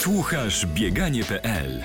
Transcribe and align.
Słuchasz 0.00 0.66
bieganie.pl 0.66 1.82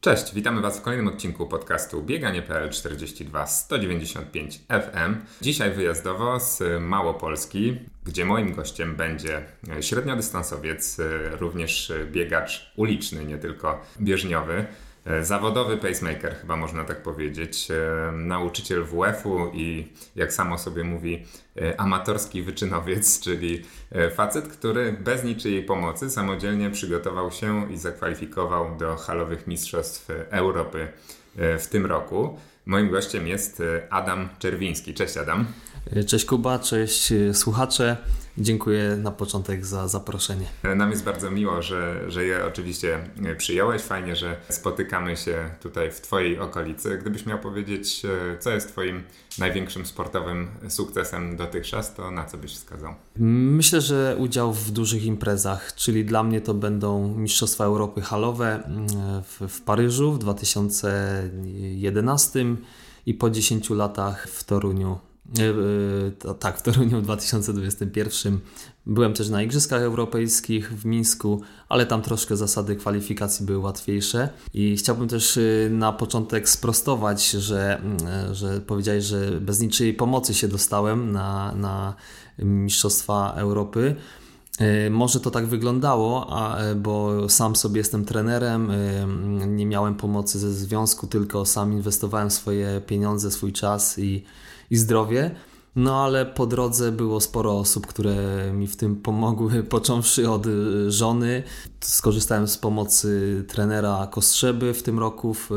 Cześć, 0.00 0.34
witamy 0.34 0.60
Was 0.60 0.78
w 0.78 0.82
kolejnym 0.82 1.08
odcinku 1.08 1.46
podcastu 1.46 2.02
Bieganie.pl 2.02 2.70
42 2.70 3.46
195 3.46 4.60
FM. 4.68 5.16
Dzisiaj 5.40 5.70
wyjazdowo 5.72 6.40
z 6.40 6.62
Małopolski, 6.80 7.78
gdzie 8.04 8.24
moim 8.24 8.54
gościem 8.54 8.96
będzie 8.96 9.44
średniodystansowiec, 9.80 10.96
również 11.40 11.92
biegacz 12.12 12.72
uliczny, 12.76 13.24
nie 13.24 13.38
tylko 13.38 13.82
bieżniowy. 14.00 14.66
E, 15.04 15.24
zawodowy 15.24 15.76
pacemaker, 15.76 16.34
chyba 16.34 16.56
można 16.56 16.84
tak 16.84 17.02
powiedzieć, 17.02 17.68
e, 17.70 18.12
nauczyciel 18.12 18.84
WF-u 18.84 19.50
i 19.52 19.92
jak 20.16 20.32
samo 20.32 20.58
sobie 20.58 20.84
mówi, 20.84 21.26
e, 21.56 21.80
amatorski 21.80 22.42
wyczynowiec, 22.42 23.20
czyli 23.24 23.62
facet, 24.14 24.48
który 24.48 24.92
bez 24.92 25.24
niczyjej 25.24 25.62
pomocy 25.62 26.10
samodzielnie 26.10 26.70
przygotował 26.70 27.30
się 27.30 27.72
i 27.72 27.76
zakwalifikował 27.76 28.76
do 28.76 28.96
halowych 28.96 29.46
mistrzostw 29.46 30.08
Europy 30.30 30.88
w 31.36 31.66
tym 31.70 31.86
roku. 31.86 32.38
Moim 32.66 32.90
gościem 32.90 33.26
jest 33.26 33.62
Adam 33.90 34.28
Czerwiński. 34.38 34.94
Cześć 34.94 35.16
Adam. 35.16 35.46
Cześć 36.06 36.24
Kuba, 36.24 36.58
cześć 36.58 37.12
słuchacze. 37.32 37.96
Dziękuję 38.38 38.96
na 38.96 39.10
początek 39.10 39.66
za 39.66 39.88
zaproszenie. 39.88 40.46
Nam 40.76 40.90
jest 40.90 41.04
bardzo 41.04 41.30
miło, 41.30 41.62
że, 41.62 42.10
że 42.10 42.24
je 42.24 42.46
oczywiście 42.46 42.98
przyjąłeś. 43.38 43.82
Fajnie, 43.82 44.16
że 44.16 44.36
spotykamy 44.48 45.16
się 45.16 45.50
tutaj 45.62 45.92
w 45.92 46.00
Twojej 46.00 46.38
okolicy. 46.38 46.98
Gdybyś 46.98 47.26
miał 47.26 47.38
powiedzieć, 47.38 48.02
e, 48.04 48.08
co 48.38 48.50
jest 48.50 48.68
Twoim 48.68 49.02
największym 49.38 49.86
sportowym 49.86 50.48
sukcesem 50.68 51.36
dotychczas, 51.36 51.94
to 51.94 52.10
na 52.10 52.24
co 52.24 52.38
byś 52.38 52.54
wskazał? 52.54 52.94
Myślę, 53.16 53.80
że 53.80 54.16
udział 54.18 54.52
w 54.52 54.70
dużych 54.70 55.04
imprezach, 55.04 55.74
czyli 55.74 56.04
dla 56.04 56.22
mnie 56.22 56.40
to 56.40 56.54
będą 56.54 57.16
Mistrzostwa 57.16 57.64
Europy 57.64 58.00
halowe 58.00 58.64
mm, 58.64 58.86
w, 59.22 59.40
w 59.48 59.60
Paryżu 59.60 60.12
w 60.12 60.18
2011 60.18 62.44
i 63.06 63.14
po 63.14 63.30
10 63.30 63.70
latach 63.70 64.28
w 64.28 64.44
Toruniu 64.44 64.90
E, 64.90 64.92
e, 64.92 64.96
tak, 66.38 66.58
w 66.58 66.62
Toruniu 66.62 67.00
w 67.00 67.02
2021 67.02 68.38
byłem 68.86 69.14
też 69.14 69.28
na 69.28 69.42
Igrzyskach 69.42 69.82
Europejskich 69.82 70.72
w 70.72 70.84
Mińsku, 70.84 71.40
ale 71.68 71.86
tam 71.86 72.02
troszkę 72.02 72.36
zasady 72.36 72.76
kwalifikacji 72.76 73.46
były 73.46 73.58
łatwiejsze. 73.58 74.28
I 74.54 74.76
chciałbym 74.76 75.08
też 75.08 75.36
e, 75.36 75.40
na 75.70 75.92
początek 75.92 76.48
sprostować, 76.48 77.30
że, 77.30 77.82
że 78.32 78.60
powiedziałeś, 78.60 79.04
że 79.04 79.40
bez 79.40 79.60
niczyjej 79.60 79.94
pomocy 79.94 80.34
się 80.34 80.48
dostałem 80.48 81.12
na, 81.12 81.54
na 81.54 81.94
Mistrzostwa 82.38 83.32
Europy. 83.36 83.96
Może 84.90 85.20
to 85.20 85.30
tak 85.30 85.46
wyglądało, 85.46 86.30
bo 86.76 87.28
sam 87.28 87.56
sobie 87.56 87.78
jestem 87.78 88.04
trenerem, 88.04 88.72
nie 89.46 89.66
miałem 89.66 89.94
pomocy 89.94 90.38
ze 90.38 90.52
związku, 90.52 91.06
tylko 91.06 91.46
sam 91.46 91.72
inwestowałem 91.72 92.30
swoje 92.30 92.80
pieniądze, 92.86 93.30
swój 93.30 93.52
czas 93.52 93.98
i 93.98 94.24
i 94.70 94.76
zdrowie. 94.76 95.34
No 95.76 96.04
ale 96.04 96.26
po 96.26 96.46
drodze 96.46 96.92
było 96.92 97.20
sporo 97.20 97.58
osób, 97.58 97.86
które 97.86 98.16
mi 98.52 98.66
w 98.66 98.76
tym 98.76 98.96
pomogły, 98.96 99.62
począwszy 99.76 100.30
od 100.30 100.46
y, 100.46 100.90
żony. 100.90 101.42
Skorzystałem 101.80 102.48
z 102.48 102.58
pomocy 102.58 103.44
trenera 103.48 104.08
Kostrzeby 104.10 104.74
w 104.74 104.82
tym 104.82 104.98
roku 104.98 105.34
w, 105.34 105.48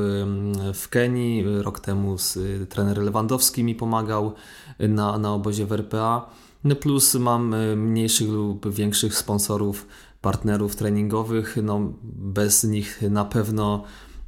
w 0.73 0.89
Kenii. 0.89 1.44
Rok 1.61 1.80
temu 1.80 2.17
z, 2.17 2.38
y, 2.38 2.67
trener 2.70 2.97
Lewandowski 2.97 3.64
mi 3.64 3.75
pomagał 3.75 4.33
na, 4.80 5.17
na 5.17 5.33
obozie 5.33 5.66
w 5.66 5.72
RPA. 5.72 6.30
No 6.64 6.75
plus 6.75 7.16
mam 7.16 7.53
y, 7.53 7.75
mniejszych 7.75 8.30
lub 8.30 8.73
większych 8.73 9.17
sponsorów, 9.17 9.88
partnerów 10.22 10.75
treningowych. 10.75 11.58
No 11.64 11.94
bez 12.03 12.64
nich 12.64 13.02
na 13.02 13.25
pewno 13.25 13.83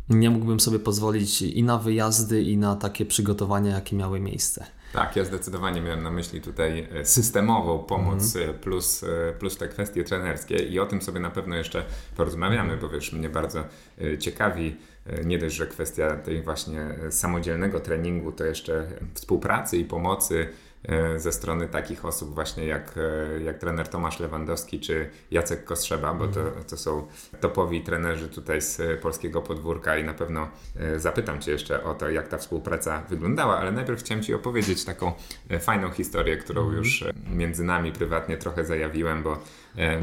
nie 0.09 0.29
mógłbym 0.29 0.59
sobie 0.59 0.79
pozwolić 0.79 1.41
i 1.41 1.63
na 1.63 1.77
wyjazdy, 1.77 2.43
i 2.43 2.57
na 2.57 2.75
takie 2.75 3.05
przygotowania, 3.05 3.71
jakie 3.71 3.95
miały 3.95 4.19
miejsce. 4.19 4.65
Tak, 4.95 5.15
ja 5.15 5.25
zdecydowanie 5.25 5.81
miałem 5.81 6.03
na 6.03 6.11
myśli 6.11 6.41
tutaj 6.41 6.87
e, 6.93 7.05
systemową 7.05 7.79
pomoc 7.79 8.35
mm. 8.35 8.53
plus, 8.59 9.03
e, 9.03 9.33
plus 9.39 9.57
te 9.57 9.67
kwestie 9.67 10.03
trenerskie 10.03 10.55
i 10.55 10.79
o 10.79 10.85
tym 10.85 11.01
sobie 11.01 11.19
na 11.19 11.29
pewno 11.29 11.55
jeszcze 11.55 11.83
porozmawiamy, 12.17 12.77
bo 12.77 12.89
wiesz, 12.89 13.13
mnie 13.13 13.29
bardzo 13.29 13.63
ciekawi 14.19 14.75
nie 15.25 15.39
dość, 15.39 15.55
że 15.55 15.67
kwestia 15.67 16.15
tej 16.15 16.41
właśnie 16.41 16.95
samodzielnego 17.09 17.79
treningu, 17.79 18.31
to 18.31 18.45
jeszcze 18.45 18.87
współpracy 19.13 19.77
i 19.77 19.85
pomocy 19.85 20.47
E, 20.47 20.64
ze 21.17 21.31
strony 21.31 21.67
takich 21.67 22.05
osób 22.05 22.35
właśnie 22.35 22.65
jak, 22.65 22.93
e, 22.97 23.43
jak 23.43 23.57
trener 23.57 23.87
Tomasz 23.87 24.19
Lewandowski 24.19 24.79
czy 24.79 25.09
Jacek 25.31 25.63
Kostrzeba, 25.63 26.13
bo 26.13 26.27
to, 26.27 26.39
mhm. 26.39 26.65
to 26.65 26.77
są 26.77 27.07
topowi 27.41 27.81
trenerzy 27.81 28.29
tutaj 28.29 28.61
z 28.61 29.01
polskiego 29.01 29.41
podwórka 29.41 29.97
i 29.97 30.03
na 30.03 30.13
pewno 30.13 30.49
e, 30.75 30.99
zapytam 30.99 31.41
Cię 31.41 31.51
jeszcze 31.51 31.83
o 31.83 31.95
to, 31.95 32.09
jak 32.09 32.27
ta 32.27 32.37
współpraca 32.37 33.03
wyglądała, 33.09 33.57
ale 33.57 33.71
najpierw 33.71 33.99
chciałem 33.99 34.23
Ci 34.23 34.33
opowiedzieć 34.33 34.85
taką 34.85 35.13
fajną 35.59 35.91
historię, 35.91 36.37
którą 36.37 36.61
mhm. 36.61 36.77
już 36.77 37.03
między 37.29 37.63
nami 37.63 37.91
prywatnie 37.91 38.37
trochę 38.37 38.65
zajawiłem, 38.65 39.23
bo 39.23 39.37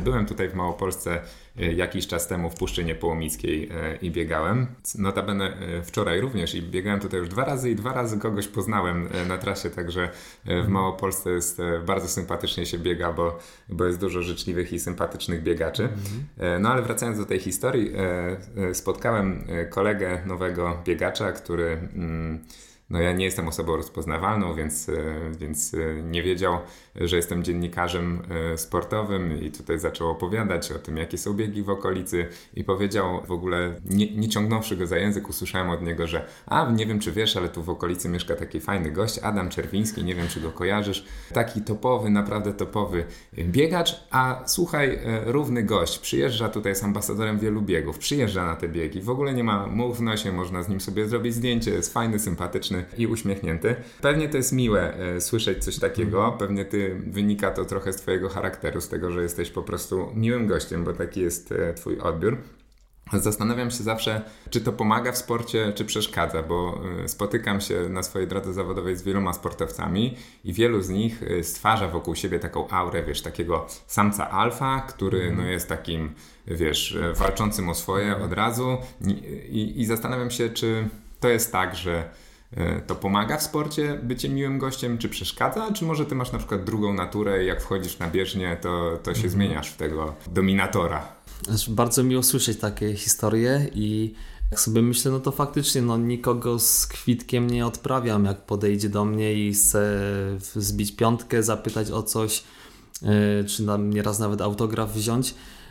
byłem 0.05 0.27
tutaj 0.27 0.49
w 0.49 0.55
Małopolsce 0.55 1.21
jakiś 1.57 2.07
czas 2.07 2.29
temu 2.29 2.51
w 2.51 2.55
Puszczynie 2.55 2.95
Połomickiej 2.95 3.69
i 4.03 4.11
biegałem. 4.11 4.67
Notabene 4.99 5.57
wczoraj 5.85 6.21
również 6.21 6.55
i 6.55 6.63
biegałem 6.63 7.01
tutaj 7.01 7.21
już 7.21 7.29
dwa 7.29 7.45
razy 7.45 7.71
i 7.71 7.75
dwa 7.75 7.93
razy 7.93 8.19
kogoś 8.19 8.49
poznałem 8.49 9.09
na 9.29 9.39
trasie, 9.39 9.71
także 9.71 10.09
w 10.45 10.69
Małopolsce 10.69 11.31
jest 11.31 11.59
bardzo 11.87 12.09
sympatycznie 12.09 12.67
się 12.67 12.79
biega, 12.79 13.13
bo, 13.13 13.39
bo 13.69 13.85
jest 13.85 14.01
dużo 14.01 14.23
życzliwych 14.23 14.73
i 14.73 14.81
sympatycznych 14.81 15.43
biegaczy. 15.43 15.83
Mhm. 15.83 16.63
No 16.63 16.69
ale 16.73 16.83
wracając 16.83 17.19
do 17.19 17.25
tej 17.25 17.39
historii, 17.39 17.93
spotkałem 18.73 19.45
kolegę 19.71 20.23
nowego 20.27 20.83
biegacza, 20.85 21.33
który 21.33 21.79
mm, 21.95 22.45
no 22.93 23.01
ja 23.01 23.13
nie 23.13 23.25
jestem 23.25 23.49
osobą 23.49 23.77
rozpoznawalną, 23.77 24.55
więc, 24.55 24.89
e, 24.89 24.95
więc 25.39 25.75
e, 25.75 26.03
nie 26.03 26.23
wiedział, 26.23 26.59
że 26.97 27.17
jestem 27.17 27.45
dziennikarzem 27.45 28.23
e, 28.53 28.59
sportowym 28.59 29.43
i 29.43 29.51
tutaj 29.51 29.79
zaczął 29.79 30.11
opowiadać 30.11 30.73
o 30.73 30.79
tym, 30.79 30.97
jakie 30.97 31.19
są 31.19 31.35
biegi 31.35 31.63
w 31.63 31.71
okolicy 31.71 32.27
i 32.55 32.65
powiedział 32.65 33.23
w 33.27 33.33
ogóle, 33.33 33.75
nie, 33.85 34.17
nie 34.17 34.29
ciągnąwszy 34.29 34.77
go 34.77 34.87
za 34.87 34.99
język, 34.99 35.29
usłyszałem 35.29 35.71
od 35.71 35.83
niego, 35.83 36.07
że 36.07 36.27
a 36.47 36.71
nie 36.71 36.87
wiem 36.87 37.01
czy 37.01 37.13
wiesz, 37.13 37.37
ale 37.37 37.49
tu 37.49 37.63
w 37.63 37.71
okolicy 37.71 38.09
mieszka 38.09 38.37
taki 38.37 38.61
fajny 38.61 38.91
gość, 38.91 39.19
Adam 39.19 39.49
Czerwiński, 39.49 40.05
nie 40.05 40.15
wiem 40.15 40.29
czy 40.29 40.41
go 40.41 40.51
kojarzysz, 40.51 41.05
taki 41.33 41.63
topowy, 41.63 42.11
naprawdę 42.11 42.53
topowy 42.53 43.05
biegacz, 43.35 44.05
a 44.11 44.43
słuchaj, 44.47 44.99
równy 45.25 45.63
gość, 45.63 45.99
przyjeżdża 45.99 46.49
tutaj, 46.49 46.73
jest 46.73 46.85
ambasadorem 46.85 47.39
wielu 47.39 47.63
biegów, 47.63 47.99
przyjeżdża 47.99 48.47
na 48.47 48.57
te 48.57 48.69
biegi, 48.69 49.01
w 49.01 49.11
ogóle 49.11 49.35
nie 49.35 49.45
ma 49.45 49.67
mu 49.67 49.95
w 49.95 50.03
nosie, 50.03 50.33
można 50.33 50.63
z 50.63 50.69
nim 50.69 50.81
sobie 50.81 51.09
zrobić 51.09 51.35
zdjęcie, 51.35 51.71
jest 51.71 51.93
fajny, 51.93 52.19
sympatyczny, 52.19 52.82
i 52.99 53.07
uśmiechnięty. 53.07 53.77
Pewnie 54.01 54.29
to 54.29 54.37
jest 54.37 54.53
miłe 54.53 54.95
e, 54.95 55.21
słyszeć 55.21 55.65
coś 55.65 55.79
takiego, 55.79 56.19
mhm. 56.19 56.39
pewnie 56.39 56.65
ty 56.65 57.03
wynika 57.07 57.51
to 57.51 57.65
trochę 57.65 57.93
z 57.93 57.97
twojego 57.97 58.29
charakteru, 58.29 58.81
z 58.81 58.89
tego, 58.89 59.11
że 59.11 59.23
jesteś 59.23 59.51
po 59.51 59.63
prostu 59.63 60.09
miłym 60.15 60.47
gościem, 60.47 60.85
bo 60.85 60.93
taki 60.93 61.21
jest 61.21 61.53
e, 61.53 61.75
twój 61.75 62.01
odbiór. 62.01 62.37
Zastanawiam 63.13 63.71
się 63.71 63.83
zawsze, 63.83 64.23
czy 64.51 64.61
to 64.61 64.73
pomaga 64.73 65.13
w 65.13 65.19
sporcie, 65.19 65.73
czy 65.73 65.85
przeszkadza, 65.85 66.43
bo 66.43 66.81
e, 67.05 67.09
spotykam 67.09 67.61
się 67.61 67.89
na 67.89 68.03
swojej 68.03 68.29
drodze 68.29 68.53
zawodowej 68.53 68.97
z 68.97 69.03
wieloma 69.03 69.33
sportowcami 69.33 70.17
i 70.45 70.53
wielu 70.53 70.83
z 70.83 70.89
nich 70.89 71.23
stwarza 71.43 71.89
wokół 71.89 72.15
siebie 72.15 72.39
taką 72.39 72.69
aurę, 72.69 73.03
wiesz, 73.03 73.23
takiego 73.23 73.67
samca 73.87 74.31
alfa, 74.31 74.81
który 74.81 75.23
mm. 75.23 75.37
no, 75.37 75.47
jest 75.47 75.69
takim, 75.69 76.15
wiesz, 76.47 76.99
walczącym 77.15 77.69
o 77.69 77.75
swoje 77.75 78.17
od 78.17 78.33
razu 78.33 78.79
I, 79.07 79.11
i, 79.11 79.81
i 79.81 79.87
zastanawiam 79.87 80.31
się, 80.31 80.51
czy 80.51 80.89
to 81.21 81.29
jest 81.29 81.53
tak, 81.53 81.77
że 81.77 82.11
to 82.87 82.95
pomaga 82.95 83.39
w 83.39 83.43
sporcie 83.43 84.01
bycie 84.03 84.29
miłym 84.29 84.59
gościem, 84.59 84.99
czy 84.99 85.09
przeszkadza? 85.09 85.73
Czy 85.73 85.85
może 85.85 86.07
ty 86.07 86.15
masz 86.15 86.33
na 86.33 86.39
przykład 86.39 86.65
drugą 86.65 86.95
naturę 86.95 87.45
i 87.45 87.47
jak 87.47 87.63
wchodzisz 87.63 87.99
na 87.99 88.11
bieżnię, 88.11 88.57
to, 88.61 88.99
to 89.03 89.11
się 89.11 89.17
mhm. 89.17 89.31
zmieniasz 89.31 89.69
w 89.69 89.77
tego 89.77 90.15
dominatora? 90.33 91.09
Znaczy, 91.43 91.71
bardzo 91.71 92.03
miło 92.03 92.23
słyszeć 92.23 92.59
takie 92.59 92.97
historie 92.97 93.67
i 93.75 94.15
jak 94.51 94.61
sobie 94.61 94.83
myślę, 94.83 95.11
no 95.11 95.21
to 95.21 95.33
faktycznie 95.33 95.83
no, 95.83 95.99
nikogo 95.99 96.59
z 96.59 96.87
kwitkiem 96.87 97.51
nie 97.51 97.67
odprawiam. 97.67 98.25
Jak 98.25 98.47
podejdzie 98.47 98.89
do 98.89 99.05
mnie 99.05 99.35
i 99.35 99.53
chce 99.53 100.01
zbić 100.39 100.97
piątkę, 100.97 101.43
zapytać 101.43 101.91
o 101.91 102.03
coś, 102.03 102.45
yy, 103.03 103.09
czy 103.45 103.63
nam 103.63 103.91
nieraz 103.91 104.19
nawet 104.19 104.41
autograf 104.41 104.93
wziąć, 104.93 105.35
E, 105.35 105.62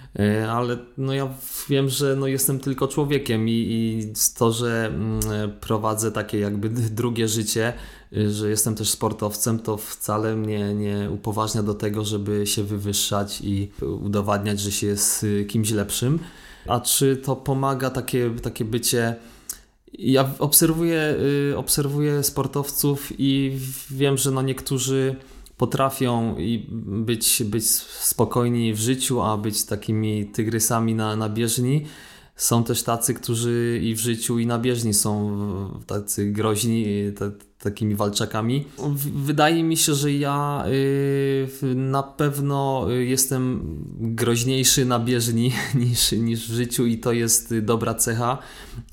ale 0.50 0.78
no 0.98 1.14
ja 1.14 1.34
wiem, 1.70 1.90
że 1.90 2.16
no 2.16 2.28
jestem 2.28 2.60
tylko 2.60 2.88
człowiekiem 2.88 3.50
i, 3.50 3.52
i 3.52 4.14
to, 4.38 4.52
że 4.52 4.88
mm, 4.88 5.22
prowadzę 5.62 6.12
takie 6.12 6.40
jakby 6.40 6.70
drugie 6.70 7.28
życie, 7.28 7.74
y, 8.18 8.32
że 8.32 8.50
jestem 8.50 8.76
też 8.76 8.90
sportowcem, 8.90 9.60
to 9.60 9.78
wcale 9.78 10.36
mnie 10.36 10.74
nie 10.74 11.10
upoważnia 11.12 11.64
do 11.64 11.74
tego, 11.74 12.06
żeby 12.06 12.48
się 12.48 12.64
wywyższać 12.64 13.42
i 13.42 13.72
udowadniać, 13.82 14.60
że 14.60 14.72
się 14.72 14.88
jest 14.88 15.24
y, 15.24 15.46
kimś 15.46 15.72
lepszym. 15.72 16.20
A 16.68 16.80
czy 16.80 17.18
to 17.18 17.36
pomaga 17.36 17.90
takie, 17.90 18.32
takie 18.42 18.66
bycie 18.66 19.16
ja 19.94 20.30
obserwuję, 20.40 21.16
y, 21.52 21.58
obserwuję 21.58 22.24
sportowców 22.24 23.12
i 23.18 23.58
wiem, 23.92 24.18
że 24.18 24.32
no 24.32 24.42
niektórzy 24.42 25.16
potrafią 25.62 26.36
być, 26.78 27.44
być 27.46 27.66
spokojni 27.66 28.74
w 28.74 28.80
życiu, 28.80 29.22
a 29.22 29.38
być 29.38 29.64
takimi 29.64 30.26
tygrysami 30.26 30.96
na, 30.96 31.16
na 31.16 31.30
bieżni. 31.30 31.86
Są 32.36 32.64
też 32.64 32.84
tacy, 32.84 33.14
którzy 33.14 33.80
i 33.84 33.96
w 33.96 34.00
życiu, 34.00 34.40
i 34.40 34.48
na 34.48 34.60
bieżni 34.60 34.94
są 34.94 35.32
tacy 35.88 36.32
groźni, 36.32 36.86
takimi 37.60 37.96
walczakami. 37.96 38.66
Wydaje 39.16 39.64
mi 39.64 39.78
się, 39.78 39.94
że 39.94 40.14
ja 40.14 40.66
y, 40.68 41.76
na 41.76 42.04
pewno 42.04 42.86
jestem 42.90 43.62
groźniejszy 44.00 44.86
na 44.86 45.00
bieżni 45.00 45.54
niż, 45.76 46.12
niż 46.12 46.50
w 46.50 46.54
życiu 46.54 46.86
i 46.86 46.98
to 46.98 47.12
jest 47.12 47.60
dobra 47.60 47.94
cecha, 47.94 48.38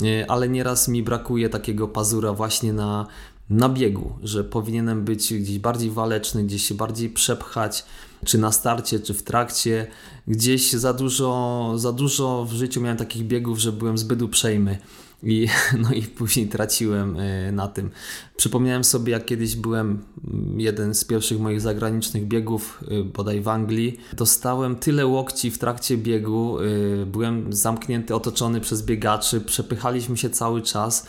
y, 0.02 0.28
ale 0.28 0.48
nieraz 0.48 0.88
mi 0.88 1.02
brakuje 1.02 1.48
takiego 1.48 1.88
pazura 1.88 2.32
właśnie 2.32 2.72
na, 2.72 3.06
na 3.50 3.68
biegu, 3.68 4.18
że 4.22 4.44
powinienem 4.44 5.04
być 5.04 5.34
gdzieś 5.34 5.58
bardziej 5.58 5.90
waleczny, 5.90 6.44
gdzieś 6.44 6.62
się 6.62 6.74
bardziej 6.74 7.10
przepchać, 7.10 7.84
czy 8.24 8.38
na 8.38 8.52
starcie, 8.52 9.00
czy 9.00 9.14
w 9.14 9.22
trakcie. 9.22 9.86
Gdzieś 10.26 10.72
za 10.72 10.92
dużo, 10.92 11.72
za 11.76 11.92
dużo 11.92 12.44
w 12.44 12.52
życiu 12.52 12.80
miałem 12.80 12.96
takich 12.96 13.26
biegów, 13.26 13.58
że 13.58 13.72
byłem 13.72 13.98
zbyt 13.98 14.22
uprzejmy. 14.22 14.78
I, 15.22 15.48
no 15.82 15.92
i 15.92 16.02
później 16.02 16.48
traciłem 16.48 17.16
e, 17.20 17.52
na 17.52 17.68
tym. 17.68 17.90
Przypomniałem 18.38 18.84
sobie, 18.84 19.12
jak 19.12 19.24
kiedyś 19.24 19.56
byłem 19.56 20.02
mm, 20.28 20.60
jeden 20.60 20.94
z 20.94 21.04
pierwszych 21.04 21.40
moich 21.40 21.60
zagranicznych 21.60 22.26
biegów, 22.26 22.84
e, 22.90 23.04
bodaj 23.04 23.40
w 23.40 23.48
Anglii. 23.48 23.98
Dostałem 24.12 24.76
tyle 24.76 25.06
łokci 25.06 25.50
w 25.50 25.58
trakcie 25.58 25.96
biegu, 25.96 26.58
e, 26.58 27.06
byłem 27.06 27.52
zamknięty, 27.52 28.14
otoczony 28.14 28.60
przez 28.60 28.82
biegaczy, 28.82 29.40
przepychaliśmy 29.40 30.16
się 30.16 30.30
cały 30.30 30.62
czas. 30.62 31.06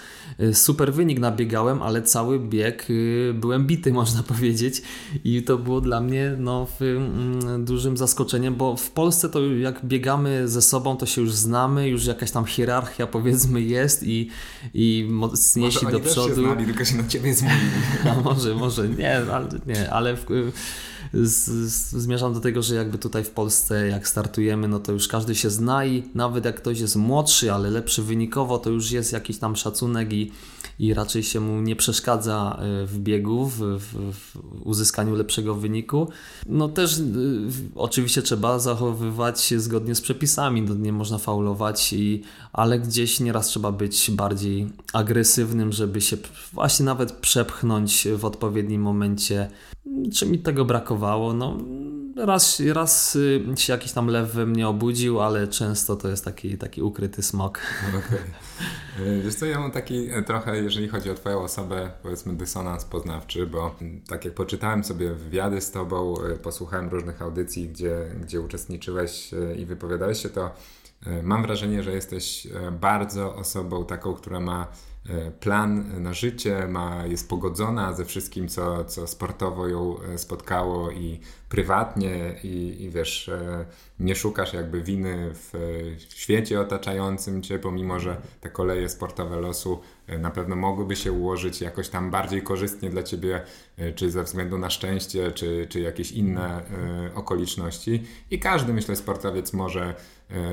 Super 0.53 0.93
wynik 0.93 1.19
nabiegałem, 1.19 1.81
ale 1.81 2.01
cały 2.01 2.39
bieg 2.39 2.87
byłem 3.33 3.67
bity, 3.67 3.93
można 4.01 4.23
powiedzieć. 4.23 4.81
I 5.23 5.43
to 5.43 5.57
było 5.57 5.81
dla 5.81 6.01
mnie 6.01 6.35
no, 6.37 6.67
mm, 6.81 7.65
dużym 7.65 7.97
zaskoczeniem, 7.97 8.55
bo 8.55 8.75
w 8.75 8.91
Polsce 8.91 9.29
to 9.29 9.45
jak 9.45 9.85
biegamy 9.85 10.47
ze 10.47 10.61
sobą, 10.61 10.97
to 10.97 11.05
się 11.05 11.21
już 11.21 11.33
znamy, 11.33 11.89
już 11.89 12.05
jakaś 12.05 12.31
tam 12.31 12.45
hierarchia 12.45 13.07
powiedzmy 13.07 13.61
jest 13.61 14.03
i, 14.03 14.29
i 14.73 15.07
mocniejsi 15.09 15.85
do 15.91 15.99
przodu. 15.99 16.35
Się 16.35 16.41
znali, 16.41 16.65
tylko 16.65 16.85
się 16.85 17.18
zmienili. 17.23 17.69
A 18.11 18.21
może, 18.21 18.55
może, 18.55 18.89
nie, 18.89 19.17
ale, 19.17 19.49
nie, 19.65 19.91
ale 19.91 20.15
w, 20.15 20.25
z, 21.13 21.45
z, 21.71 21.91
zmierzam 21.91 22.33
do 22.33 22.39
tego, 22.39 22.61
że 22.61 22.75
jakby 22.75 22.97
tutaj 22.97 23.23
w 23.23 23.29
Polsce 23.29 23.87
jak 23.87 24.07
startujemy, 24.07 24.67
no 24.67 24.79
to 24.79 24.91
już 24.91 25.07
każdy 25.07 25.35
się 25.35 25.49
zna 25.49 25.85
i 25.85 26.03
nawet 26.15 26.45
jak 26.45 26.55
ktoś 26.55 26.79
jest 26.79 26.95
młodszy, 26.95 27.53
ale 27.53 27.69
lepszy 27.69 28.03
wynikowo, 28.03 28.57
to 28.57 28.69
już 28.69 28.91
jest 28.91 29.13
jakiś 29.13 29.37
tam 29.37 29.55
szacunek 29.55 30.13
i, 30.13 30.31
i 30.79 30.93
raczej 30.93 31.23
się 31.23 31.39
mu 31.39 31.61
nie 31.61 31.75
przeszkadza 31.75 32.59
e, 32.61 32.85
w 32.85 32.99
biegu, 32.99 33.45
w, 33.45 33.57
w, 33.57 34.13
w 34.13 34.37
uzyskaniu 34.63 35.15
lepszego 35.15 35.55
wyniku. 35.55 36.07
No 36.45 36.69
też 36.69 36.97
y, 36.97 37.03
oczywiście 37.75 38.21
trzeba 38.21 38.59
zachowywać 38.59 39.41
się 39.41 39.59
zgodnie 39.59 39.95
z 39.95 40.01
przepisami, 40.01 40.61
no 40.61 40.75
nie 40.75 40.93
można 40.93 41.17
faulować, 41.17 41.93
i, 41.93 42.21
ale 42.53 42.79
gdzieś 42.79 43.19
nieraz 43.19 43.47
trzeba 43.47 43.71
być 43.71 44.11
bardziej 44.11 44.67
agresywnym, 44.93 45.71
żeby 45.71 46.01
się 46.01 46.17
właśnie 46.53 46.85
nawet 46.85 47.11
przepchnąć 47.11 48.07
w 48.17 48.25
odpowiednim 48.25 48.81
momencie. 48.81 49.49
Czy 50.13 50.25
mi 50.25 50.39
tego 50.39 50.65
brakowało? 50.65 51.33
No, 51.33 51.57
raz, 52.25 52.61
raz 52.73 53.15
y, 53.15 53.43
się 53.55 53.73
jakiś 53.73 53.91
tam 53.91 54.07
lew 54.07 54.31
we 54.33 54.45
mnie 54.45 54.67
obudził, 54.67 55.21
ale 55.21 55.47
często 55.47 55.95
to 55.95 56.07
jest 56.07 56.25
taki, 56.25 56.57
taki 56.57 56.81
ukryty 56.81 57.23
smok. 57.23 57.59
Okay. 57.89 58.19
Wiesz 59.23 59.35
co, 59.35 59.45
ja 59.45 59.59
mam 59.59 59.71
taki 59.71 60.11
e, 60.11 60.23
trochę, 60.23 60.57
jeżeli 60.57 60.87
chodzi 60.87 61.09
o 61.09 61.15
Twoją 61.15 61.41
osobę, 61.41 61.91
powiedzmy 62.03 62.33
dysonans 62.33 62.85
poznawczy, 62.85 63.47
bo 63.47 63.75
tak 64.07 64.25
jak 64.25 64.33
poczytałem 64.33 64.83
sobie 64.83 65.13
wywiady 65.13 65.61
z 65.61 65.71
Tobą, 65.71 66.21
e, 66.21 66.35
posłuchałem 66.35 66.89
różnych 66.89 67.21
audycji, 67.21 67.69
gdzie, 67.69 68.15
gdzie 68.21 68.41
uczestniczyłeś 68.41 69.33
e, 69.33 69.55
i 69.55 69.65
wypowiadałeś 69.65 70.21
się, 70.21 70.29
to 70.29 70.51
mam 71.23 71.41
wrażenie, 71.41 71.83
że 71.83 71.91
jesteś 71.91 72.47
bardzo 72.71 73.35
osobą 73.35 73.85
taką, 73.85 74.13
która 74.13 74.39
ma 74.39 74.67
E, 74.67 74.88
plan 75.39 76.01
na 76.03 76.13
życie, 76.13 76.67
ma, 76.67 77.05
jest 77.05 77.29
pogodzona 77.29 77.93
ze 77.93 78.05
wszystkim, 78.05 78.47
co, 78.47 78.85
co 78.85 79.07
sportowo 79.07 79.67
ją 79.67 80.01
e, 80.01 80.17
spotkało 80.17 80.91
i 80.91 81.19
prywatnie 81.49 82.35
i, 82.43 82.83
i 82.83 82.89
wiesz, 82.89 83.29
e, 83.29 83.65
nie 83.99 84.15
szukasz 84.15 84.53
jakby 84.53 84.81
winy 84.81 85.31
w 85.33 85.53
świecie 86.09 86.61
otaczającym 86.61 87.41
cię, 87.41 87.59
pomimo 87.59 87.99
że 87.99 88.21
te 88.41 88.49
koleje 88.49 88.89
sportowe 88.89 89.39
losu 89.39 89.79
na 90.19 90.31
pewno 90.31 90.55
mogłyby 90.55 90.95
się 90.95 91.11
ułożyć 91.11 91.61
jakoś 91.61 91.89
tam 91.89 92.11
bardziej 92.11 92.41
korzystnie 92.41 92.89
dla 92.89 93.03
ciebie, 93.03 93.41
czy 93.95 94.11
ze 94.11 94.23
względu 94.23 94.57
na 94.57 94.69
szczęście, 94.69 95.31
czy, 95.31 95.67
czy 95.69 95.79
jakieś 95.79 96.11
inne 96.11 96.61
okoliczności. 97.15 98.03
I 98.31 98.39
każdy, 98.39 98.73
myślę, 98.73 98.95
sportowiec 98.95 99.53
może 99.53 99.95
E, 99.95 99.95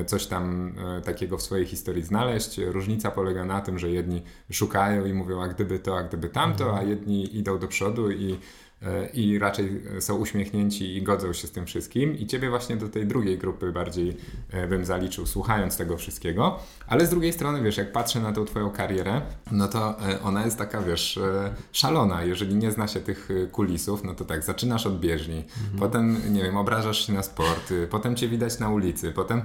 coś 0.05 0.25
tam 0.25 0.73
e, 0.97 1.01
takiego 1.01 1.37
w 1.37 1.41
swojej 1.41 1.65
historii 1.65 2.03
znaleźć. 2.03 2.57
Różnica 2.57 3.11
polega 3.11 3.45
na 3.45 3.61
tym, 3.61 3.79
że 3.79 3.89
jedni 3.89 4.23
szukają 4.51 5.05
i 5.05 5.13
mówią, 5.13 5.41
a 5.41 5.47
gdyby 5.47 5.79
to, 5.79 5.97
a 5.97 6.03
gdyby 6.03 6.29
tamto, 6.29 6.65
a 6.65 6.69
mhm. 6.69 6.89
jedni 6.89 7.37
idą 7.37 7.59
do 7.59 7.67
przodu 7.67 8.11
i 8.11 8.33
E, 8.33 8.66
i 9.13 9.39
raczej 9.39 9.81
są 9.99 10.15
uśmiechnięci 10.15 10.97
i 10.97 11.01
godzą 11.01 11.33
się 11.33 11.47
z 11.47 11.51
tym 11.51 11.65
wszystkim. 11.65 12.17
I 12.17 12.27
ciebie 12.27 12.49
właśnie 12.49 12.77
do 12.77 12.89
tej 12.89 13.07
drugiej 13.07 13.37
grupy 13.37 13.71
bardziej 13.71 14.17
e, 14.51 14.67
bym 14.67 14.85
zaliczył, 14.85 15.25
słuchając 15.25 15.77
tego 15.77 15.97
wszystkiego. 15.97 16.59
Ale 16.87 17.05
z 17.05 17.09
drugiej 17.09 17.33
strony, 17.33 17.61
wiesz, 17.61 17.77
jak 17.77 17.91
patrzę 17.91 18.19
na 18.19 18.31
tą 18.33 18.45
twoją 18.45 18.71
karierę, 18.71 19.21
no 19.51 19.67
to 19.67 20.09
e, 20.09 20.21
ona 20.21 20.45
jest 20.45 20.57
taka, 20.57 20.81
wiesz, 20.81 21.19
szalona. 21.71 22.23
Jeżeli 22.23 22.55
nie 22.55 22.71
zna 22.71 22.87
się 22.87 22.99
tych 22.99 23.29
kulisów, 23.51 24.03
no 24.03 24.15
to 24.15 24.25
tak, 24.25 24.43
zaczynasz 24.43 24.87
od 24.87 24.99
bieżni, 24.99 25.37
mhm. 25.37 25.79
potem, 25.79 26.33
nie 26.33 26.43
wiem, 26.43 26.57
obrażasz 26.57 27.07
się 27.07 27.13
na 27.13 27.23
sport, 27.23 27.73
potem 27.89 28.15
cię 28.15 28.27
widać 28.27 28.59
na 28.59 28.69
ulicy, 28.69 29.11
potem 29.11 29.41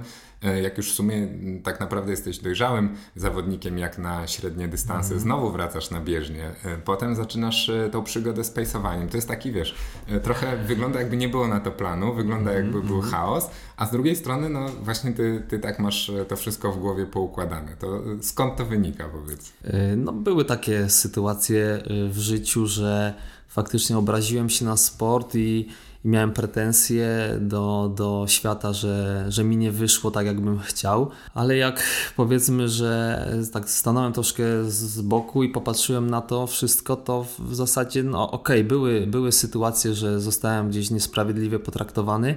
jak 0.61 0.77
już 0.77 0.91
w 0.91 0.95
sumie 0.95 1.27
tak 1.63 1.79
naprawdę 1.79 2.11
jesteś 2.11 2.39
dojrzałym 2.39 2.95
zawodnikiem, 3.15 3.77
jak 3.77 3.97
na 3.97 4.27
średnie 4.27 4.67
dystanse, 4.67 5.07
mhm. 5.07 5.21
znowu 5.21 5.51
wracasz 5.51 5.91
na 5.91 6.01
bieżnię, 6.01 6.51
potem 6.85 7.15
zaczynasz 7.15 7.71
tą 7.91 8.03
przygodę 8.03 8.43
z 8.43 8.55
pace'owaniem. 8.55 9.07
To 9.09 9.17
jest 9.17 9.27
taki, 9.27 9.51
wiesz, 9.51 9.75
e, 10.07 10.19
trochę 10.19 10.57
wygląda 10.57 10.99
jakby 10.99 11.17
nie 11.17 11.29
było 11.29 11.47
na 11.47 11.59
to 11.59 11.71
planu, 11.71 12.13
wygląda 12.13 12.51
mhm, 12.51 12.65
jakby 12.65 12.87
był 12.87 12.95
mhm. 12.95 13.13
chaos, 13.13 13.49
a 13.77 13.85
z 13.85 13.91
drugiej 13.91 14.15
strony, 14.15 14.49
no 14.49 14.69
właśnie 14.69 15.11
ty, 15.11 15.43
ty 15.49 15.59
tak 15.59 15.79
masz 15.79 16.09
e, 16.09 16.25
to 16.25 16.35
wszystko 16.35 16.71
w 16.71 16.79
głowie 16.79 17.05
poukładane. 17.05 17.75
To 17.79 17.97
e, 17.97 18.23
skąd 18.23 18.55
to 18.55 18.65
wynika, 18.65 19.09
powiedz? 19.09 19.53
No 19.97 20.13
były 20.13 20.45
takie 20.45 20.89
sytuacje 20.89 21.83
w 22.09 22.17
życiu, 22.17 22.67
że 22.67 23.13
faktycznie 23.47 23.97
obraziłem 23.97 24.49
się 24.49 24.65
na 24.65 24.77
sport 24.77 25.35
i 25.35 25.67
i 26.05 26.09
miałem 26.09 26.31
pretensje 26.31 27.37
do, 27.41 27.93
do 27.95 28.25
świata, 28.27 28.73
że, 28.73 29.25
że 29.29 29.43
mi 29.43 29.57
nie 29.57 29.71
wyszło 29.71 30.11
tak, 30.11 30.25
jakbym 30.25 30.59
chciał. 30.59 31.09
Ale 31.33 31.57
jak 31.57 31.83
powiedzmy, 32.15 32.69
że 32.69 33.25
tak 33.53 33.69
stanąłem 33.69 34.13
troszkę 34.13 34.43
z 34.67 35.01
boku 35.01 35.43
i 35.43 35.49
popatrzyłem 35.49 36.09
na 36.09 36.21
to 36.21 36.47
wszystko, 36.47 36.95
to 36.95 37.25
w 37.39 37.55
zasadzie, 37.55 38.03
no 38.03 38.31
okej, 38.31 38.59
okay, 38.59 38.63
były, 38.63 39.07
były 39.07 39.31
sytuacje, 39.31 39.93
że 39.93 40.19
zostałem 40.19 40.69
gdzieś 40.69 40.91
niesprawiedliwie 40.91 41.59
potraktowany. 41.59 42.35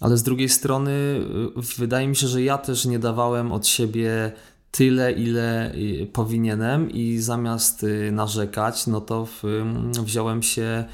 Ale 0.00 0.16
z 0.16 0.22
drugiej 0.22 0.48
strony, 0.48 0.90
y, 0.90 1.78
wydaje 1.78 2.08
mi 2.08 2.16
się, 2.16 2.28
że 2.28 2.42
ja 2.42 2.58
też 2.58 2.84
nie 2.84 2.98
dawałem 2.98 3.52
od 3.52 3.66
siebie 3.66 4.32
tyle, 4.70 5.12
ile 5.12 5.74
y, 5.74 6.08
powinienem, 6.12 6.90
i 6.90 7.18
zamiast 7.18 7.84
y, 7.84 8.12
narzekać, 8.12 8.86
no 8.86 9.00
to 9.00 9.26
wziąłem 10.04 10.42
się 10.42 10.84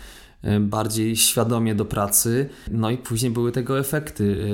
bardziej 0.61 1.17
świadomie 1.17 1.75
do 1.75 1.85
pracy. 1.85 2.49
No 2.71 2.91
i 2.91 2.99
później 2.99 3.31
były 3.31 3.53
tego 3.53 3.79
efekty. 3.79 4.47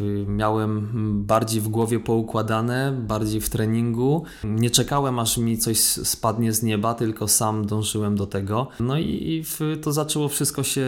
E, 0.00 0.26
miałem 0.26 0.88
bardziej 1.26 1.60
w 1.60 1.68
głowie 1.68 2.00
poukładane, 2.00 2.92
bardziej 3.06 3.40
w 3.40 3.50
treningu. 3.50 4.24
Nie 4.44 4.70
czekałem, 4.70 5.18
aż 5.18 5.38
mi 5.38 5.58
coś 5.58 5.78
spadnie 5.80 6.52
z 6.52 6.62
nieba, 6.62 6.94
tylko 6.94 7.28
sam 7.28 7.66
dążyłem 7.66 8.16
do 8.16 8.26
tego. 8.26 8.68
No 8.80 8.98
i 8.98 9.44
to 9.82 9.92
zaczęło 9.92 10.28
wszystko 10.28 10.62
się 10.62 10.82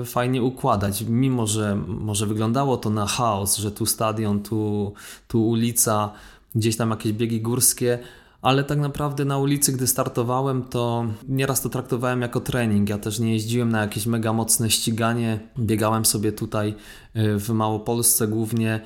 e, 0.00 0.04
fajnie 0.04 0.42
układać. 0.42 1.04
Mimo, 1.08 1.46
że 1.46 1.76
może 1.86 2.26
wyglądało 2.26 2.76
to 2.76 2.90
na 2.90 3.06
chaos, 3.06 3.56
że 3.56 3.70
tu 3.70 3.86
stadion, 3.86 4.42
tu, 4.42 4.92
tu 5.28 5.48
ulica, 5.48 6.10
gdzieś 6.54 6.76
tam 6.76 6.90
jakieś 6.90 7.12
biegi 7.12 7.40
górskie, 7.40 7.98
ale 8.42 8.64
tak 8.64 8.78
naprawdę 8.78 9.24
na 9.24 9.38
ulicy, 9.38 9.72
gdy 9.72 9.86
startowałem, 9.86 10.62
to 10.62 11.06
nieraz 11.28 11.62
to 11.62 11.68
traktowałem 11.68 12.22
jako 12.22 12.40
trening. 12.40 12.88
Ja 12.88 12.98
też 12.98 13.18
nie 13.18 13.32
jeździłem 13.32 13.68
na 13.68 13.80
jakieś 13.80 14.06
mega 14.06 14.32
mocne 14.32 14.70
ściganie, 14.70 15.40
biegałem 15.58 16.04
sobie 16.04 16.32
tutaj 16.32 16.74
y, 17.16 17.38
w 17.38 17.50
Małopolsce 17.50 18.28
głównie. 18.28 18.80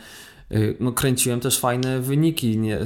Y, 0.52 0.76
no, 0.80 0.92
kręciłem 0.92 1.40
też 1.40 1.58
fajne 1.58 2.00
wyniki, 2.00 2.58
nie, 2.58 2.78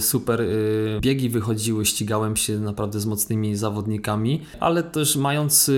super 0.00 0.40
y, 0.40 0.98
biegi 1.00 1.28
wychodziły, 1.28 1.86
ścigałem 1.86 2.36
się 2.36 2.58
naprawdę 2.58 3.00
z 3.00 3.06
mocnymi 3.06 3.56
zawodnikami, 3.56 4.42
ale 4.60 4.82
też 4.82 5.16
mając 5.16 5.70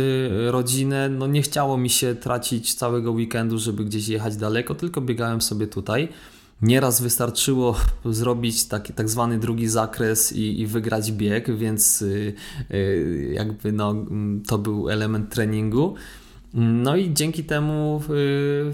rodzinę, 0.47 1.09
no 1.09 1.27
nie 1.27 1.43
chciało 1.43 1.79
mi 1.79 1.91
się 1.91 2.15
tracić 2.15 2.75
całego 2.75 3.13
weekendu, 3.13 3.59
żeby 3.59 3.85
gdzieś 3.85 4.09
jechać 4.09 4.37
daleko, 4.37 4.75
tylko 4.75 5.01
biegałem 5.01 5.43
sobie 5.43 5.67
tutaj. 5.67 6.09
Nieraz 6.63 7.01
wystarczyło 7.01 7.77
zrobić 8.05 8.65
taki 8.65 8.93
tak 8.93 9.09
zwany 9.09 9.39
drugi 9.39 9.69
zakres 9.69 10.33
i, 10.33 10.61
i 10.61 10.67
wygrać 10.67 11.13
bieg, 11.13 11.57
więc 11.57 12.03
y, 12.03 12.35
y, 12.71 13.33
jakby 13.35 13.73
no, 13.73 13.95
to 14.47 14.59
był 14.59 14.89
element 14.89 15.31
treningu. 15.31 15.95
No 16.55 16.97
i 16.97 17.15
dzięki 17.15 17.45
temu 17.45 18.03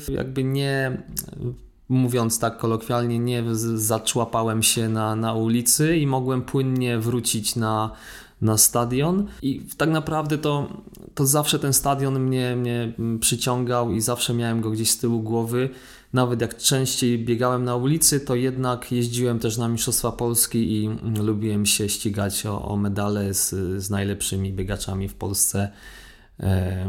y, 0.09 0.13
jakby 0.13 0.45
nie 0.45 1.03
mówiąc 1.89 2.39
tak 2.39 2.59
kolokwialnie, 2.59 3.19
nie 3.19 3.45
zaczłapałem 3.75 4.63
się 4.63 4.89
na, 4.89 5.17
na 5.17 5.35
ulicy 5.35 5.97
i 5.97 6.07
mogłem 6.07 6.43
płynnie 6.43 6.99
wrócić 6.99 7.57
na, 7.57 7.91
na 8.41 8.59
stadion. 8.59 9.27
I 9.43 9.61
tak 9.77 9.89
naprawdę 9.89 10.39
to, 10.39 10.69
to 11.15 11.27
zawsze 11.27 11.59
ten 11.59 11.73
stadion 11.73 12.21
mnie, 12.21 12.57
mnie 12.57 12.93
przyciągał 13.21 13.93
i 13.93 14.01
zawsze 14.01 14.35
miałem 14.35 14.61
go 14.61 14.71
gdzieś 14.71 14.91
z 14.91 14.99
tyłu 14.99 15.21
głowy. 15.21 15.71
Nawet 16.13 16.41
jak 16.41 16.57
częściej 16.57 17.25
biegałem 17.25 17.65
na 17.65 17.77
ulicy, 17.77 18.21
to 18.21 18.35
jednak 18.35 18.93
jeździłem 18.93 19.39
też 19.39 19.57
na 19.57 19.69
Mistrzostwa 19.69 20.13
Polski 20.13 20.73
i 20.73 20.91
lubiłem 21.23 21.67
się 21.67 21.89
ścigać 21.89 22.47
o, 22.47 22.63
o 22.63 22.77
medale 22.77 23.35
z, 23.35 23.51
z 23.83 23.91
najlepszymi 23.91 24.53
biegaczami 24.53 25.09
w 25.09 25.15
Polsce. 25.15 25.71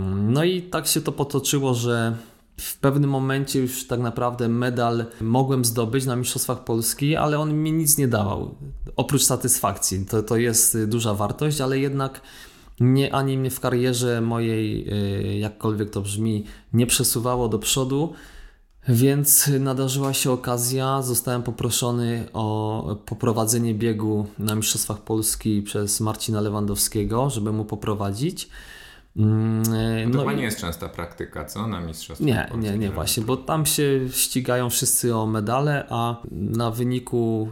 No 0.08 0.44
i 0.44 0.62
tak 0.62 0.88
się 0.88 1.02
to 1.02 1.12
potoczyło, 1.12 1.74
że 1.74 2.18
w 2.58 2.80
pewnym 2.80 3.10
momencie 3.10 3.60
już 3.60 3.88
tak 3.88 4.00
naprawdę 4.00 4.50
medal 4.50 5.06
mogłem 5.22 5.66
zdobyć 5.66 6.06
na 6.06 6.16
Mistrzostwach 6.16 6.64
Polski, 6.64 7.16
ale 7.16 7.40
on 7.40 7.54
mi 7.54 7.72
nic 7.72 7.98
nie 7.98 8.08
dawał. 8.08 8.56
Oprócz 8.96 9.24
satysfakcji. 9.24 10.06
To, 10.06 10.24
to 10.24 10.38
jest 10.38 10.86
duża 10.86 11.14
wartość, 11.14 11.62
ale 11.62 11.80
jednak 11.80 12.22
nie, 12.80 13.14
ani 13.14 13.38
mnie 13.38 13.50
w 13.50 13.60
karierze 13.60 14.22
mojej, 14.22 14.90
y, 15.34 15.38
jakkolwiek 15.38 15.90
to 15.90 16.02
brzmi, 16.02 16.46
nie 16.74 16.88
przesuwało 16.88 17.50
do 17.50 17.60
przodu. 17.60 18.14
Więc 18.88 19.50
nadarzyła 19.60 20.14
się 20.14 20.32
okazja, 20.32 21.02
zostałem 21.02 21.44
poproszony 21.44 22.28
o 22.34 22.98
poprowadzenie 23.06 23.74
biegu 23.74 24.28
na 24.40 24.56
Mistrzostwach 24.56 25.02
Polski 25.02 25.62
przez 25.62 26.00
Marcina 26.00 26.42
Lewandowskiego, 26.42 27.30
żeby 27.30 27.52
mu 27.52 27.66
poprowadzić. 27.66 28.50
Mm, 29.16 29.64
no, 30.06 30.14
to 30.14 30.20
chyba 30.20 30.34
nie 30.34 30.44
jest 30.44 30.60
częsta 30.60 30.90
praktyka, 30.90 31.46
co? 31.46 31.68
Na 31.68 31.82
mistrzostwach 31.82 32.28
Nie, 32.28 32.50
nie, 32.58 32.78
nie 32.78 32.92
właśnie, 32.92 33.24
bo 33.24 33.38
tam 33.38 33.66
się 33.66 34.00
ścigają 34.12 34.70
wszyscy 34.70 35.16
o 35.16 35.26
medale, 35.26 35.88
a 35.90 36.16
na 36.32 36.72
wyniku 36.72 37.50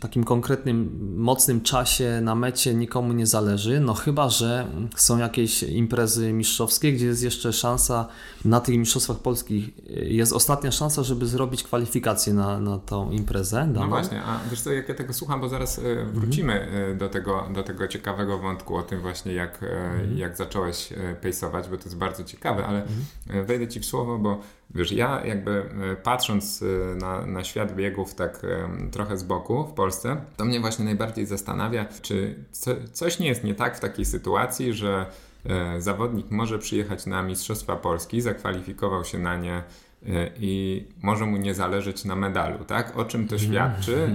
takim 0.00 0.24
konkretnym, 0.24 0.98
mocnym 1.16 1.60
czasie 1.60 2.20
na 2.22 2.34
mecie 2.34 2.74
nikomu 2.74 3.12
nie 3.12 3.26
zależy, 3.26 3.80
no 3.80 3.94
chyba, 3.94 4.28
że 4.28 4.66
są 4.96 5.18
jakieś 5.18 5.62
imprezy 5.62 6.32
mistrzowskie, 6.32 6.92
gdzie 6.92 7.06
jest 7.06 7.22
jeszcze 7.22 7.52
szansa 7.52 8.08
na 8.44 8.60
tych 8.60 8.78
mistrzostwach 8.78 9.18
polskich, 9.18 9.70
jest 10.02 10.32
ostatnia 10.32 10.72
szansa, 10.72 11.02
żeby 11.02 11.26
zrobić 11.26 11.62
kwalifikacje 11.62 12.34
na, 12.34 12.60
na 12.60 12.78
tą 12.78 13.10
imprezę. 13.10 13.56
Daną. 13.56 13.80
No 13.80 13.88
właśnie, 13.88 14.22
a 14.22 14.40
wiesz 14.50 14.60
co, 14.60 14.72
jak 14.72 14.88
ja 14.88 14.94
tego 14.94 15.12
słucham, 15.12 15.40
bo 15.40 15.48
zaraz 15.48 15.78
e, 15.78 15.82
wrócimy 16.12 16.60
mhm. 16.60 16.98
do, 16.98 17.08
tego, 17.08 17.48
do 17.54 17.62
tego 17.62 17.88
ciekawego 17.88 18.38
wątku 18.38 18.76
o 18.76 18.82
tym 18.82 19.00
właśnie, 19.00 19.32
jak, 19.32 19.62
e, 19.62 19.66
mhm. 19.66 20.18
jak 20.18 20.36
zacząłeś 20.36 20.87
E, 20.92 21.14
pejsować, 21.14 21.68
bo 21.68 21.76
to 21.76 21.84
jest 21.84 21.96
bardzo 21.96 22.24
ciekawe, 22.24 22.66
ale 22.66 22.82
mhm. 22.82 23.46
wejdę 23.46 23.68
Ci 23.68 23.80
w 23.80 23.86
słowo, 23.86 24.18
bo 24.18 24.40
wiesz, 24.70 24.92
ja 24.92 25.26
jakby 25.26 25.50
e, 25.50 25.96
patrząc 25.96 26.64
na, 26.96 27.26
na 27.26 27.44
świat 27.44 27.74
biegów 27.74 28.14
tak 28.14 28.46
trochę 28.92 29.18
z 29.18 29.22
boku 29.22 29.64
w 29.64 29.72
Polsce, 29.72 30.16
to 30.36 30.44
mnie 30.44 30.60
właśnie 30.60 30.84
najbardziej 30.84 31.26
zastanawia, 31.26 31.86
czy 32.02 32.44
co, 32.52 32.70
coś 32.92 33.18
nie 33.18 33.28
jest 33.28 33.44
nie 33.44 33.54
tak 33.54 33.76
w 33.76 33.80
takiej 33.80 34.04
sytuacji, 34.04 34.72
że 34.72 35.06
zawodnik 35.78 36.30
może 36.30 36.58
przyjechać 36.58 37.06
na 37.06 37.22
Mistrzostwa 37.22 37.76
Polski, 37.76 38.20
zakwalifikował 38.20 39.04
się 39.04 39.18
na 39.18 39.36
nie 39.36 39.62
E, 39.62 39.62
i 40.40 40.84
może 41.02 41.26
mu 41.26 41.36
nie 41.36 41.54
zależeć 41.54 42.04
na 42.04 42.16
medalu, 42.16 42.64
tak? 42.64 42.98
O 42.98 43.04
czym 43.04 43.28
to 43.28 43.34
mhm. 43.34 43.52
świadczy, 43.52 44.10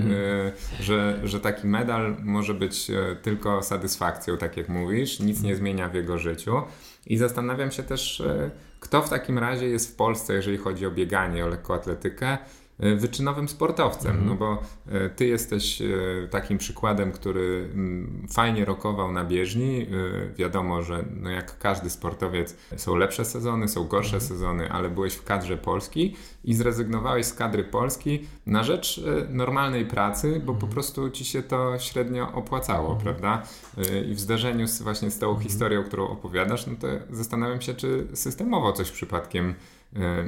e, 0.80 0.84
że, 0.84 1.20
że 1.24 1.40
taki 1.40 1.68
medal 1.68 2.16
może 2.24 2.54
być 2.54 2.90
e, 2.90 3.16
tylko 3.22 3.63
satysfakcją, 3.63 4.38
tak 4.38 4.58
jak 4.58 4.70
mówisz, 4.70 5.20
nic 5.20 5.42
nie 5.42 5.56
zmienia 5.56 5.90
w 5.90 5.94
jego 5.94 6.18
życiu. 6.18 6.62
I 7.08 7.18
zastanawiam 7.18 7.72
się 7.72 7.84
też, 7.84 8.24
kto 8.80 9.02
w 9.02 9.10
takim 9.10 9.40
razie 9.40 9.68
jest 9.68 9.94
w 9.94 9.96
Polsce, 9.96 10.34
jeżeli 10.34 10.58
chodzi 10.58 10.86
o 10.86 10.92
bieganie, 10.92 11.46
o 11.46 11.48
lekkoatletykę, 11.48 12.38
wyczynowym 12.80 13.50
sportowcem, 13.50 14.12
mm. 14.12 14.27
no 14.27 14.36
bo 14.36 14.62
e, 14.92 15.10
ty 15.10 15.25
jesteś 15.25 15.82
e, 15.82 15.88
takim 16.30 16.58
przykładem, 16.58 17.12
który 17.12 17.70
mm, 17.74 18.27
fajnie 18.34 18.65
rokował 18.65 19.12
na 19.12 19.25
bieżni. 19.25 19.88
Wiadomo, 20.38 20.84
że 20.84 21.06
no 21.22 21.30
jak 21.30 21.58
każdy 21.58 21.89
sportowiec 21.89 22.58
są 22.77 22.96
lepsze 22.96 23.25
sezony, 23.25 23.68
są 23.68 23.88
gorsze 23.88 24.18
mm. 24.18 24.27
sezony, 24.27 24.72
ale 24.72 24.89
byłeś 24.89 25.13
w 25.13 25.24
kadrze 25.24 25.58
Polski 25.58 26.15
i 26.44 26.53
zrezygnowałeś 26.53 27.25
z 27.25 27.34
kadry 27.34 27.63
Polski 27.63 28.27
na 28.46 28.63
rzecz 28.63 29.01
normalnej 29.30 29.86
pracy, 29.86 30.42
bo 30.46 30.53
po 30.53 30.68
prostu 30.68 31.10
ci 31.10 31.25
się 31.25 31.44
to 31.44 31.80
średnio 31.80 32.32
opłacało, 32.34 32.89
mm. 32.92 33.01
prawda? 33.01 33.44
I 34.10 34.13
w 34.13 34.20
zdarzeniu 34.20 34.68
z, 34.68 34.82
właśnie 34.82 35.12
z 35.12 35.20
tą 35.20 35.27
mhm. 35.27 35.44
historią, 35.44 35.84
którą 35.84 36.08
opowiadasz, 36.08 36.68
no 36.68 36.74
to 36.80 36.88
zastanawiam 37.10 37.62
się, 37.62 37.74
czy 37.74 38.08
systemowo 38.13 38.74
coś 38.74 38.92
przypadkiem 38.92 39.56
E, 39.83 39.83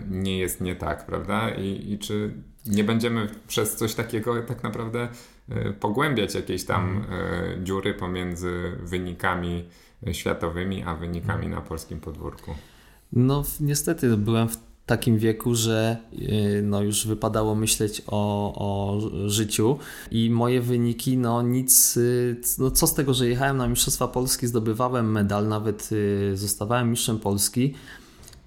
nie 0.09 0.37
jest 0.37 0.61
nie 0.61 0.75
tak, 0.75 1.05
prawda? 1.05 1.49
I, 1.49 1.91
I 1.91 1.99
czy 1.99 2.33
nie 2.65 2.83
będziemy 2.83 3.27
przez 3.47 3.75
coś 3.75 3.95
takiego 3.95 4.41
tak 4.41 4.63
naprawdę 4.63 5.07
e, 5.49 5.73
pogłębiać 5.73 6.35
jakiejś 6.35 6.65
tam 6.65 7.05
e, 7.09 7.63
dziury 7.63 7.93
pomiędzy 7.93 8.71
wynikami 8.83 9.65
światowymi, 10.11 10.83
a 10.83 10.95
wynikami 10.95 11.47
na 11.47 11.61
polskim 11.61 11.99
podwórku? 11.99 12.55
No, 13.13 13.43
niestety 13.59 14.17
byłem 14.17 14.49
w 14.49 14.57
takim 14.85 15.17
wieku, 15.17 15.55
że 15.55 15.97
no, 16.63 16.81
już 16.81 17.07
wypadało 17.07 17.55
myśleć 17.55 18.01
o, 18.07 18.53
o 18.55 18.99
życiu 19.29 19.79
i 20.11 20.29
moje 20.29 20.61
wyniki, 20.61 21.17
no 21.17 21.41
nic, 21.41 21.99
no, 22.57 22.71
co 22.71 22.87
z 22.87 22.93
tego, 22.93 23.13
że 23.13 23.27
jechałem 23.27 23.57
na 23.57 23.67
Mistrzostwa 23.67 24.07
Polski, 24.07 24.47
zdobywałem 24.47 25.11
medal, 25.11 25.47
nawet 25.47 25.89
zostawałem 26.33 26.89
mistrzem 26.89 27.19
Polski, 27.19 27.73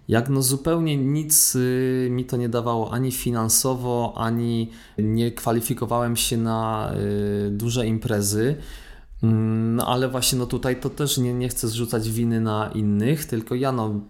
jak 0.08 0.28
no 0.28 0.42
zupełnie 0.42 0.96
nic 0.96 1.54
y, 1.54 2.08
mi 2.10 2.24
to 2.24 2.36
nie 2.36 2.48
dawało 2.48 2.92
ani 2.92 3.12
finansowo, 3.12 4.14
ani 4.16 4.70
nie 4.98 5.32
kwalifikowałem 5.32 6.16
się 6.16 6.36
na 6.36 6.90
y, 7.46 7.50
duże 7.50 7.86
imprezy. 7.86 8.56
Mm, 9.22 9.76
no 9.76 9.86
ale 9.86 10.08
właśnie 10.08 10.38
no 10.38 10.46
tutaj 10.46 10.80
to 10.80 10.90
też 10.90 11.18
nie, 11.18 11.34
nie 11.34 11.48
chcę 11.48 11.68
zrzucać 11.68 12.10
winy 12.10 12.40
na 12.40 12.70
innych, 12.74 13.24
tylko 13.24 13.54
ja 13.54 13.72
no, 13.72 14.00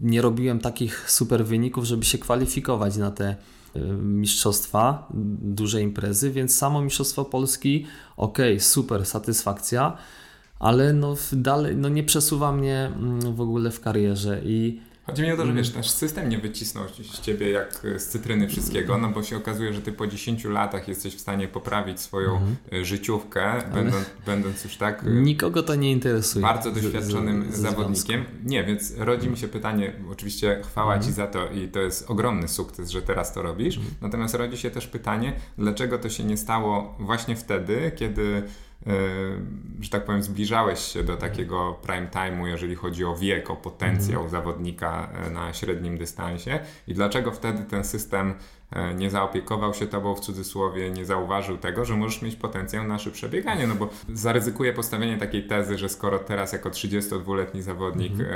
nie 0.00 0.22
robiłem 0.22 0.58
takich 0.60 1.10
super 1.10 1.46
wyników, 1.46 1.84
żeby 1.84 2.04
się 2.04 2.18
kwalifikować 2.18 2.96
na 2.96 3.10
te 3.10 3.36
y, 3.76 3.80
mistrzostwa, 4.02 5.08
duże 5.42 5.82
imprezy, 5.82 6.30
więc 6.30 6.56
samo 6.56 6.82
Mistrzostwo 6.82 7.24
Polski, 7.24 7.86
ok, 8.16 8.38
super, 8.58 9.06
satysfakcja, 9.06 9.96
ale 10.58 10.92
no 10.92 11.14
dalej 11.32 11.76
no 11.76 11.88
nie 11.88 12.04
przesuwa 12.04 12.52
mnie 12.52 12.92
mm, 12.96 13.34
w 13.34 13.40
ogóle 13.40 13.70
w 13.70 13.80
karierze 13.80 14.40
i 14.44 14.87
Chodzi 15.08 15.22
mi 15.22 15.32
o 15.32 15.36
to, 15.36 15.46
że 15.46 15.52
wiesz, 15.52 15.74
nasz 15.74 15.90
system 15.90 16.28
nie 16.28 16.38
wycisnął 16.38 16.84
z 16.88 17.20
ciebie 17.20 17.50
jak 17.50 17.82
z 17.96 18.06
cytryny 18.06 18.48
wszystkiego, 18.48 18.98
no 18.98 19.08
bo 19.08 19.22
się 19.22 19.36
okazuje, 19.36 19.72
że 19.72 19.82
ty 19.82 19.92
po 19.92 20.06
10 20.06 20.44
latach 20.44 20.88
jesteś 20.88 21.16
w 21.16 21.20
stanie 21.20 21.48
poprawić 21.48 22.00
swoją 22.00 22.32
mhm. 22.32 22.84
życiówkę, 22.84 23.62
będąc, 23.74 24.04
będąc, 24.26 24.64
już 24.64 24.76
tak. 24.76 25.04
Y, 25.04 25.10
Nikogo 25.10 25.62
to 25.62 25.74
nie 25.74 25.92
interesuje. 25.92 26.42
Bardzo 26.42 26.70
doświadczonym 26.70 27.52
z, 27.52 27.56
z, 27.56 27.58
zawodnikiem. 27.58 28.24
Nie, 28.44 28.64
więc 28.64 28.96
rodzi 28.96 29.28
mi 29.28 29.36
się 29.36 29.48
pytanie, 29.48 29.92
oczywiście 30.12 30.60
chwała 30.64 30.94
mhm. 30.94 31.10
ci 31.10 31.16
za 31.16 31.26
to 31.26 31.50
i 31.50 31.68
to 31.68 31.80
jest 31.80 32.10
ogromny 32.10 32.48
sukces, 32.48 32.90
że 32.90 33.02
teraz 33.02 33.32
to 33.32 33.42
robisz. 33.42 33.76
Mhm. 33.76 33.94
Natomiast 34.00 34.34
rodzi 34.34 34.56
się 34.56 34.70
też 34.70 34.86
pytanie, 34.86 35.32
dlaczego 35.58 35.98
to 35.98 36.08
się 36.08 36.24
nie 36.24 36.36
stało 36.36 36.96
właśnie 36.98 37.36
wtedy, 37.36 37.92
kiedy 37.96 38.42
że 39.80 39.90
tak 39.90 40.04
powiem, 40.04 40.22
zbliżałeś 40.22 40.78
się 40.80 41.04
do 41.04 41.16
takiego 41.16 41.78
prime 41.82 42.06
time'u, 42.06 42.46
jeżeli 42.46 42.74
chodzi 42.74 43.04
o 43.04 43.16
wiek, 43.16 43.50
o 43.50 43.56
potencjał 43.56 44.20
mm. 44.20 44.30
zawodnika 44.30 45.08
e, 45.12 45.30
na 45.30 45.52
średnim 45.52 45.98
dystansie 45.98 46.60
i 46.86 46.94
dlaczego 46.94 47.32
wtedy 47.32 47.64
ten 47.64 47.84
system 47.84 48.34
e, 48.72 48.94
nie 48.94 49.10
zaopiekował 49.10 49.74
się 49.74 49.86
tobą 49.86 50.14
w 50.14 50.20
cudzysłowie, 50.20 50.90
nie 50.90 51.04
zauważył 51.04 51.58
tego, 51.58 51.84
że 51.84 51.96
możesz 51.96 52.22
mieć 52.22 52.36
potencjał 52.36 52.84
na 52.84 52.98
szybsze 52.98 53.28
bieganie, 53.28 53.66
no 53.66 53.74
bo 53.74 53.88
zaryzykuję 54.14 54.72
postawienie 54.72 55.18
takiej 55.18 55.46
tezy, 55.46 55.78
że 55.78 55.88
skoro 55.88 56.18
teraz 56.18 56.52
jako 56.52 56.70
32-letni 56.70 57.62
zawodnik 57.62 58.12
mm. 58.12 58.30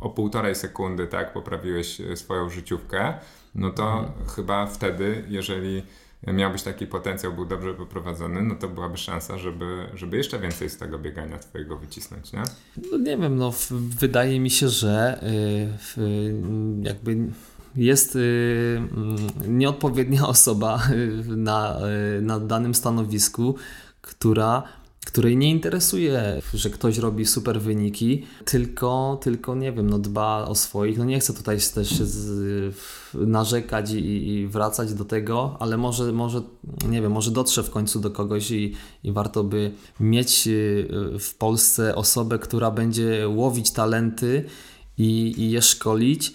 o 0.00 0.10
półtorej 0.10 0.54
sekundy 0.54 1.06
tak 1.06 1.32
poprawiłeś 1.32 2.00
swoją 2.14 2.50
życiówkę, 2.50 3.14
no 3.54 3.70
to 3.70 3.98
mm. 3.98 4.10
chyba 4.36 4.66
wtedy, 4.66 5.24
jeżeli 5.28 5.82
miałbyś 6.32 6.62
taki 6.62 6.86
potencjał, 6.86 7.32
był 7.32 7.44
dobrze 7.44 7.74
poprowadzony, 7.74 8.42
no 8.42 8.54
to 8.54 8.68
byłaby 8.68 8.96
szansa, 8.96 9.38
żeby, 9.38 9.86
żeby 9.94 10.16
jeszcze 10.16 10.38
więcej 10.38 10.70
z 10.70 10.76
tego 10.76 10.98
biegania 10.98 11.38
twojego 11.38 11.76
wycisnąć, 11.76 12.32
nie? 12.32 12.42
No 12.92 12.98
nie 12.98 13.16
wiem, 13.16 13.36
no 13.36 13.52
wydaje 13.70 14.40
mi 14.40 14.50
się, 14.50 14.68
że 14.68 15.20
yy, 15.96 16.34
jakby 16.82 17.16
jest 17.76 18.14
yy, 18.14 18.82
nieodpowiednia 19.48 20.26
osoba 20.36 20.82
na, 21.26 21.80
yy, 22.14 22.22
na 22.22 22.40
danym 22.40 22.74
stanowisku, 22.74 23.54
która 24.02 24.62
której 25.04 25.36
nie 25.36 25.50
interesuje, 25.50 26.42
że 26.54 26.70
ktoś 26.70 26.98
robi 26.98 27.26
super 27.26 27.60
wyniki, 27.60 28.26
tylko, 28.44 29.18
tylko 29.22 29.54
nie 29.54 29.72
wiem, 29.72 29.90
no 29.90 29.98
dba 29.98 30.44
o 30.44 30.54
swoich. 30.54 30.98
No 30.98 31.04
nie 31.04 31.20
chcę 31.20 31.34
tutaj 31.34 31.56
też 31.74 31.88
z, 31.88 32.76
narzekać 33.14 33.90
i, 33.90 34.28
i, 34.28 34.46
wracać 34.46 34.94
do 34.94 35.04
tego, 35.04 35.56
ale 35.60 35.76
może, 35.76 36.12
może, 36.12 36.42
nie 36.88 37.02
wiem, 37.02 37.12
może 37.12 37.30
dotrze 37.30 37.62
w 37.62 37.70
końcu 37.70 38.00
do 38.00 38.10
kogoś 38.10 38.50
i, 38.50 38.74
i 39.04 39.12
warto 39.12 39.44
by 39.44 39.72
mieć 40.00 40.46
y, 40.46 40.88
w 41.18 41.34
Polsce 41.34 41.94
osobę, 41.94 42.38
która 42.38 42.70
będzie 42.70 43.28
łowić 43.28 43.70
talenty 43.70 44.44
i, 44.98 45.34
i 45.38 45.50
je 45.50 45.62
szkolić, 45.62 46.34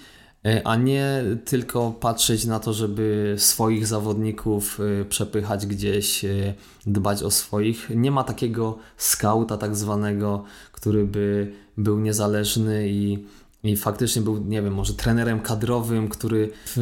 a 0.64 0.76
nie 0.76 1.24
tylko 1.46 1.92
patrzeć 1.92 2.46
na 2.46 2.60
to, 2.60 2.74
żeby 2.74 3.36
swoich 3.38 3.88
zawodników 3.88 4.80
e, 5.02 5.06
przepychać 5.06 5.68
gdzieś, 5.68 6.26
e, 6.26 6.54
dbać 6.86 7.24
o 7.24 7.32
swoich. 7.32 7.90
Nie 7.96 8.12
ma 8.12 8.24
takiego 8.24 8.78
skauta 8.98 9.58
tak 9.58 9.76
zwanego, 9.76 10.44
który 10.72 11.06
by 11.06 11.54
był 11.78 12.00
niezależny 12.00 12.90
i, 12.90 13.26
i 13.64 13.78
faktycznie 13.78 14.22
był, 14.22 14.38
nie 14.38 14.62
wiem, 14.62 14.74
może 14.74 14.94
trenerem 14.94 15.40
kadrowym, 15.40 16.10
który 16.10 16.52
w, 16.66 16.78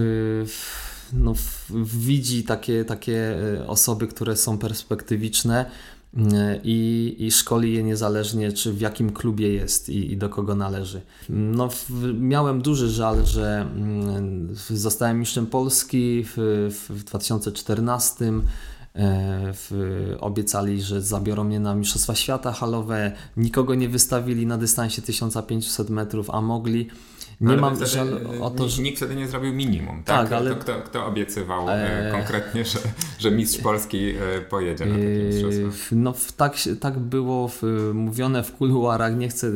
w 0.48 0.88
no, 1.14 1.34
widzi 1.84 2.44
takie, 2.44 2.86
takie 2.86 3.38
osoby, 3.68 4.08
które 4.08 4.36
są 4.36 4.58
perspektywiczne, 4.58 5.72
i, 6.64 7.16
i 7.20 7.32
szkoli 7.32 7.74
je 7.74 7.84
niezależnie, 7.84 8.52
czy 8.52 8.74
w 8.74 8.82
jakim 8.82 9.14
klubie 9.14 9.54
jest 9.54 9.90
i, 9.90 10.12
i 10.12 10.18
do 10.18 10.30
kogo 10.30 10.56
należy. 10.56 11.02
No, 11.30 11.70
w, 11.70 11.90
miałem 12.14 12.62
duży 12.62 12.90
żal, 12.90 13.26
że 13.26 13.68
mm, 13.76 14.56
zostałem 14.70 15.20
mistrzem 15.20 15.48
Polski 15.48 16.24
w, 16.26 16.70
w 16.90 17.04
2014. 17.04 18.26
E, 18.26 19.54
w, 19.54 20.16
obiecali, 20.20 20.82
że 20.82 21.02
zabiorą 21.02 21.44
mnie 21.44 21.60
na 21.60 21.76
Mistrzostwa 21.76 22.16
Świata 22.16 22.52
halowe. 22.52 23.12
Nikogo 23.38 23.76
nie 23.76 23.90
wystawili 23.90 24.46
na 24.46 24.58
dystansie 24.58 25.02
1500 25.02 25.90
metrów, 25.90 26.30
a 26.30 26.42
mogli. 26.42 26.88
Nie 27.41 27.50
ale 27.50 27.62
mam 27.62 27.86
żal 27.86 28.20
o 28.41 28.50
to, 28.50 28.70
że... 28.70 28.82
Nikt 28.82 28.98
wtedy 28.98 29.15
nie 29.15 29.27
zrobił 29.27 29.53
minimum, 29.53 30.03
tak? 30.03 30.29
tak 30.29 30.39
ale... 30.39 30.56
kto, 30.56 30.74
kto 30.86 31.06
obiecywał 31.06 31.70
e... 31.70 32.10
konkretnie, 32.12 32.65
że, 32.65 32.79
że 33.20 33.32
mistrz 33.32 33.62
Polski 33.62 34.10
e, 34.10 34.41
pojedzie 34.41 34.86
na 34.86 34.96
takie 34.96 35.08
mistrzostwa? 35.08 35.96
No 35.96 36.13
tak, 36.38 36.56
tak 36.79 37.00
było 37.00 37.48
w, 37.48 37.63
mówione 37.94 38.44
w 38.44 38.51
kuluarach, 38.51 39.17
nie 39.17 39.29
chcę 39.29 39.48
e, 39.48 39.51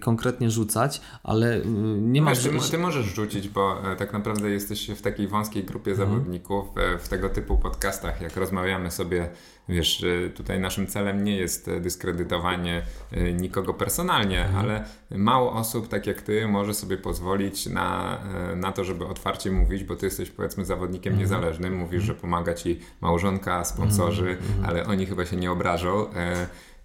konkretnie 0.00 0.50
rzucać, 0.50 1.00
ale 1.22 1.60
nie 2.00 2.22
ma... 2.22 2.30
Wiesz, 2.30 2.42
ty, 2.42 2.70
ty, 2.70 2.78
możesz 2.78 3.06
rzucić, 3.06 3.48
bo 3.48 3.82
tak 3.98 4.12
naprawdę 4.12 4.50
jesteś 4.50 4.90
w 4.90 5.02
takiej 5.02 5.28
wąskiej 5.28 5.64
grupie 5.64 5.90
mhm. 5.90 6.08
zawodników, 6.08 6.64
w 6.98 7.08
tego 7.08 7.28
typu 7.28 7.58
podcastach, 7.58 8.20
jak 8.20 8.36
rozmawiamy 8.36 8.90
sobie 8.90 9.30
Wiesz, 9.68 10.04
tutaj 10.34 10.60
naszym 10.60 10.86
celem 10.86 11.24
nie 11.24 11.36
jest 11.36 11.70
dyskredytowanie 11.80 12.82
y, 13.12 13.32
nikogo 13.32 13.74
personalnie, 13.74 14.44
mhm. 14.44 14.64
ale 14.64 14.84
mało 15.10 15.52
osób, 15.52 15.88
tak 15.88 16.06
jak 16.06 16.22
ty, 16.22 16.48
może 16.48 16.74
sobie 16.74 16.96
pozwolić 16.96 17.66
na, 17.66 18.18
y, 18.52 18.56
na 18.56 18.72
to, 18.72 18.84
żeby 18.84 19.06
otwarcie 19.06 19.50
mówić, 19.50 19.84
bo 19.84 19.96
ty 19.96 20.06
jesteś 20.06 20.30
powiedzmy 20.30 20.64
zawodnikiem 20.64 21.12
mhm. 21.12 21.20
niezależnym, 21.20 21.76
mówisz, 21.76 22.02
że 22.02 22.14
pomaga 22.14 22.54
ci 22.54 22.80
małżonka, 23.00 23.64
sponsorzy, 23.64 24.30
mhm. 24.30 24.48
mhm. 24.48 24.64
ale 24.64 24.86
oni 24.86 25.06
chyba 25.06 25.26
się 25.26 25.36
nie 25.36 25.50
obrażą. 25.50 26.06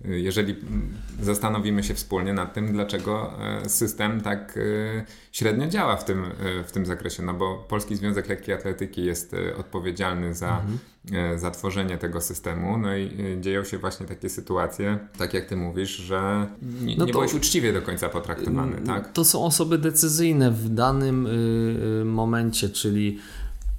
E, 0.05 0.19
jeżeli 0.19 0.55
zastanowimy 1.21 1.83
się 1.83 1.93
wspólnie 1.93 2.33
nad 2.33 2.53
tym, 2.53 2.73
dlaczego 2.73 3.33
e, 3.39 3.69
system 3.69 4.21
tak 4.21 4.57
e, 4.57 5.05
średnio 5.31 5.67
działa 5.67 5.97
w 5.97 6.05
tym, 6.05 6.25
e, 6.25 6.63
w 6.63 6.71
tym 6.71 6.85
zakresie, 6.85 7.23
no 7.23 7.33
bo 7.33 7.65
Polski 7.69 7.95
Związek 7.95 8.29
Lekkiej 8.29 8.55
Atletyki 8.55 9.05
jest 9.05 9.35
odpowiedzialny 9.57 10.33
za, 10.33 10.61
mhm. 10.61 11.39
za 11.39 11.51
tworzenie 11.51 11.97
tego 11.97 12.21
systemu, 12.21 12.77
no 12.77 12.97
i 12.97 13.37
dzieją 13.41 13.63
się 13.63 13.77
właśnie 13.77 14.05
takie 14.05 14.29
sytuacje, 14.29 14.99
tak 15.17 15.33
jak 15.33 15.45
ty 15.45 15.55
mówisz, 15.55 15.89
że 15.89 16.47
nie, 16.81 16.97
no 16.97 17.05
nie 17.05 17.11
byłeś 17.11 17.33
uczciwie 17.33 17.73
do 17.73 17.81
końca 17.81 18.09
potraktowany, 18.09 18.77
tak? 18.85 19.11
To 19.11 19.25
są 19.25 19.43
osoby 19.43 19.77
decyzyjne 19.77 20.51
w 20.51 20.69
danym 20.69 21.25
y, 21.25 21.29
y, 22.01 22.05
momencie, 22.05 22.69
czyli 22.69 23.19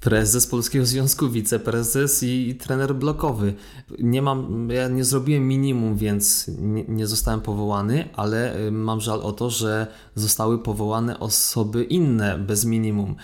prezes 0.03 0.47
Polskiego 0.47 0.87
Związku, 0.87 1.31
wiceprezes 1.31 2.23
i, 2.23 2.49
i, 2.49 2.55
trener 2.55 2.95
blokowy. 2.95 3.55
Nie 3.99 4.23
mam, 4.23 4.69
ja 4.71 4.89
nie 4.89 5.05
zrobiłem 5.05 5.49
minimum, 5.49 5.97
więc 5.97 6.51
nie, 6.59 6.85
nie, 6.85 7.07
zostałem 7.07 7.41
powołany, 7.41 8.09
ale 8.17 8.61
y, 8.61 8.71
mam 8.71 9.01
żal 9.01 9.21
o 9.21 9.33
to, 9.33 9.51
że 9.51 9.87
zostały 10.15 10.59
powołane 10.59 11.21
osoby 11.21 11.85
inne 11.85 12.39
bez 12.39 12.65
minimum. 12.65 13.17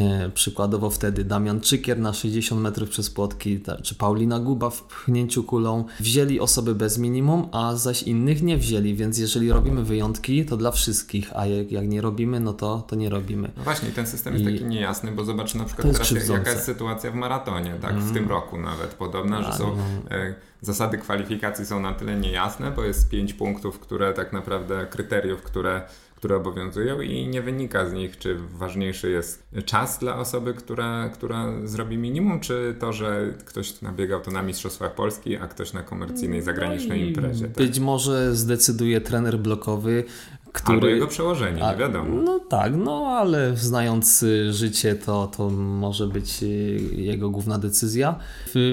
E, 0.00 0.30
przykładowo 0.34 0.90
wtedy 0.90 1.24
Damian 1.24 1.60
Czykier 1.60 1.98
na 1.98 2.12
60 2.12 2.60
metrów 2.60 2.88
przez 2.88 3.10
płotki, 3.10 3.60
czy 3.82 3.94
Paulina 3.94 4.40
Guba 4.40 4.70
w 4.70 4.82
pchnięciu 4.82 5.44
kulą 5.44 5.84
wzięli 6.00 6.40
osoby 6.40 6.74
bez 6.74 6.98
minimum, 6.98 7.48
a 7.52 7.76
zaś 7.76 8.02
innych 8.02 8.42
nie 8.42 8.56
wzięli, 8.56 8.94
więc 8.94 9.18
jeżeli 9.18 9.52
robimy 9.52 9.84
wyjątki, 9.84 10.44
to 10.44 10.56
dla 10.56 10.70
wszystkich, 10.70 11.36
a 11.36 11.46
jak, 11.46 11.72
jak 11.72 11.88
nie 11.88 12.00
robimy, 12.00 12.40
no 12.40 12.52
to, 12.52 12.84
to 12.88 12.96
nie 12.96 13.10
robimy. 13.10 13.50
No 13.56 13.62
właśnie, 13.62 13.90
ten 13.90 14.06
system 14.06 14.34
jest 14.34 14.46
I 14.46 14.52
taki 14.52 14.64
niejasny, 14.64 15.12
bo 15.12 15.24
zobacz 15.24 15.54
na 15.54 15.64
przykład 15.64 15.86
teraz 15.86 16.00
krzywdzące. 16.00 16.32
jaka 16.38 16.50
jest 16.50 16.64
sytuacja 16.64 17.10
w 17.10 17.14
maratonie, 17.14 17.74
tak, 17.80 17.90
mm. 17.90 18.08
w 18.08 18.12
tym 18.12 18.28
roku 18.28 18.58
nawet 18.58 18.94
podobna, 18.94 19.42
że 19.42 19.52
są 19.52 19.76
no. 19.76 20.16
e, 20.16 20.34
zasady 20.60 20.98
kwalifikacji 20.98 21.66
są 21.66 21.80
na 21.80 21.92
tyle 21.92 22.16
niejasne, 22.16 22.70
bo 22.70 22.84
jest 22.84 23.08
pięć 23.08 23.34
punktów, 23.34 23.78
które 23.78 24.12
tak 24.12 24.32
naprawdę 24.32 24.86
kryteriów, 24.90 25.42
które 25.42 25.82
które 26.22 26.36
obowiązują 26.36 27.00
i 27.00 27.26
nie 27.26 27.42
wynika 27.42 27.88
z 27.88 27.92
nich, 27.92 28.18
czy 28.18 28.36
ważniejszy 28.54 29.10
jest 29.10 29.42
czas 29.64 29.98
dla 29.98 30.18
osoby, 30.18 30.54
która, 30.54 31.08
która 31.08 31.46
zrobi 31.64 31.98
minimum, 31.98 32.40
czy 32.40 32.76
to, 32.78 32.92
że 32.92 33.34
ktoś 33.44 33.80
nabiegał 33.80 34.20
to 34.20 34.30
na 34.30 34.42
Mistrzostwach 34.42 34.94
Polski, 34.94 35.36
a 35.36 35.48
ktoś 35.48 35.72
na 35.72 35.82
komercyjnej 35.82 36.42
zagranicznej 36.42 37.00
no 37.00 37.06
imprezie. 37.06 37.44
Tak? 37.44 37.66
Być 37.66 37.80
może 37.80 38.34
zdecyduje 38.34 39.00
trener 39.00 39.38
blokowy, 39.38 40.04
który... 40.52 40.74
Albo 40.74 40.86
jego 40.86 41.06
przełożenie, 41.06 41.64
A, 41.64 41.72
nie 41.72 41.78
wiadomo. 41.78 42.22
No 42.24 42.38
tak, 42.38 42.72
no 42.76 43.06
ale 43.06 43.56
znając 43.56 44.24
życie, 44.50 44.94
to, 44.94 45.26
to 45.36 45.50
może 45.50 46.06
być 46.06 46.42
y, 46.42 46.46
jego 46.92 47.30
główna 47.30 47.58
decyzja. 47.58 48.14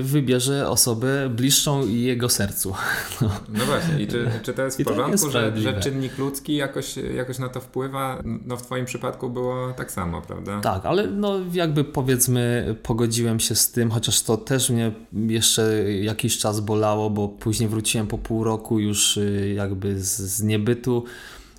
Wybierze 0.02 0.70
osobę 0.70 1.30
bliższą 1.30 1.88
jego 1.88 2.30
sercu. 2.30 2.74
No, 3.22 3.30
no 3.50 3.66
właśnie, 3.66 4.00
i 4.04 4.08
czy, 4.08 4.30
czy 4.44 4.54
to 4.54 4.66
jest 4.66 4.82
w 4.82 4.84
porządku, 4.84 5.12
jest 5.12 5.32
że, 5.32 5.58
że 5.58 5.80
czynnik 5.80 6.18
ludzki 6.18 6.56
jakoś, 6.56 6.98
jakoś 6.98 7.40
na 7.40 7.50
to 7.50 7.60
wpływa? 7.60 8.24
No 8.46 8.58
w 8.58 8.62
Twoim 8.62 8.86
przypadku 8.86 9.30
było 9.30 9.74
tak 9.74 9.92
samo, 9.92 10.22
prawda? 10.22 10.62
Tak, 10.62 10.86
ale 10.86 11.08
no 11.08 11.36
jakby 11.54 11.84
powiedzmy 11.84 12.76
pogodziłem 12.84 13.40
się 13.40 13.56
z 13.56 13.72
tym, 13.72 13.92
chociaż 13.92 14.22
to 14.22 14.38
też 14.38 14.70
mnie 14.70 14.92
jeszcze 15.14 15.94
jakiś 15.94 16.38
czas 16.38 16.60
bolało, 16.60 17.10
bo 17.10 17.28
później 17.28 17.70
wróciłem 17.70 18.08
po 18.08 18.18
pół 18.18 18.44
roku 18.44 18.80
już 18.80 19.18
y, 19.18 19.54
jakby 19.56 20.00
z, 20.00 20.18
z 20.18 20.42
niebytu. 20.42 21.04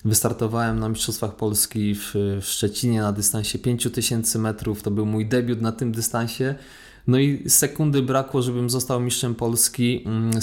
Wystartowałem 0.05 0.79
na 0.79 0.89
Mistrzostwach 0.89 1.37
Polski 1.37 1.95
w, 1.95 2.15
w 2.41 2.45
Szczecinie 2.45 3.01
na 3.01 3.13
dystansie 3.13 3.59
5000 3.59 4.39
metrów. 4.39 4.83
To 4.83 4.91
był 4.91 5.07
mój 5.07 5.27
debiut 5.27 5.61
na 5.61 5.73
tym 5.73 5.93
dystansie. 5.93 6.55
No 7.07 7.19
i 7.19 7.51
sekundy 7.51 8.03
brakło, 8.03 8.43
żebym 8.43 8.71
został 8.71 9.01
mistrzem 9.01 9.35
Polski. 9.35 10.03
Mm, 10.07 10.31
e, 10.37 10.41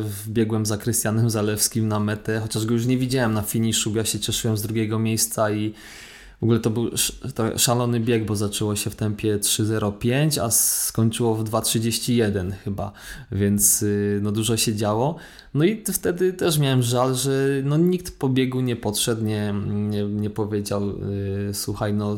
wbiegłem 0.00 0.66
za 0.66 0.76
Krystianem 0.76 1.30
Zalewskim 1.30 1.88
na 1.88 2.00
metę, 2.00 2.40
chociaż 2.40 2.66
go 2.66 2.74
już 2.74 2.86
nie 2.86 2.98
widziałem 2.98 3.34
na 3.34 3.42
finiszu. 3.42 3.96
Ja 3.96 4.04
się 4.04 4.20
cieszyłem 4.20 4.56
z 4.56 4.62
drugiego 4.62 4.98
miejsca 4.98 5.50
i 5.50 5.74
w 6.40 6.42
ogóle 6.42 6.60
to 6.60 6.70
był 6.70 6.90
szalony 7.56 8.00
bieg, 8.00 8.26
bo 8.26 8.36
zaczęło 8.36 8.76
się 8.76 8.90
w 8.90 8.96
tempie 8.96 9.38
3.05, 9.38 10.40
a 10.40 10.50
skończyło 10.50 11.34
w 11.34 11.44
2.31 11.44 12.52
chyba, 12.64 12.92
więc 13.32 13.82
y, 13.82 14.20
no 14.22 14.32
dużo 14.32 14.56
się 14.56 14.74
działo. 14.74 15.16
No 15.54 15.64
i 15.64 15.84
wtedy 15.92 16.32
też 16.32 16.58
miałem 16.58 16.82
żal, 16.82 17.14
że 17.14 17.48
no 17.64 17.76
nikt 17.76 18.18
po 18.18 18.28
biegu 18.28 18.60
nie 18.60 18.76
podszedł, 18.76 19.24
nie, 19.24 19.54
nie, 19.66 20.02
nie 20.04 20.30
powiedział 20.30 20.88
yy, 20.88 21.54
słuchaj, 21.54 21.94
no 21.94 22.16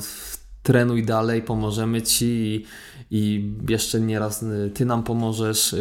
trenuj 0.62 1.02
dalej, 1.04 1.42
pomożemy 1.42 2.02
Ci 2.02 2.26
i, 2.26 2.64
i 3.10 3.52
jeszcze 3.68 4.00
nieraz 4.00 4.42
y, 4.42 4.70
Ty 4.74 4.84
nam 4.84 5.02
pomożesz. 5.02 5.74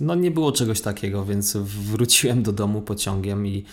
No 0.00 0.14
nie 0.14 0.30
było 0.30 0.52
czegoś 0.52 0.80
takiego, 0.80 1.24
więc 1.24 1.56
wróciłem 1.56 2.42
do 2.42 2.52
domu 2.52 2.82
pociągiem 2.82 3.46
i, 3.46 3.64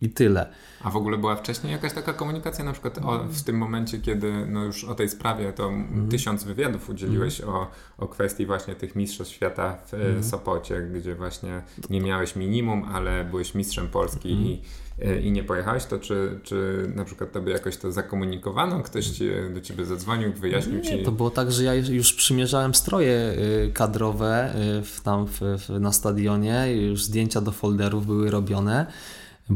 i 0.00 0.10
tyle. 0.10 0.46
A 0.82 0.90
w 0.90 0.96
ogóle 0.96 1.18
była 1.18 1.36
wcześniej 1.36 1.72
jakaś 1.72 1.92
taka 1.92 2.12
komunikacja, 2.12 2.64
na 2.64 2.72
przykład 2.72 2.98
o, 2.98 3.24
w 3.28 3.42
tym 3.42 3.58
momencie, 3.58 3.98
kiedy 3.98 4.46
no 4.46 4.64
już 4.64 4.84
o 4.84 4.94
tej 4.94 5.08
sprawie 5.08 5.52
to 5.52 5.68
mm. 5.68 6.08
tysiąc 6.08 6.44
wywiadów 6.44 6.90
udzieliłeś 6.90 7.40
mm. 7.40 7.54
o, 7.54 7.70
o 7.98 8.08
kwestii 8.08 8.46
właśnie 8.46 8.74
tych 8.74 8.96
mistrzostw 8.96 9.34
świata 9.34 9.78
w 9.86 9.94
mm. 9.94 10.24
Sopocie, 10.24 10.80
gdzie 10.80 11.14
właśnie 11.14 11.62
nie 11.90 12.00
miałeś 12.00 12.36
minimum, 12.36 12.84
ale 12.92 13.24
byłeś 13.24 13.54
mistrzem 13.54 13.88
Polski 13.88 14.32
mhm. 14.32 14.48
i 14.48 14.62
e, 15.02 15.20
i 15.20 15.32
nie 15.32 15.44
pojechałeś, 15.44 15.84
to 15.84 15.98
czy, 15.98 16.40
czy 16.42 16.90
na 16.94 17.04
przykład 17.04 17.32
tobie 17.32 17.52
jakoś 17.52 17.76
to 17.76 17.92
zakomunikowano? 17.92 18.82
Ktoś 18.82 19.06
ci, 19.06 19.30
do 19.54 19.60
ciebie 19.60 19.84
zadzwonił, 19.84 20.32
wyjaśnił 20.32 20.80
ci? 20.80 20.96
Nie, 20.96 21.04
to 21.04 21.12
było 21.12 21.30
tak, 21.30 21.52
że 21.52 21.64
ja 21.64 21.74
już 21.74 22.12
przymierzałem 22.12 22.74
stroje 22.74 23.36
kadrowe 23.74 24.54
w, 24.84 25.00
tam 25.00 25.26
w, 25.26 25.40
w, 25.40 25.80
na 25.80 25.92
stadionie, 25.92 26.72
już 26.72 27.04
zdjęcia 27.04 27.40
do 27.40 27.52
folderów 27.52 28.06
były 28.06 28.30
robione 28.30 28.86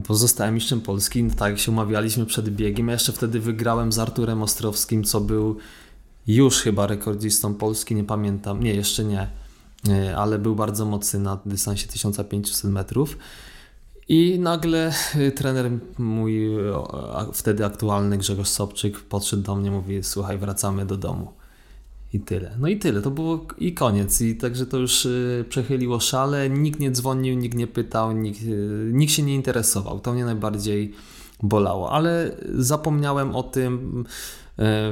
Pozostałem 0.06 0.54
mistrzem 0.54 0.80
Polski, 0.80 1.24
no 1.24 1.34
tak 1.34 1.58
się 1.58 1.72
umawialiśmy 1.72 2.26
przed 2.26 2.48
biegiem. 2.48 2.86
Ja 2.86 2.92
jeszcze 2.92 3.12
wtedy 3.12 3.40
wygrałem 3.40 3.92
z 3.92 3.98
Arturem 3.98 4.42
Ostrowskim, 4.42 5.04
co 5.04 5.20
był 5.20 5.56
już 6.26 6.60
chyba 6.60 6.86
rekordzistą 6.86 7.54
Polski, 7.54 7.94
nie 7.94 8.04
pamiętam, 8.04 8.62
nie, 8.62 8.74
jeszcze 8.74 9.04
nie, 9.04 9.28
e, 9.88 10.16
ale 10.16 10.38
był 10.38 10.56
bardzo 10.56 10.84
mocny 10.84 11.20
na 11.20 11.38
dystansie 11.46 11.88
1500 11.88 12.70
metrów. 12.70 13.18
I 14.08 14.38
nagle 14.38 14.92
e, 15.14 15.30
trener 15.30 15.70
mój, 15.98 16.50
wtedy 17.32 17.66
aktualny 17.66 18.18
Grzegorz 18.18 18.48
Sobczyk, 18.48 19.00
podszedł 19.00 19.42
do 19.42 19.56
mnie, 19.56 19.70
mówi: 19.70 20.02
Słuchaj, 20.02 20.38
wracamy 20.38 20.86
do 20.86 20.96
domu. 20.96 21.37
I 22.12 22.20
tyle. 22.20 22.56
No 22.58 22.68
i 22.68 22.78
tyle. 22.78 23.02
To 23.02 23.10
było 23.10 23.46
i 23.58 23.74
koniec. 23.74 24.20
I 24.20 24.36
także 24.36 24.66
to 24.66 24.76
już 24.76 25.06
y, 25.06 25.44
przechyliło 25.48 26.00
szale. 26.00 26.50
Nikt 26.50 26.80
nie 26.80 26.90
dzwonił, 26.90 27.34
nikt 27.36 27.56
nie 27.56 27.66
pytał, 27.66 28.12
nikt, 28.12 28.42
y, 28.42 28.90
nikt 28.92 29.12
się 29.12 29.22
nie 29.22 29.34
interesował. 29.34 30.00
To 30.00 30.12
mnie 30.12 30.24
najbardziej 30.24 30.92
bolało, 31.42 31.92
ale 31.92 32.36
zapomniałem 32.54 33.36
o 33.36 33.42
tym. 33.42 34.04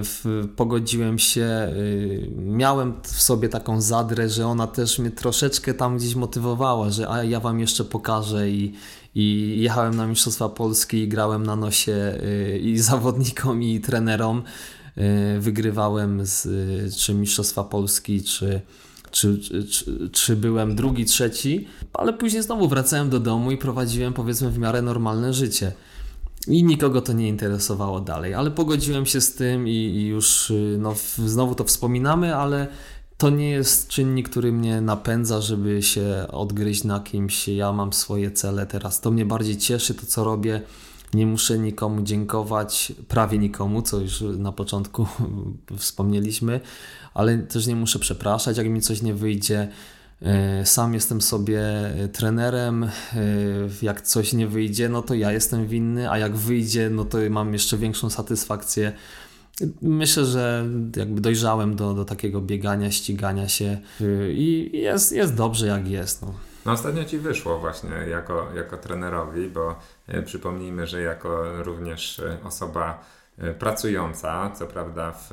W, 0.02 0.48
pogodziłem 0.57 1.18
się, 1.18 1.72
miałem 2.37 2.94
w 3.02 3.22
sobie 3.22 3.48
taką 3.48 3.81
zadrę, 3.81 4.29
że 4.29 4.46
ona 4.46 4.66
też 4.66 4.98
mnie 4.98 5.11
troszeczkę 5.11 5.74
tam 5.74 5.96
gdzieś 5.96 6.14
motywowała, 6.14 6.90
że 6.90 7.09
a 7.09 7.24
ja 7.24 7.40
wam 7.40 7.61
jeszcze 7.61 7.85
pokażę 7.85 8.50
i, 8.50 8.74
i 9.14 9.55
jechałem 9.61 9.94
na 9.94 10.07
Mistrzostwa 10.07 10.48
Polski 10.48 10.96
i 10.96 11.09
grałem 11.09 11.46
na 11.46 11.57
nosie 11.57 12.18
i 12.61 12.79
zawodnikom 12.79 13.62
i 13.62 13.81
trenerom 13.81 14.42
Y, 14.42 14.76
wygrywałem 15.41 16.27
z, 16.27 16.47
y, 16.47 16.91
czy 16.97 17.15
Mistrzostwa 17.15 17.65
Polski, 17.65 18.23
czy, 18.23 18.61
czy, 19.11 19.39
czy, 19.71 20.11
czy, 20.13 20.37
byłem 20.37 20.77
drugi, 20.77 21.05
trzeci, 21.05 21.67
ale 21.93 22.13
później 22.13 22.43
znowu 22.43 22.69
wracałem 22.69 23.11
do 23.11 23.21
domu 23.21 23.51
i 23.51 23.57
prowadziłem 23.57 24.13
powiedzmy 24.13 24.51
w 24.51 24.59
miarę 24.59 24.83
normalne 24.83 25.33
życie. 25.33 25.73
I 26.49 26.65
nikogo 26.65 27.01
to 27.01 27.13
nie 27.13 27.29
interesowało 27.29 28.01
dalej, 28.01 28.35
ale 28.35 28.51
pogodziłem 28.51 29.07
się 29.07 29.21
z 29.21 29.35
tym 29.35 29.69
i, 29.69 29.71
i 29.71 30.07
już 30.07 30.51
y, 30.51 30.77
no, 30.81 30.95
znowu 31.19 31.55
to 31.55 31.65
wspominamy, 31.65 32.37
ale 32.37 32.69
to 33.19 33.31
nie 33.31 33.51
jest 33.51 33.89
czynnik, 33.89 34.29
który 34.29 34.53
mnie 34.53 34.81
napędza, 34.81 35.41
żeby 35.41 35.83
się 35.83 36.27
odgryźć 36.29 36.85
na 36.85 37.01
kimś. 37.01 37.49
Ja 37.49 37.73
mam 37.73 37.93
swoje 37.93 38.31
cele 38.31 38.67
teraz. 38.67 39.01
To 39.01 39.11
mnie 39.11 39.25
bardziej 39.25 39.57
cieszy, 39.57 39.95
to 39.95 40.07
co 40.07 40.25
robię 40.25 40.63
nie 41.14 41.27
muszę 41.27 41.59
nikomu 41.59 42.03
dziękować, 42.03 42.92
prawie 43.09 43.38
nikomu, 43.38 43.83
co 43.83 44.01
już 44.01 44.21
na 44.21 44.53
początku 44.53 45.07
wspomnieliśmy, 45.77 46.61
ale 47.14 47.38
też 47.38 47.66
nie 47.66 47.77
muszę 47.77 47.99
przepraszać, 47.99 48.57
jak 48.57 48.69
mi 48.69 48.81
coś 48.81 49.03
nie 49.03 49.14
wyjdzie. 49.14 49.69
E, 50.23 50.66
sam 50.66 50.95
jestem 50.95 51.23
sobie 51.23 51.62
trenerem. 52.12 52.85
E, 52.85 52.90
jak 53.83 54.01
coś 54.01 54.33
nie 54.33 54.47
wyjdzie, 54.47 54.88
no 54.88 55.03
to 55.03 55.14
ja 55.14 55.33
jestem 55.33 55.66
winny, 55.66 56.11
a 56.11 56.19
jak 56.19 56.37
wyjdzie, 56.37 56.90
no 56.90 57.05
to 57.05 57.19
mam 57.31 57.53
jeszcze 57.53 57.79
większą 57.79 58.11
satysfakcję. 58.11 58.92
Myślę, 59.83 60.25
że 60.25 60.66
jakby 60.97 61.21
dojrzałem 61.21 61.77
do, 61.77 61.95
do 61.95 62.05
takiego 62.05 62.40
biegania, 62.40 62.90
ścigania 62.90 63.49
się 63.49 63.79
e, 64.01 64.33
i 64.33 64.71
jest, 64.79 65.12
jest 65.12 65.35
dobrze 65.35 65.66
jak 65.66 65.88
jest. 65.88 66.23
No. 66.23 66.35
No 66.66 66.72
ostatnio 66.72 67.05
Ci 67.05 67.18
wyszło 67.18 67.59
właśnie 67.59 67.90
jako, 67.90 68.48
jako 68.55 68.76
trenerowi, 68.76 69.48
bo 69.48 69.79
e, 70.07 70.22
przypomnijmy, 70.22 70.87
że 70.87 71.02
jako 71.02 71.62
również 71.62 72.18
e, 72.18 72.38
osoba 72.44 73.05
pracująca, 73.59 74.51
co 74.51 74.66
prawda 74.66 75.12
w, 75.12 75.31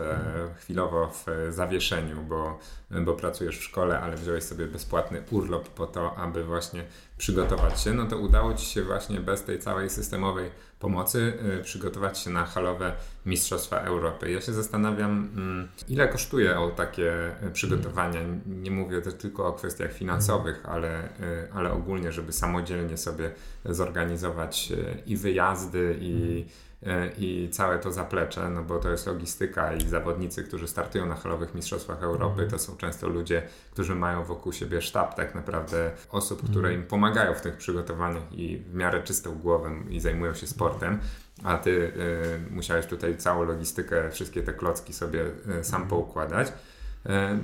chwilowo 0.57 1.07
w 1.07 1.25
zawieszeniu, 1.49 2.21
bo, 2.21 2.59
bo 3.05 3.13
pracujesz 3.13 3.59
w 3.59 3.63
szkole, 3.63 3.99
ale 3.99 4.17
wziąłeś 4.17 4.43
sobie 4.43 4.65
bezpłatny 4.65 5.23
urlop 5.31 5.69
po 5.69 5.87
to, 5.87 6.15
aby 6.15 6.43
właśnie 6.43 6.83
przygotować 7.17 7.81
się, 7.81 7.93
no 7.93 8.05
to 8.05 8.17
udało 8.17 8.53
Ci 8.53 8.65
się 8.65 8.83
właśnie 8.83 9.19
bez 9.19 9.43
tej 9.43 9.59
całej 9.59 9.89
systemowej 9.89 10.51
pomocy 10.79 11.33
y, 11.59 11.63
przygotować 11.63 12.19
się 12.19 12.29
na 12.29 12.45
halowe 12.45 12.93
Mistrzostwa 13.25 13.77
Europy. 13.77 14.31
Ja 14.31 14.41
się 14.41 14.53
zastanawiam, 14.53 15.11
mm, 15.35 15.67
ile 15.89 16.07
kosztuje 16.07 16.59
o 16.59 16.69
takie 16.69 17.35
przygotowania. 17.53 18.19
Nie 18.45 18.71
mówię 18.71 19.01
tylko 19.01 19.47
o 19.47 19.53
kwestiach 19.53 19.93
finansowych, 19.93 20.65
ale, 20.65 21.09
ale 21.53 21.71
ogólnie, 21.71 22.11
żeby 22.11 22.33
samodzielnie 22.33 22.97
sobie 22.97 23.31
zorganizować 23.65 24.73
i 25.05 25.17
wyjazdy, 25.17 25.97
i 26.01 26.45
E, 26.72 26.72
i 27.17 27.49
całe 27.51 27.79
to 27.79 27.91
zaplecze, 27.91 28.49
no 28.49 28.63
bo 28.63 28.79
to 28.79 28.89
jest 28.89 29.07
logistyka 29.07 29.73
i 29.73 29.81
zawodnicy, 29.81 30.43
którzy 30.43 30.67
startują 30.67 31.05
na 31.05 31.15
halowych 31.15 31.55
mistrzostwach 31.55 32.03
Europy, 32.03 32.41
mhm. 32.41 32.49
to 32.49 32.59
są 32.59 32.77
często 32.77 33.07
ludzie, 33.07 33.43
którzy 33.71 33.95
mają 33.95 34.23
wokół 34.23 34.53
siebie 34.53 34.81
sztab 34.81 35.15
tak 35.15 35.35
naprawdę 35.35 35.91
osób, 36.11 36.39
które 36.39 36.69
mhm. 36.69 36.81
im 36.81 36.87
pomagają 36.87 37.33
w 37.33 37.41
tych 37.41 37.57
przygotowaniach 37.57 38.33
i 38.33 38.57
w 38.57 38.73
miarę 38.73 39.03
czystą 39.03 39.35
głowę 39.35 39.71
i 39.89 39.99
zajmują 39.99 40.33
się 40.33 40.47
sportem, 40.47 40.99
a 41.43 41.57
ty 41.57 41.71
y, 41.71 42.51
musiałeś 42.51 42.85
tutaj 42.85 43.17
całą 43.17 43.43
logistykę, 43.43 44.11
wszystkie 44.11 44.43
te 44.43 44.53
klocki 44.53 44.93
sobie 44.93 45.21
y, 45.21 45.63
sam 45.63 45.81
mhm. 45.81 45.87
poukładać. 45.89 46.53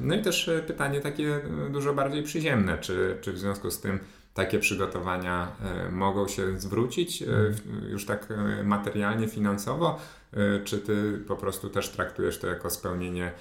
No 0.01 0.15
i 0.15 0.21
też 0.21 0.49
pytanie 0.67 1.01
takie 1.01 1.41
dużo 1.69 1.93
bardziej 1.93 2.23
przyziemne, 2.23 2.77
czy, 2.77 3.17
czy 3.21 3.33
w 3.33 3.39
związku 3.39 3.71
z 3.71 3.81
tym 3.81 3.99
takie 4.39 4.59
przygotowania 4.59 5.51
e, 5.61 5.91
mogą 5.91 6.27
się 6.27 6.59
zwrócić 6.59 7.21
e, 7.21 7.27
już 7.89 8.05
tak 8.05 8.27
e, 8.31 8.63
materialnie, 8.63 9.27
finansowo, 9.27 9.99
czy 10.63 10.79
ty 10.79 11.23
po 11.27 11.35
prostu 11.35 11.69
też 11.69 11.89
traktujesz 11.89 12.39
to 12.39 12.47
jako 12.47 12.69
spełnienie 12.69 13.31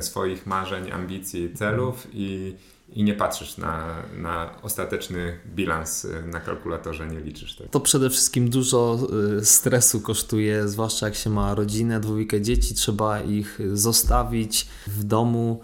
swoich 0.00 0.46
marzeń, 0.46 0.90
ambicji, 0.90 1.54
celów 1.54 2.06
i, 2.12 2.56
i 2.92 3.04
nie 3.04 3.14
patrzysz 3.14 3.56
na, 3.56 4.02
na 4.16 4.62
ostateczny 4.62 5.38
bilans 5.46 6.06
na 6.26 6.40
kalkulatorze, 6.40 7.06
nie 7.06 7.20
liczysz 7.20 7.56
tego? 7.56 7.70
To 7.70 7.80
przede 7.80 8.10
wszystkim 8.10 8.50
dużo 8.50 8.98
stresu 9.42 10.00
kosztuje, 10.00 10.68
zwłaszcza 10.68 11.06
jak 11.06 11.14
się 11.14 11.30
ma 11.30 11.54
rodzinę, 11.54 12.00
dwójkę 12.00 12.40
dzieci, 12.40 12.74
trzeba 12.74 13.20
ich 13.20 13.58
zostawić 13.74 14.68
w 14.86 15.04
domu 15.04 15.60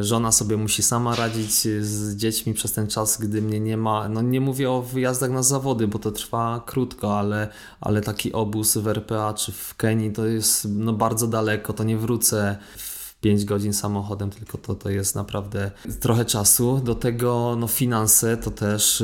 żona 0.00 0.32
sobie 0.32 0.56
musi 0.56 0.82
sama 0.82 1.16
radzić 1.16 1.52
z 1.80 2.16
dziećmi 2.16 2.54
przez 2.54 2.72
ten 2.72 2.86
czas, 2.86 3.18
gdy 3.18 3.42
mnie 3.42 3.60
nie 3.60 3.76
ma. 3.76 4.08
No 4.08 4.22
nie 4.22 4.40
mówię 4.40 4.70
o 4.70 4.82
wyjazdach 4.82 5.30
na 5.30 5.42
zawody, 5.42 5.88
bo 5.88 5.98
to 5.98 6.10
trwa 6.10 6.62
krótko, 6.66 7.18
ale, 7.18 7.48
ale 7.80 8.00
taki 8.00 8.32
obóz 8.32 8.76
w 8.76 8.88
RPA 8.88 9.34
czy 9.34 9.52
w 9.52 9.74
Kenii 9.76 10.12
to 10.12 10.26
jest 10.26 10.68
no 10.70 10.92
bardzo 10.92 11.26
daleko, 11.26 11.72
to 11.72 11.84
nie 11.84 11.96
wrócę 11.96 12.56
w 12.76 13.14
5 13.20 13.44
godzin 13.44 13.72
samochodem, 13.72 14.30
tylko 14.30 14.58
to, 14.58 14.74
to 14.74 14.90
jest 14.90 15.14
naprawdę 15.14 15.70
trochę 16.00 16.24
czasu. 16.24 16.80
Do 16.84 16.94
tego 16.94 17.56
no, 17.58 17.68
finanse 17.68 18.36
to 18.36 18.50
też 18.50 19.00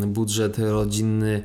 yy, 0.00 0.06
budżet 0.06 0.58
rodzinny 0.58 1.42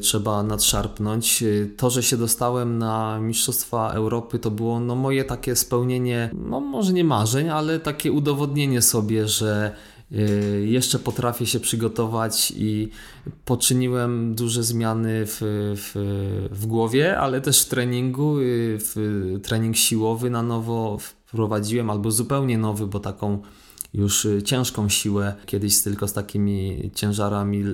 trzeba 0.00 0.42
nadszarpnąć. 0.42 1.42
Y, 1.42 1.70
to, 1.76 1.90
że 1.90 2.02
się 2.02 2.16
dostałem 2.16 2.78
na 2.78 3.18
Mistrzostwa 3.20 3.92
Europy, 3.92 4.38
to 4.38 4.50
było 4.50 4.80
no, 4.80 4.94
moje 4.96 5.24
takie 5.24 5.56
spełnienie, 5.56 6.30
no 6.48 6.60
może 6.60 6.92
nie 6.92 7.04
marzeń, 7.04 7.48
ale 7.48 7.80
takie 7.80 8.12
udowodnienie 8.12 8.82
sobie, 8.82 9.28
że 9.28 9.74
y, 10.12 10.66
jeszcze 10.66 10.98
potrafię 10.98 11.46
się 11.46 11.60
przygotować 11.60 12.52
i 12.56 12.88
poczyniłem 13.44 14.34
duże 14.34 14.62
zmiany 14.62 15.26
w, 15.26 15.38
w, 15.76 16.48
w 16.50 16.66
głowie, 16.66 17.18
ale 17.18 17.40
też 17.40 17.62
w 17.62 17.68
treningu. 17.68 18.34
W 18.78 19.38
trening 19.42 19.76
siłowy 19.76 20.30
na 20.30 20.42
nowo 20.42 20.98
wprowadziłem, 20.98 21.90
albo 21.90 22.10
zupełnie 22.10 22.58
nowy, 22.58 22.86
bo 22.86 23.00
taką 23.00 23.42
już 23.94 24.24
y, 24.24 24.42
ciężką 24.42 24.88
siłę, 24.88 25.34
kiedyś 25.46 25.82
tylko 25.82 26.08
z 26.08 26.12
takimi 26.12 26.90
ciężarami, 26.94 27.64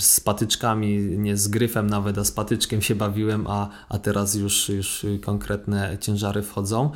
z 0.00 0.20
patyczkami, 0.20 0.98
nie 0.98 1.36
z 1.36 1.48
gryfem 1.48 1.90
nawet, 1.90 2.18
a 2.18 2.24
z 2.24 2.32
patyczkiem 2.32 2.82
się 2.82 2.94
bawiłem, 2.94 3.46
a, 3.46 3.68
a 3.88 3.98
teraz 3.98 4.34
już, 4.34 4.68
już 4.68 5.06
konkretne 5.22 5.98
ciężary 6.00 6.42
wchodzą. 6.42 6.90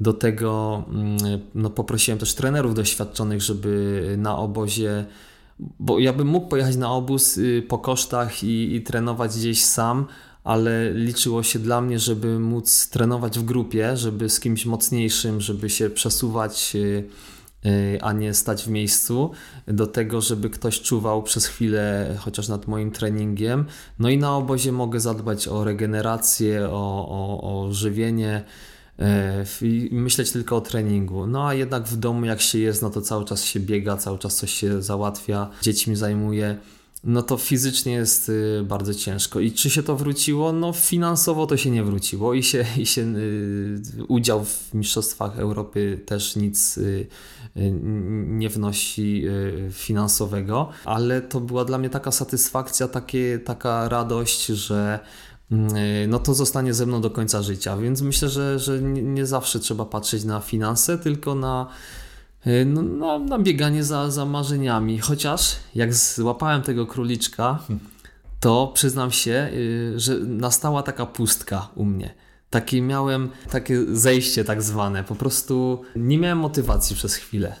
Do 0.00 0.12
tego 0.12 0.84
mm, 0.88 1.18
no, 1.54 1.70
poprosiłem 1.70 2.18
też 2.18 2.34
trenerów 2.34 2.74
doświadczonych, 2.74 3.42
żeby 3.42 4.14
na 4.18 4.38
obozie 4.38 5.06
bo 5.58 5.98
ja 5.98 6.12
bym 6.12 6.28
mógł 6.28 6.48
pojechać 6.48 6.76
na 6.76 6.92
obóz 6.92 7.38
y, 7.38 7.64
po 7.68 7.78
kosztach 7.78 8.44
i, 8.44 8.74
i, 8.74 8.82
trenować 8.82 9.36
gdzieś 9.36 9.64
sam, 9.64 10.06
ale 10.44 10.94
liczyło 10.94 11.42
się 11.42 11.58
dla 11.58 11.80
mnie, 11.80 11.98
żeby 11.98 12.38
móc 12.38 12.88
trenować 12.88 13.38
w 13.38 13.44
grupie, 13.44 13.96
żeby 13.96 14.28
z 14.28 14.40
kimś 14.40 14.66
mocniejszym, 14.66 15.40
żeby 15.40 15.70
się 15.70 15.90
przesuwać 15.90 16.72
y, 16.74 17.04
a 18.00 18.12
nie 18.12 18.34
stać 18.34 18.64
w 18.64 18.68
miejscu, 18.68 19.30
do 19.66 19.86
tego, 19.86 20.20
żeby 20.20 20.50
ktoś 20.50 20.80
czuwał 20.80 21.22
przez 21.22 21.46
chwilę 21.46 22.16
chociaż 22.18 22.48
nad 22.48 22.66
moim 22.66 22.90
treningiem. 22.90 23.64
No 23.98 24.08
i 24.08 24.18
na 24.18 24.36
obozie 24.36 24.72
mogę 24.72 25.00
zadbać 25.00 25.48
o 25.48 25.64
regenerację, 25.64 26.68
o, 26.70 27.08
o, 27.08 27.40
o 27.40 27.72
żywienie 27.72 28.44
y, 29.62 29.66
i 29.66 29.88
myśleć 29.92 30.32
tylko 30.32 30.56
o 30.56 30.60
treningu. 30.60 31.26
No 31.26 31.48
a 31.48 31.54
jednak 31.54 31.84
w 31.84 31.96
domu 31.96 32.24
jak 32.24 32.40
się 32.40 32.58
jest, 32.58 32.82
no 32.82 32.90
to 32.90 33.00
cały 33.00 33.24
czas 33.24 33.44
się 33.44 33.60
biega, 33.60 33.96
cały 33.96 34.18
czas 34.18 34.36
coś 34.36 34.52
się 34.52 34.82
załatwia, 34.82 35.50
dziećmi 35.62 35.96
zajmuje 35.96 36.56
no 37.06 37.22
to 37.22 37.36
fizycznie 37.36 37.92
jest 37.92 38.28
y, 38.28 38.62
bardzo 38.64 38.94
ciężko. 38.94 39.40
I 39.40 39.52
czy 39.52 39.70
się 39.70 39.82
to 39.82 39.96
wróciło? 39.96 40.52
No 40.52 40.72
finansowo 40.72 41.46
to 41.46 41.56
się 41.56 41.70
nie 41.70 41.84
wróciło 41.84 42.34
i 42.34 42.42
się, 42.42 42.64
i 42.76 42.86
się 42.86 43.02
y, 43.02 44.04
udział 44.08 44.44
w 44.44 44.74
Mistrzostwach 44.74 45.38
Europy 45.38 46.00
też 46.06 46.36
nic 46.36 46.78
y, 46.78 47.06
nie 48.26 48.48
wnosi 48.48 49.24
finansowego, 49.72 50.68
ale 50.84 51.20
to 51.22 51.40
była 51.40 51.64
dla 51.64 51.78
mnie 51.78 51.90
taka 51.90 52.12
satysfakcja, 52.12 52.88
takie, 52.88 53.38
taka 53.38 53.88
radość, 53.88 54.46
że 54.46 55.00
no 56.08 56.18
to 56.18 56.34
zostanie 56.34 56.74
ze 56.74 56.86
mną 56.86 57.00
do 57.00 57.10
końca 57.10 57.42
życia. 57.42 57.76
Więc 57.76 58.02
myślę, 58.02 58.28
że, 58.28 58.58
że 58.58 58.82
nie 58.82 59.26
zawsze 59.26 59.60
trzeba 59.60 59.84
patrzeć 59.84 60.24
na 60.24 60.40
finanse, 60.40 60.98
tylko 60.98 61.34
na 61.34 61.66
no, 62.66 62.82
na, 62.82 63.18
na 63.18 63.38
bieganie 63.38 63.84
za, 63.84 64.10
za 64.10 64.24
marzeniami. 64.24 64.98
Chociaż 64.98 65.56
jak 65.74 65.94
złapałem 65.94 66.62
tego 66.62 66.86
króliczka, 66.86 67.58
to 68.40 68.70
przyznam 68.74 69.10
się, 69.10 69.48
y, 69.52 70.00
że 70.00 70.18
nastała 70.18 70.82
taka 70.82 71.06
pustka 71.06 71.68
u 71.74 71.84
mnie. 71.84 72.14
Takie 72.50 72.82
miałem 72.82 73.30
takie 73.50 73.84
zejście 73.92 74.44
tak 74.44 74.62
zwane. 74.62 75.04
Po 75.04 75.14
prostu 75.14 75.82
nie 75.96 76.18
miałem 76.18 76.38
motywacji 76.38 76.96
przez 76.96 77.14
chwilę. 77.14 77.56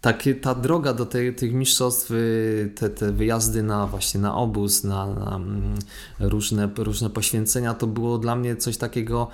takie, 0.00 0.34
ta 0.34 0.54
droga 0.54 0.92
do 0.92 1.06
tych 1.06 1.52
mistrzostw, 1.52 2.10
y, 2.10 2.72
te, 2.74 2.90
te 2.90 3.12
wyjazdy 3.12 3.62
na 3.62 3.86
właśnie 3.86 4.20
na 4.20 4.34
obóz, 4.34 4.84
na, 4.84 5.06
na 5.06 5.36
mm, 5.36 5.74
różne, 6.20 6.68
różne 6.76 7.10
poświęcenia, 7.10 7.74
to 7.74 7.86
było 7.86 8.18
dla 8.18 8.36
mnie 8.36 8.56
coś 8.56 8.76
takiego 8.76 9.28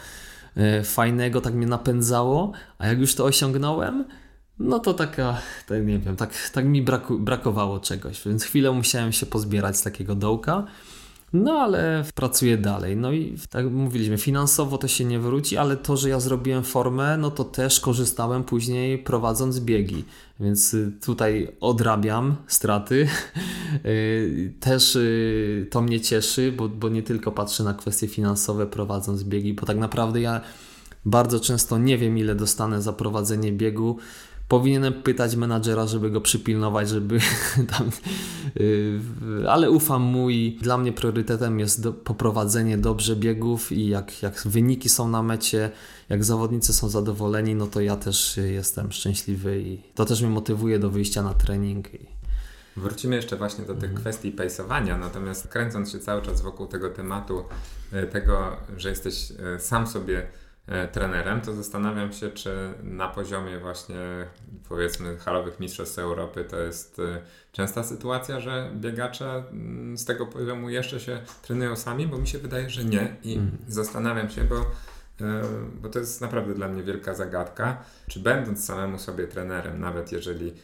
y, 0.80 0.84
fajnego, 0.84 1.40
tak 1.40 1.54
mnie 1.54 1.66
napędzało, 1.66 2.52
a 2.78 2.86
jak 2.86 2.98
już 2.98 3.14
to 3.14 3.24
osiągnąłem, 3.24 4.04
no 4.60 4.78
to 4.78 4.94
taka, 4.94 5.38
tak 5.66 5.86
nie 5.86 5.98
wiem, 5.98 6.16
tak, 6.16 6.50
tak 6.52 6.64
mi 6.64 6.82
braku, 6.82 7.18
brakowało 7.18 7.80
czegoś, 7.80 8.22
więc 8.26 8.44
chwilę 8.44 8.72
musiałem 8.72 9.12
się 9.12 9.26
pozbierać 9.26 9.76
z 9.76 9.82
takiego 9.82 10.14
dołka. 10.14 10.66
No 11.32 11.52
ale 11.52 12.04
pracuję 12.14 12.58
dalej. 12.58 12.96
No 12.96 13.12
i 13.12 13.36
tak 13.50 13.70
mówiliśmy, 13.70 14.18
finansowo 14.18 14.78
to 14.78 14.88
się 14.88 15.04
nie 15.04 15.18
wróci, 15.18 15.56
ale 15.56 15.76
to, 15.76 15.96
że 15.96 16.08
ja 16.08 16.20
zrobiłem 16.20 16.64
formę, 16.64 17.16
no 17.16 17.30
to 17.30 17.44
też 17.44 17.80
korzystałem 17.80 18.44
później 18.44 18.98
prowadząc 18.98 19.60
biegi. 19.60 20.04
Więc 20.40 20.74
y, 20.74 20.92
tutaj 21.04 21.56
odrabiam 21.60 22.36
straty. 22.46 23.08
Y, 23.84 24.54
też 24.60 24.96
y, 24.96 25.66
to 25.70 25.82
mnie 25.82 26.00
cieszy, 26.00 26.52
bo, 26.52 26.68
bo 26.68 26.88
nie 26.88 27.02
tylko 27.02 27.32
patrzę 27.32 27.64
na 27.64 27.74
kwestie 27.74 28.08
finansowe 28.08 28.66
prowadząc 28.66 29.24
biegi, 29.24 29.54
bo 29.54 29.66
tak 29.66 29.76
naprawdę 29.76 30.20
ja 30.20 30.40
bardzo 31.04 31.40
często 31.40 31.78
nie 31.78 31.98
wiem, 31.98 32.18
ile 32.18 32.34
dostanę 32.34 32.82
za 32.82 32.92
prowadzenie 32.92 33.52
biegu 33.52 33.98
Powinienem 34.50 34.92
pytać 34.92 35.36
menadżera, 35.36 35.86
żeby 35.86 36.10
go 36.10 36.20
przypilnować, 36.20 36.88
żeby 36.88 37.20
tam. 37.78 37.90
Yy, 38.54 39.50
ale 39.50 39.70
ufam 39.70 40.02
mu 40.02 40.30
i 40.30 40.58
dla 40.62 40.78
mnie 40.78 40.92
priorytetem 40.92 41.60
jest 41.60 41.82
do, 41.82 41.92
poprowadzenie 41.92 42.78
dobrze 42.78 43.16
biegów 43.16 43.72
i 43.72 43.88
jak, 43.88 44.22
jak 44.22 44.42
wyniki 44.44 44.88
są 44.88 45.08
na 45.08 45.22
mecie, 45.22 45.70
jak 46.08 46.24
zawodnicy 46.24 46.72
są 46.72 46.88
zadowoleni, 46.88 47.54
no 47.54 47.66
to 47.66 47.80
ja 47.80 47.96
też 47.96 48.36
jestem 48.36 48.92
szczęśliwy 48.92 49.60
i 49.60 49.82
to 49.94 50.04
też 50.04 50.22
mnie 50.22 50.30
motywuje 50.30 50.78
do 50.78 50.90
wyjścia 50.90 51.22
na 51.22 51.34
trening. 51.34 51.88
Wrócimy 52.76 53.16
jeszcze 53.16 53.36
właśnie 53.36 53.64
do 53.64 53.74
tych 53.74 53.90
mhm. 53.90 54.00
kwestii 54.00 54.32
pejsowania, 54.32 54.98
natomiast 54.98 55.48
kręcąc 55.48 55.92
się 55.92 55.98
cały 55.98 56.22
czas 56.22 56.42
wokół 56.42 56.66
tego 56.66 56.90
tematu, 56.90 57.44
y, 57.92 58.06
tego, 58.06 58.56
że 58.76 58.88
jesteś 58.90 59.30
y, 59.30 59.60
sam 59.60 59.86
sobie 59.86 60.26
trenerem, 60.92 61.40
to 61.40 61.54
zastanawiam 61.54 62.12
się, 62.12 62.30
czy 62.30 62.74
na 62.82 63.08
poziomie 63.08 63.58
właśnie 63.58 63.96
powiedzmy 64.68 65.16
halowych 65.16 65.60
mistrzostw 65.60 65.98
Europy 65.98 66.44
to 66.44 66.56
jest 66.56 66.98
e, 66.98 67.20
częsta 67.52 67.82
sytuacja, 67.82 68.40
że 68.40 68.70
biegacze 68.74 69.44
mm, 69.52 69.98
z 69.98 70.04
tego 70.04 70.26
poziomu 70.26 70.70
jeszcze 70.70 71.00
się 71.00 71.20
trenują 71.42 71.76
sami, 71.76 72.06
bo 72.06 72.18
mi 72.18 72.28
się 72.28 72.38
wydaje, 72.38 72.70
że 72.70 72.84
nie. 72.84 73.16
I 73.22 73.34
mm. 73.34 73.58
zastanawiam 73.68 74.30
się, 74.30 74.44
bo, 74.44 74.56
e, 74.56 75.42
bo 75.82 75.88
to 75.88 75.98
jest 75.98 76.20
naprawdę 76.20 76.54
dla 76.54 76.68
mnie 76.68 76.82
wielka 76.82 77.14
zagadka, 77.14 77.82
czy 78.08 78.20
będąc 78.20 78.64
samemu 78.64 78.98
sobie 78.98 79.26
trenerem, 79.26 79.80
nawet 79.80 80.12
jeżeli 80.12 80.54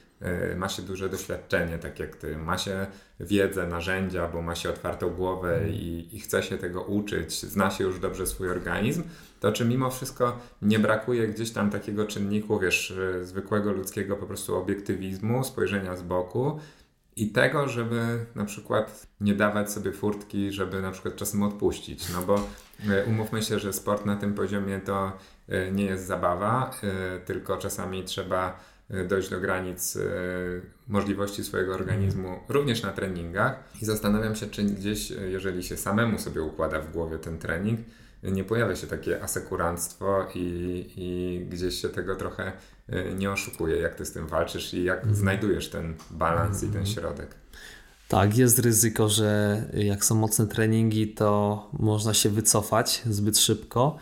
ma 0.57 0.68
się 0.68 0.83
duże 0.83 1.09
doświadczenie, 1.09 1.79
tak 1.79 1.98
jak 1.98 2.16
ty, 2.16 2.37
ma 2.37 2.59
się 2.59 2.87
wiedzę, 3.20 3.66
narzędzia, 3.66 4.29
bo 4.29 4.42
ma 4.42 4.55
się 4.55 4.70
otwartą 4.70 5.11
głowę 5.11 5.57
mm. 5.57 5.70
i, 5.70 6.09
i 6.12 6.20
chce 6.20 6.42
się 6.42 6.59
tego 6.59 6.83
uczyć, 6.83 7.42
zna 7.42 7.70
się 7.70 7.85
już 7.85 8.00
dobrze 8.00 8.26
swój 8.26 8.50
organizm, 8.50 9.02
to 9.40 9.52
czy 9.52 9.64
mimo 9.64 9.90
wszystko 9.90 10.38
nie 10.62 10.79
brakuje 10.79 11.29
gdzieś 11.29 11.50
tam 11.52 11.70
takiego 11.70 12.07
czynniku, 12.07 12.59
wiesz, 12.59 12.94
zwykłego 13.22 13.72
ludzkiego 13.72 14.16
po 14.16 14.26
prostu 14.26 14.57
obiektywizmu, 14.57 15.44
spojrzenia 15.44 15.96
z 15.96 16.02
boku 16.02 16.61
i 17.16 17.31
tego, 17.31 17.68
żeby 17.68 18.26
na 18.35 18.44
przykład 18.44 19.07
nie 19.20 19.35
dawać 19.35 19.72
sobie 19.72 19.92
furtki, 19.92 20.52
żeby 20.52 20.83
na 20.83 20.90
przykład 20.90 21.16
czasem 21.16 21.42
odpuścić, 21.42 22.09
no 22.12 22.22
bo 22.22 22.35
e, 22.90 23.05
umówmy 23.05 23.42
się, 23.42 23.59
że 23.59 23.72
sport 23.72 24.07
na 24.07 24.16
tym 24.16 24.35
poziomie 24.35 24.81
to 24.81 25.12
e, 25.48 25.72
nie 25.72 25.85
jest 25.85 26.07
zabawa, 26.07 26.70
e, 26.83 27.20
tylko 27.20 27.57
czasami 27.57 28.05
trzeba 28.05 28.61
dojść 29.09 29.31
do 29.31 29.40
granic 29.40 29.99
możliwości 30.88 31.44
swojego 31.44 31.75
organizmu 31.75 32.38
również 32.49 32.83
na 32.83 32.92
treningach 32.92 33.64
i 33.83 33.85
zastanawiam 33.85 34.37
się, 34.37 34.46
czy 34.46 34.64
gdzieś, 34.64 35.11
jeżeli 35.11 35.62
się 35.62 35.77
samemu 35.77 36.18
sobie 36.18 36.42
układa 36.42 36.81
w 36.81 36.92
głowie 36.92 37.18
ten 37.18 37.38
trening, 37.38 37.81
nie 38.22 38.44
pojawia 38.44 38.77
się 38.77 38.87
takie 38.87 39.22
asekuranstwo 39.22 40.29
i, 40.35 40.87
i 40.96 41.40
gdzieś 41.51 41.83
się 41.83 41.88
tego 41.88 42.16
trochę 42.16 42.53
e, 42.88 43.14
nie 43.14 43.31
oszukuje. 43.31 43.77
Jak 43.77 43.94
ty 43.94 44.05
z 44.05 44.12
tym 44.12 44.27
walczysz 44.27 44.75
i 44.75 44.85
jak 44.85 45.03
mm. 45.03 45.14
znajdujesz 45.14 45.68
ten 45.68 45.94
balans 46.11 46.62
mm. 46.62 46.70
i 46.70 46.72
ten 46.72 46.83
mhm. 46.83 46.94
środek? 46.94 47.35
Tak, 48.09 48.37
jest 48.37 48.59
ryzyko, 48.59 49.09
że 49.09 49.62
jak 49.75 50.05
są 50.05 50.14
mocne 50.14 50.46
treningi, 50.46 51.14
to 51.14 51.70
można 51.72 52.14
się 52.14 52.31
wycofać 52.31 53.03
zbyt 53.07 53.38
szybko. 53.38 53.96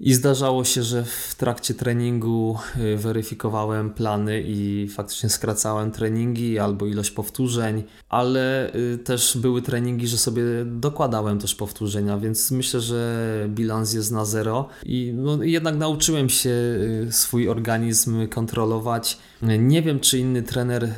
I 0.00 0.14
zdarzało 0.14 0.64
się, 0.64 0.82
że 0.82 1.04
w 1.04 1.34
trakcie 1.34 1.74
treningu 1.74 2.58
y, 2.76 2.96
weryfikowałem 2.96 3.90
plany 3.90 4.42
i 4.46 4.88
faktycznie 4.88 5.28
skracałem 5.28 5.90
treningi 5.90 6.58
albo 6.58 6.86
ilość 6.86 7.10
powtórzeń, 7.10 7.84
ale 8.08 8.74
y, 8.74 8.98
też 8.98 9.38
były 9.38 9.62
treningi, 9.62 10.06
że 10.06 10.18
sobie 10.18 10.42
dokładałem 10.64 11.38
też 11.38 11.54
powtórzenia, 11.54 12.18
więc 12.18 12.50
myślę, 12.50 12.80
że 12.80 13.46
bilans 13.48 13.92
jest 13.92 14.12
na 14.12 14.24
zero 14.24 14.68
i 14.84 15.12
no, 15.16 15.42
jednak 15.42 15.76
nauczyłem 15.76 16.28
się 16.28 16.50
y, 16.50 17.08
swój 17.10 17.48
organizm 17.48 18.28
kontrolować. 18.28 19.18
Nie 19.42 19.82
wiem, 19.82 20.00
czy 20.00 20.18
inny 20.18 20.42
trener 20.42 20.88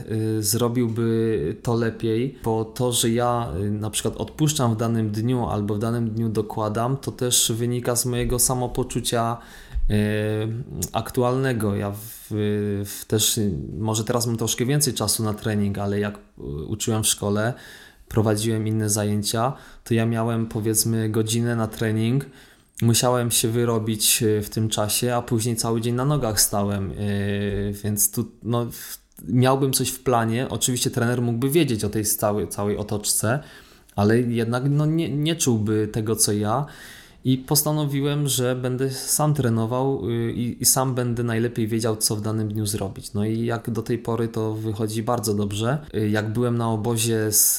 zrobiłby 0.40 1.56
to 1.62 1.74
lepiej, 1.74 2.38
bo 2.44 2.64
to, 2.64 2.92
że 2.92 3.10
ja 3.10 3.52
na 3.70 3.90
przykład 3.90 4.16
odpuszczam 4.16 4.74
w 4.74 4.76
danym 4.76 5.10
dniu 5.10 5.46
albo 5.46 5.74
w 5.74 5.78
danym 5.78 6.10
dniu 6.10 6.28
dokładam, 6.28 6.96
to 6.96 7.12
też 7.12 7.52
wynika 7.56 7.96
z 7.96 8.06
mojego 8.06 8.38
samopoczucia 8.38 8.88
poczucia 8.88 9.38
e, 9.90 9.94
aktualnego. 10.92 11.76
Ja 11.76 11.90
w, 11.90 12.26
w 12.84 13.04
też, 13.06 13.40
może 13.78 14.04
teraz 14.04 14.26
mam 14.26 14.36
troszkę 14.36 14.64
więcej 14.64 14.94
czasu 14.94 15.22
na 15.22 15.34
trening, 15.34 15.78
ale 15.78 16.00
jak 16.00 16.18
uczyłem 16.68 17.02
w 17.02 17.06
szkole, 17.06 17.54
prowadziłem 18.08 18.66
inne 18.66 18.90
zajęcia, 18.90 19.52
to 19.84 19.94
ja 19.94 20.06
miałem 20.06 20.46
powiedzmy 20.46 21.08
godzinę 21.08 21.56
na 21.56 21.66
trening, 21.66 22.26
musiałem 22.82 23.30
się 23.30 23.48
wyrobić 23.48 24.22
e, 24.22 24.42
w 24.42 24.50
tym 24.50 24.68
czasie, 24.68 25.14
a 25.14 25.22
później 25.22 25.56
cały 25.56 25.80
dzień 25.80 25.94
na 25.94 26.04
nogach 26.04 26.40
stałem, 26.40 26.90
e, 26.90 26.94
więc 27.72 28.10
tu 28.10 28.30
no, 28.42 28.66
miałbym 29.28 29.72
coś 29.72 29.88
w 29.88 30.00
planie. 30.00 30.46
Oczywiście 30.50 30.90
trener 30.90 31.22
mógłby 31.22 31.50
wiedzieć 31.50 31.84
o 31.84 31.88
tej 31.88 32.04
całej, 32.04 32.48
całej 32.48 32.76
otoczce, 32.76 33.40
ale 33.96 34.20
jednak 34.20 34.62
no, 34.70 34.86
nie, 34.86 35.16
nie 35.16 35.36
czułby 35.36 35.88
tego, 35.92 36.16
co 36.16 36.32
ja. 36.32 36.66
I 37.24 37.38
postanowiłem, 37.38 38.28
że 38.28 38.56
będę 38.56 38.90
sam 38.90 39.34
trenował 39.34 40.08
y, 40.10 40.32
i, 40.32 40.62
i, 40.62 40.64
sam 40.64 40.94
będę 40.94 41.22
najlepiej 41.22 41.68
wiedział, 41.68 41.96
co 41.96 42.16
w 42.16 42.20
danym 42.20 42.48
dniu 42.48 42.66
zrobić. 42.66 43.12
No 43.14 43.24
i 43.24 43.44
jak 43.44 43.70
do 43.70 43.82
tej 43.82 43.98
pory 43.98 44.28
to 44.28 44.54
wychodzi 44.54 45.02
bardzo 45.02 45.34
dobrze. 45.34 45.78
Y, 45.94 46.08
jak 46.08 46.32
byłem 46.32 46.58
na 46.58 46.70
obozie 46.70 47.32
z, 47.32 47.58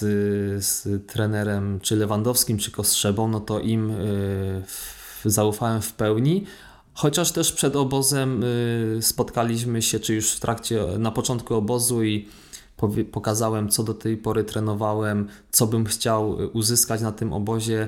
z 0.65 0.87
trenerem 1.07 1.79
czy 1.81 1.95
Lewandowskim, 1.95 2.57
czy 2.57 2.71
Kostrzebą, 2.71 3.27
no 3.27 3.39
to 3.39 3.59
im 3.59 3.91
y, 3.91 4.63
zaufałem 5.25 5.81
w 5.81 5.93
pełni. 5.93 6.45
Chociaż 6.93 7.31
też 7.31 7.51
przed 7.53 7.75
obozem 7.75 8.43
spotkaliśmy 9.01 9.81
się, 9.81 9.99
czy 9.99 10.15
już 10.15 10.31
w 10.31 10.39
trakcie, 10.39 10.85
na 10.97 11.11
początku 11.11 11.55
obozu 11.55 12.03
i 12.03 12.27
pokazałem, 13.11 13.69
co 13.69 13.83
do 13.83 13.93
tej 13.93 14.17
pory 14.17 14.43
trenowałem, 14.43 15.27
co 15.51 15.67
bym 15.67 15.85
chciał 15.85 16.37
uzyskać 16.53 17.01
na 17.01 17.11
tym 17.11 17.33
obozie 17.33 17.87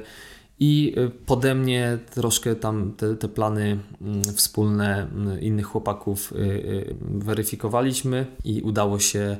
i 0.64 0.94
y, 0.98 1.10
pode 1.26 1.56
mnie 1.56 1.98
troszkę 2.14 2.56
tam 2.56 2.94
te, 2.98 3.16
te 3.16 3.28
plany 3.28 3.78
mm, 4.02 4.24
wspólne 4.24 5.02
mm, 5.02 5.42
innych 5.42 5.66
chłopaków 5.66 6.32
y, 6.32 6.36
y, 6.36 6.96
weryfikowaliśmy 7.02 8.26
i 8.44 8.62
udało 8.62 9.00
się 9.00 9.38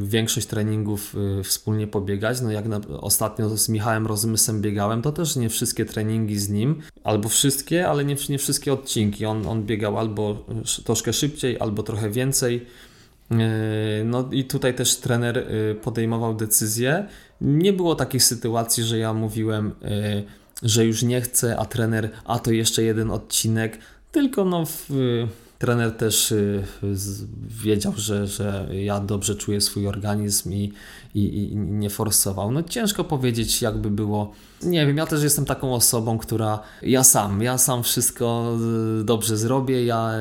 większość 0.00 0.46
treningów 0.46 1.14
wspólnie 1.44 1.86
pobiegać. 1.86 2.40
No 2.40 2.50
jak 2.50 2.68
na, 2.68 2.80
ostatnio 3.00 3.56
z 3.56 3.68
Michałem 3.68 4.06
Rozmysem 4.06 4.60
biegałem, 4.60 5.02
to 5.02 5.12
też 5.12 5.36
nie 5.36 5.48
wszystkie 5.48 5.84
treningi 5.84 6.38
z 6.38 6.48
nim, 6.48 6.82
albo 7.04 7.28
wszystkie, 7.28 7.88
ale 7.88 8.04
nie, 8.04 8.16
nie 8.28 8.38
wszystkie 8.38 8.72
odcinki. 8.72 9.26
On, 9.26 9.46
on 9.46 9.62
biegał 9.62 9.98
albo 9.98 10.44
troszkę 10.84 11.12
szybciej, 11.12 11.60
albo 11.60 11.82
trochę 11.82 12.10
więcej. 12.10 12.66
No 14.04 14.28
i 14.32 14.44
tutaj 14.44 14.74
też 14.74 14.96
trener 14.96 15.46
podejmował 15.82 16.34
decyzję 16.34 17.08
nie 17.40 17.72
było 17.72 17.94
takich 17.94 18.24
sytuacji, 18.24 18.84
że 18.84 18.98
ja 18.98 19.14
mówiłem, 19.14 19.72
y, 19.84 20.24
że 20.62 20.86
już 20.86 21.02
nie 21.02 21.20
chcę, 21.20 21.56
a 21.58 21.64
trener, 21.64 22.10
a 22.24 22.38
to 22.38 22.50
jeszcze 22.50 22.82
jeden 22.82 23.10
odcinek, 23.10 23.78
tylko 24.12 24.44
no 24.44 24.66
w, 24.66 24.90
trener 25.58 25.92
też 25.92 26.32
y, 26.32 26.64
wiedział, 27.62 27.92
że, 27.96 28.26
że 28.26 28.68
ja 28.72 29.00
dobrze 29.00 29.34
czuję 29.34 29.60
swój 29.60 29.88
organizm 29.88 30.52
i, 30.52 30.72
i, 31.14 31.52
i, 31.52 31.56
nie 31.56 31.90
forsował. 31.90 32.52
No 32.52 32.62
ciężko 32.62 33.04
powiedzieć, 33.04 33.62
jakby 33.62 33.90
było. 33.90 34.32
Nie 34.62 34.86
wiem, 34.86 34.96
ja 34.96 35.06
też 35.06 35.22
jestem 35.22 35.44
taką 35.44 35.74
osobą, 35.74 36.18
która 36.18 36.60
ja 36.82 37.04
sam, 37.04 37.42
ja 37.42 37.58
sam 37.58 37.82
wszystko 37.82 38.56
y, 39.00 39.04
dobrze 39.04 39.36
zrobię. 39.36 39.84
Ja 39.84 40.12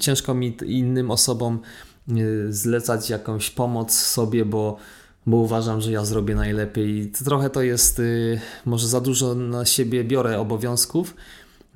ciężko 0.00 0.34
mi 0.34 0.56
innym 0.66 1.10
osobom 1.10 1.60
zlecać 2.48 3.10
jakąś 3.10 3.50
pomoc 3.50 3.92
sobie, 3.92 4.44
bo 4.44 4.76
bo 5.28 5.36
uważam, 5.36 5.80
że 5.80 5.92
ja 5.92 6.04
zrobię 6.04 6.34
najlepiej. 6.34 7.12
Trochę 7.24 7.50
to 7.50 7.62
jest, 7.62 7.98
y, 7.98 8.40
może 8.66 8.88
za 8.88 9.00
dużo 9.00 9.34
na 9.34 9.64
siebie 9.64 10.04
biorę 10.04 10.40
obowiązków, 10.40 11.14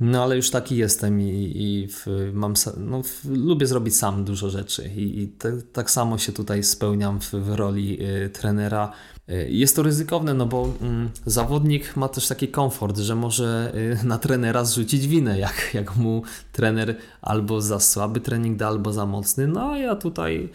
No 0.04 0.22
ale 0.22 0.36
już 0.36 0.50
taki 0.50 0.76
jestem 0.76 1.20
i, 1.20 1.52
i 1.54 1.88
w, 1.88 2.06
mam, 2.32 2.54
no, 2.76 3.02
w, 3.02 3.24
lubię 3.24 3.66
zrobić 3.66 3.96
sam 3.96 4.24
dużo 4.24 4.50
rzeczy 4.50 4.90
i, 4.96 5.22
i 5.22 5.28
te, 5.28 5.62
tak 5.62 5.90
samo 5.90 6.18
się 6.18 6.32
tutaj 6.32 6.62
spełniam 6.62 7.20
w, 7.20 7.30
w 7.30 7.54
roli 7.54 7.98
y, 8.02 8.30
trenera. 8.30 8.92
Y, 9.30 9.48
jest 9.50 9.76
to 9.76 9.82
ryzykowne, 9.82 10.34
no 10.34 10.46
bo 10.46 10.66
y, 10.66 11.30
zawodnik 11.30 11.96
ma 11.96 12.08
też 12.08 12.28
taki 12.28 12.48
komfort, 12.48 12.98
że 12.98 13.14
może 13.14 13.72
y, 14.02 14.06
na 14.06 14.18
trenera 14.18 14.64
zrzucić 14.64 15.06
winę, 15.08 15.38
jak, 15.38 15.70
jak 15.74 15.96
mu 15.96 16.22
trener 16.52 16.96
albo 17.20 17.60
za 17.60 17.80
słaby 17.80 18.20
trening 18.20 18.58
da, 18.58 18.68
albo 18.68 18.92
za 18.92 19.06
mocny. 19.06 19.46
No 19.46 19.72
a 19.72 19.78
ja 19.78 19.96
tutaj 19.96 20.48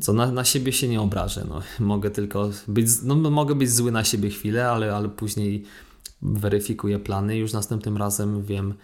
co, 0.00 0.12
na, 0.12 0.32
na 0.32 0.44
siebie 0.44 0.72
się 0.72 0.88
nie 0.88 1.00
obrażę. 1.00 1.44
No. 1.48 1.62
Mogę 1.80 2.10
tylko 2.10 2.50
być, 2.68 2.88
no, 3.02 3.14
mogę 3.14 3.54
być 3.54 3.70
zły 3.70 3.92
na 3.92 4.04
siebie 4.04 4.30
chwilę, 4.30 4.68
ale, 4.68 4.96
ale 4.96 5.08
później 5.08 5.64
weryfikuję 6.22 6.98
plany 6.98 7.36
i 7.36 7.40
już 7.40 7.52
następnym 7.52 7.96
razem 7.96 8.42
wiem, 8.42 8.74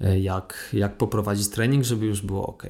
e, 0.00 0.18
jak, 0.18 0.68
jak 0.72 0.96
poprowadzić 0.96 1.48
trening, 1.48 1.84
żeby 1.84 2.06
już 2.06 2.22
było 2.22 2.46
ok. 2.46 2.62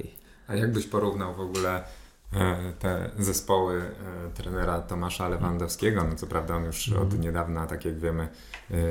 A 0.48 0.54
jakbyś 0.54 0.86
porównał 0.86 1.34
w 1.34 1.40
ogóle 1.40 1.84
e, 2.32 2.72
te 2.78 3.10
zespoły 3.18 3.82
e, 3.82 4.30
trenera 4.34 4.80
Tomasza 4.80 5.28
Lewandowskiego? 5.28 6.04
No 6.04 6.16
co 6.16 6.26
prawda 6.26 6.56
on 6.56 6.64
już 6.64 6.88
mm. 6.88 7.02
od 7.02 7.18
niedawna, 7.18 7.66
tak 7.66 7.84
jak 7.84 7.98
wiemy, 7.98 8.28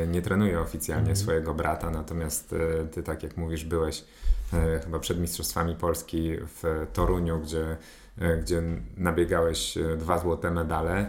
nie 0.07 0.21
trenuje 0.21 0.59
oficjalnie 0.59 1.03
mm. 1.03 1.15
swojego 1.15 1.53
brata, 1.53 1.91
natomiast 1.91 2.55
ty, 2.91 3.03
tak 3.03 3.23
jak 3.23 3.37
mówisz, 3.37 3.65
byłeś 3.65 4.03
chyba 4.83 4.99
przed 4.99 5.19
Mistrzostwami 5.19 5.75
Polski 5.75 6.31
w 6.39 6.87
Toruniu, 6.93 7.39
gdzie 7.39 7.77
gdzie 8.41 8.61
nabiegałeś 8.97 9.77
e, 9.77 9.97
dwa 9.97 10.19
złote 10.19 10.51
medale. 10.51 10.97
E, 10.97 11.07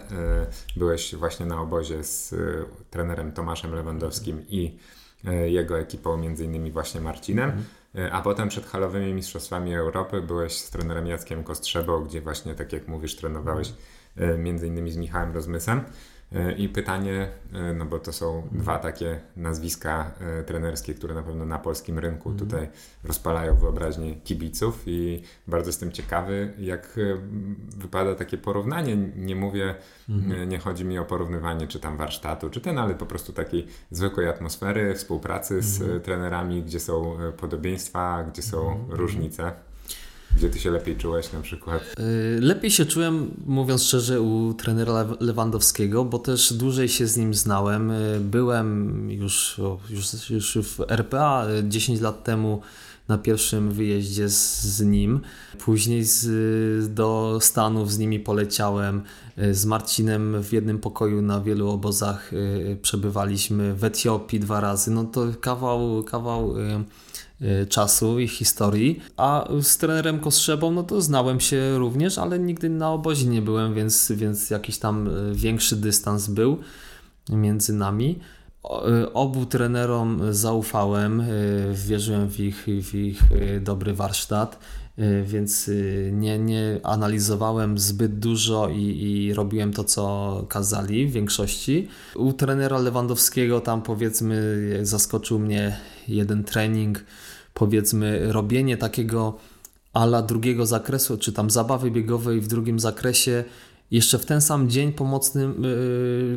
byłeś 0.75 1.15
właśnie 1.15 1.45
na 1.45 1.61
obozie 1.61 2.03
z 2.03 2.35
trenerem 2.89 3.31
Tomaszem 3.31 3.75
Lewandowskim 3.75 4.45
i 4.49 4.77
jego 5.45 5.79
ekipą, 5.79 6.17
między 6.17 6.45
innymi 6.45 6.71
właśnie 6.71 7.01
Marcinem. 7.01 7.49
Mhm. 7.49 7.65
A 8.13 8.21
potem 8.21 8.49
przed 8.49 8.65
halowymi 8.65 9.13
Mistrzostwami 9.13 9.75
Europy 9.75 10.21
byłeś 10.21 10.57
z 10.57 10.69
trenerem 10.69 11.07
Jackiem 11.07 11.43
Kostrzebą, 11.43 12.03
gdzie 12.03 12.21
właśnie, 12.21 12.55
tak 12.55 12.73
jak 12.73 12.87
mówisz, 12.87 13.15
trenowałeś 13.15 13.73
między 14.37 14.67
innymi 14.67 14.91
z 14.91 14.97
Michałem 14.97 15.33
Rozmysem. 15.33 15.81
I 16.57 16.69
pytanie, 16.69 17.27
e, 17.53 17.73
no 17.73 17.85
bo 17.85 17.99
to 17.99 18.13
są 18.13 18.47
dwa 18.51 18.79
takie 18.79 19.19
nazwiska 19.35 20.11
e, 20.19 20.43
trenerskie, 20.43 20.93
które 20.93 21.15
na 21.15 21.23
pewno 21.23 21.45
na 21.45 21.59
polskim 21.59 21.99
rynku 21.99 22.29
mhm. 22.29 22.49
tutaj 22.49 22.69
rozpalają 23.03 23.55
wyobraźnię 23.55 24.15
kibiców 24.15 24.83
i 24.85 25.23
bardzo 25.47 25.69
jestem 25.69 25.91
ciekawy, 25.91 26.53
jak 26.59 26.97
e, 26.97 27.17
wypada 27.77 28.15
takie 28.15 28.37
porównanie. 28.37 28.95
Nie 29.15 29.35
mówię, 29.35 29.75
mhm. 30.09 30.49
nie 30.49 30.59
chodzi 30.59 30.85
mi 30.85 30.99
o 30.99 31.05
porównywanie 31.05 31.67
czy 31.67 31.79
tam 31.79 31.97
warsztatu, 31.97 32.49
czy 32.49 32.61
ten, 32.61 32.77
ale 32.77 32.95
po 32.95 33.05
prostu 33.05 33.33
takiej 33.33 33.67
zwykłej 33.91 34.29
atmosfery, 34.29 34.95
współpracy 34.95 35.61
z 35.61 35.81
mhm. 35.81 36.01
trenerami, 36.01 36.63
gdzie 36.63 36.79
są 36.79 37.17
podobieństwa, 37.37 38.23
gdzie 38.23 38.41
są 38.41 38.85
różnice. 38.89 39.68
Gdzie 40.39 40.49
ty 40.49 40.59
się 40.59 40.71
lepiej 40.71 40.97
czułeś 40.97 41.33
na 41.33 41.41
przykład? 41.41 41.81
Y, 41.99 42.39
lepiej 42.41 42.71
się 42.71 42.85
czułem, 42.85 43.31
mówiąc 43.45 43.83
szczerze, 43.83 44.21
u 44.21 44.53
trenera 44.53 45.05
Lewandowskiego, 45.19 46.05
bo 46.05 46.19
też 46.19 46.53
dłużej 46.53 46.89
się 46.89 47.07
z 47.07 47.17
nim 47.17 47.33
znałem. 47.33 47.91
Y, 47.91 48.19
byłem 48.19 49.11
już, 49.11 49.61
już, 49.89 50.29
już 50.29 50.57
w 50.67 50.79
RPA 50.91 51.45
10 51.63 51.99
y, 51.99 52.03
lat 52.03 52.23
temu 52.23 52.61
na 53.07 53.17
pierwszym 53.17 53.71
wyjeździe 53.71 54.29
z, 54.29 54.61
z 54.61 54.81
nim. 54.81 55.19
Później 55.65 56.03
z, 56.03 56.93
do 56.93 57.37
Stanów 57.41 57.91
z 57.91 57.97
nimi 57.97 58.19
poleciałem. 58.19 59.01
Z 59.51 59.65
Marcinem 59.65 60.43
w 60.43 60.53
jednym 60.53 60.79
pokoju 60.79 61.21
na 61.21 61.41
wielu 61.41 61.69
obozach 61.69 62.31
przebywaliśmy. 62.81 63.75
W 63.75 63.83
Etiopii 63.83 64.39
dwa 64.39 64.59
razy. 64.59 64.91
No 64.91 65.03
to 65.03 65.27
kawał, 65.41 66.03
kawał 66.03 66.55
czasu 67.69 68.19
i 68.19 68.27
historii. 68.27 68.99
A 69.17 69.47
z 69.61 69.77
trenerem 69.77 70.19
Kostrzebą, 70.19 70.71
no 70.71 70.83
to 70.83 71.01
znałem 71.01 71.39
się 71.39 71.77
również, 71.77 72.17
ale 72.17 72.39
nigdy 72.39 72.69
na 72.69 72.91
obozie 72.91 73.25
nie 73.25 73.41
byłem, 73.41 73.73
więc, 73.73 74.11
więc 74.15 74.49
jakiś 74.49 74.77
tam 74.77 75.07
y, 75.07 75.35
większy 75.35 75.75
dystans 75.75 76.27
był 76.27 76.57
między 77.29 77.73
nami. 77.73 78.19
Y, 79.03 79.13
obu 79.13 79.45
trenerom 79.45 80.33
zaufałem, 80.33 81.23
wierzyłem 81.73 82.29
w 82.29 82.39
ich, 82.39 82.67
w 82.83 82.95
ich 82.95 83.23
dobry 83.61 83.93
warsztat, 83.93 84.59
więc 85.23 85.71
nie, 86.11 86.39
nie 86.39 86.79
analizowałem 86.83 87.77
zbyt 87.77 88.19
dużo 88.19 88.69
i, 88.69 88.81
i 88.81 89.33
robiłem 89.33 89.73
to, 89.73 89.83
co 89.83 90.45
kazali 90.49 91.07
w 91.07 91.11
większości. 91.11 91.87
U 92.15 92.33
trenera 92.33 92.77
Lewandowskiego 92.77 93.61
tam 93.61 93.81
powiedzmy 93.81 94.59
zaskoczył 94.81 95.39
mnie 95.39 95.77
jeden 96.07 96.43
trening, 96.43 97.03
powiedzmy 97.59 98.33
robienie 98.33 98.77
takiego 98.77 99.37
ala 99.93 100.21
drugiego 100.21 100.65
zakresu, 100.65 101.17
czy 101.17 101.33
tam 101.33 101.49
zabawy 101.49 101.91
biegowej 101.91 102.41
w 102.41 102.47
drugim 102.47 102.79
zakresie. 102.79 103.43
Jeszcze 103.91 104.19
w 104.19 104.25
ten 104.25 104.41
sam 104.41 104.69
dzień 104.69 104.93
pomocny 104.93 105.49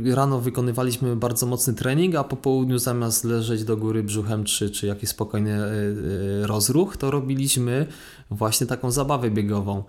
yy, 0.04 0.14
rano 0.14 0.40
wykonywaliśmy 0.40 1.16
bardzo 1.16 1.46
mocny 1.46 1.74
trening, 1.74 2.14
a 2.14 2.24
po 2.24 2.36
południu 2.36 2.78
zamiast 2.78 3.24
leżeć 3.24 3.64
do 3.64 3.76
góry 3.76 4.02
brzuchem 4.02 4.44
czy, 4.44 4.70
czy 4.70 4.86
jakiś 4.86 5.08
spokojny 5.08 5.50
yy, 5.50 6.46
rozruch, 6.46 6.96
to 6.96 7.10
robiliśmy 7.10 7.86
właśnie 8.30 8.66
taką 8.66 8.90
zabawę 8.90 9.30
biegową. 9.30 9.84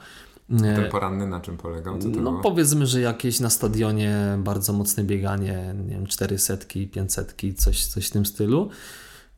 Ten 0.50 0.92
poranny 0.92 1.28
na 1.28 1.40
czym 1.40 1.58
polegał? 1.58 1.98
No 1.98 2.32
było? 2.32 2.42
powiedzmy, 2.42 2.86
że 2.86 3.02
jakieś 3.02 3.40
na 3.40 3.50
stadionie 3.50 4.38
bardzo 4.38 4.74
mocne 4.74 5.04
bieganie, 5.04 5.76
nie 5.88 5.96
wiem, 5.96 6.08
400, 6.08 6.58
500, 6.92 7.36
coś, 7.58 7.86
coś 7.86 8.08
w 8.08 8.12
tym 8.12 8.26
stylu 8.26 8.70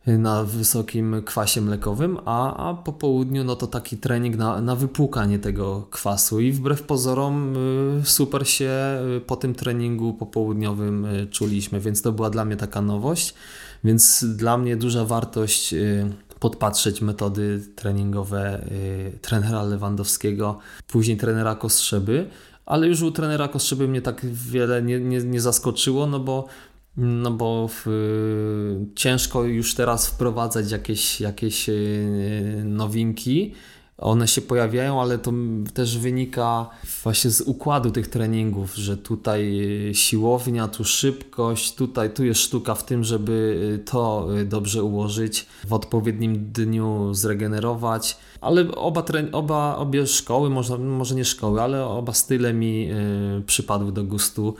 na 0.08 0.44
wysokim 0.44 1.22
kwasie 1.26 1.62
mlekowym, 1.62 2.18
a, 2.26 2.70
a 2.70 2.74
po 2.74 2.94
południu 2.94 3.44
no 3.44 3.56
to 3.56 3.68
taki 3.68 3.98
trening 3.98 4.36
na, 4.36 4.62
na 4.62 4.76
wypłukanie 4.76 5.40
tego 5.40 5.88
kwasu. 5.92 6.40
I 6.40 6.52
wbrew 6.52 6.84
pozorom 6.84 7.58
y, 8.02 8.06
super 8.06 8.48
się 8.48 8.72
y, 9.18 9.22
po 9.22 9.36
tym 9.36 9.56
treningu 9.56 10.14
popołudniowym 10.14 11.06
y, 11.06 11.28
czuliśmy, 11.28 11.80
więc 11.80 12.02
to 12.02 12.12
była 12.12 12.30
dla 12.30 12.46
mnie 12.46 12.58
taka 12.58 12.82
nowość, 12.82 13.34
więc 13.84 14.26
dla 14.36 14.58
mnie 14.58 14.78
duża 14.78 15.06
wartość 15.06 15.76
podpatrzeć 16.40 17.02
metody 17.02 17.62
treningowe 17.76 18.66
trenera 19.22 19.64
Lewandowskiego, 19.64 20.60
później 20.88 21.18
trenera 21.18 21.56
Kostrzeby, 21.56 22.30
ale 22.66 22.88
już 22.88 23.02
u 23.02 23.12
trenera 23.12 23.48
Kostrzeby 23.48 23.88
mnie 23.88 24.02
tak 24.02 24.26
wiele 24.26 24.82
nie, 24.82 25.00
nie, 25.00 25.20
nie 25.20 25.42
zaskoczyło, 25.42 26.08
no 26.08 26.20
bo 26.20 26.48
no 26.98 27.32
bo 27.32 27.70
w, 27.72 27.86
ciężko 28.96 29.44
już 29.44 29.76
teraz 29.76 30.08
wprowadzać 30.08 30.72
jakieś, 30.72 31.22
jakieś 31.22 31.70
e, 31.70 31.74
nowinki. 32.64 33.54
One 33.98 34.28
się 34.28 34.42
pojawiają, 34.42 35.02
ale 35.02 35.18
to 35.18 35.32
też 35.74 35.98
wynika 35.98 36.70
właśnie 37.04 37.32
z 37.32 37.42
układu 37.42 37.92
tych 37.92 38.08
treningów, 38.08 38.76
że 38.76 38.98
tutaj 38.98 39.68
e, 39.90 39.94
siłownia, 39.94 40.68
tu 40.68 40.84
szybkość, 40.84 41.76
tutaj 41.76 42.14
tu 42.14 42.26
jest 42.26 42.42
sztuka 42.42 42.76
w 42.76 42.86
tym, 42.86 43.04
żeby 43.04 43.80
to 43.86 44.28
dobrze 44.46 44.84
ułożyć, 44.84 45.46
w 45.68 45.74
odpowiednim 45.74 46.52
dniu 46.52 47.14
zregenerować. 47.14 48.18
Ale 48.42 48.72
oba, 48.72 49.04
oba 49.32 49.76
obie 49.76 50.08
szkoły, 50.08 50.50
może, 50.50 50.78
może 50.78 51.16
nie 51.16 51.26
szkoły, 51.26 51.62
ale 51.62 51.86
oba 51.86 52.14
style 52.14 52.54
mi 52.54 52.90
przypadły 53.46 53.92
do 53.92 54.04
gustu 54.04 54.56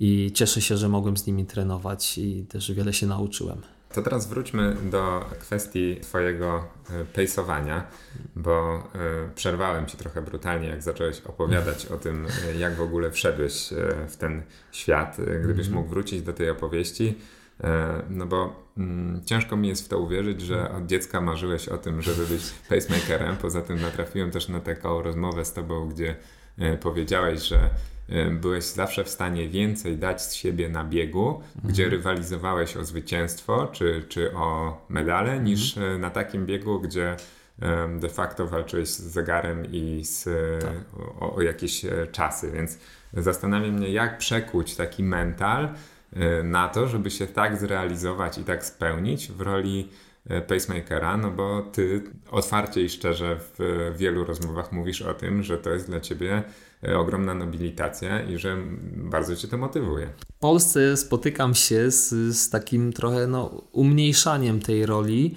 i 0.00 0.32
cieszę 0.32 0.60
się, 0.60 0.76
że 0.76 0.88
mogłem 0.88 1.16
z 1.16 1.26
nimi 1.26 1.46
trenować 1.46 2.18
i 2.18 2.46
też 2.48 2.72
wiele 2.72 2.92
się 2.92 3.06
nauczyłem. 3.06 3.62
To 3.94 4.02
teraz 4.02 4.28
wróćmy 4.28 4.76
do 4.90 5.24
kwestii 5.40 5.96
Twojego 6.02 6.64
e, 6.90 7.04
pejsowania, 7.04 7.86
bo 8.36 8.76
e, 8.76 8.80
przerwałem 9.34 9.86
Ci 9.86 9.96
trochę 9.96 10.22
brutalnie, 10.22 10.68
jak 10.68 10.82
zacząłeś 10.82 11.20
opowiadać 11.20 11.86
o 11.86 11.96
tym, 11.96 12.26
e, 12.26 12.58
jak 12.58 12.74
w 12.76 12.80
ogóle 12.80 13.10
wszedłeś 13.10 13.68
w 14.08 14.16
ten 14.16 14.42
świat. 14.72 15.16
Gdybyś 15.16 15.66
mhm. 15.66 15.74
mógł 15.74 15.88
wrócić 15.88 16.22
do 16.22 16.32
tej 16.32 16.50
opowieści, 16.50 17.14
no 18.10 18.26
bo 18.26 18.66
mm, 18.78 19.24
ciężko 19.24 19.56
mi 19.56 19.68
jest 19.68 19.84
w 19.84 19.88
to 19.88 19.98
uwierzyć, 19.98 20.40
że 20.40 20.70
od 20.70 20.86
dziecka 20.86 21.20
marzyłeś 21.20 21.68
o 21.68 21.78
tym, 21.78 22.02
żeby 22.02 22.26
być 22.26 22.42
pacemakerem. 22.68 23.36
Poza 23.36 23.62
tym 23.62 23.80
natrafiłem 23.80 24.30
też 24.30 24.48
na 24.48 24.60
taką 24.60 25.02
rozmowę 25.02 25.44
z 25.44 25.52
Tobą, 25.52 25.88
gdzie 25.88 26.16
powiedziałeś, 26.80 27.42
że 27.42 27.70
byłeś 28.30 28.64
zawsze 28.64 29.04
w 29.04 29.08
stanie 29.08 29.48
więcej 29.48 29.98
dać 29.98 30.22
z 30.22 30.34
siebie 30.34 30.68
na 30.68 30.84
biegu, 30.84 31.28
mhm. 31.28 31.44
gdzie 31.64 31.88
rywalizowałeś 31.88 32.76
o 32.76 32.84
zwycięstwo 32.84 33.68
czy, 33.72 34.04
czy 34.08 34.34
o 34.34 34.80
medale, 34.88 35.28
mhm. 35.28 35.44
niż 35.44 35.78
e, 35.78 35.98
na 35.98 36.10
takim 36.10 36.46
biegu, 36.46 36.80
gdzie 36.80 37.16
de 38.00 38.08
facto 38.08 38.46
walczyłeś 38.46 38.88
z 38.88 39.00
zegarem 39.00 39.66
i 39.72 40.04
z, 40.04 40.24
tak. 40.62 41.00
o, 41.20 41.34
o, 41.34 41.42
jakieś 41.42 41.84
e, 41.84 42.06
czasy. 42.12 42.50
Więc 42.52 42.78
zastanawia 43.12 43.72
mnie, 43.72 43.92
jak 43.92 44.18
przekuć 44.18 44.76
taki 44.76 45.02
mental 45.02 45.68
e, 46.12 46.42
na 46.42 46.68
to, 46.68 46.88
żeby 46.88 47.10
się 47.10 47.26
tak 47.26 47.56
zrealizować 47.56 48.38
i 48.38 48.44
tak 48.44 48.64
spełnić 48.64 49.32
w 49.32 49.40
roli 49.40 49.88
pacemakera, 50.48 51.16
no 51.16 51.30
bo 51.30 51.62
ty 51.62 52.02
otwarcie 52.30 52.82
i 52.82 52.88
szczerze 52.88 53.36
w 53.58 53.94
wielu 53.96 54.24
rozmowach 54.24 54.72
mówisz 54.72 55.02
o 55.02 55.14
tym, 55.14 55.42
że 55.42 55.58
to 55.58 55.70
jest 55.70 55.86
dla 55.86 56.00
ciebie 56.00 56.42
E, 56.42 56.42
ogromna 56.82 57.34
nobilitacja 57.34 58.22
i 58.22 58.38
że 58.38 58.56
bardzo 58.96 59.36
Cię 59.36 59.48
to 59.48 59.58
motywuje. 59.58 60.10
W 60.36 60.38
Polsce 60.38 60.96
spotykam 60.96 61.54
się 61.54 61.90
z, 61.90 62.08
z 62.36 62.50
takim 62.50 62.92
trochę 62.92 63.26
no, 63.26 63.62
umniejszaniem 63.72 64.60
tej 64.60 64.86
roli. 64.86 65.34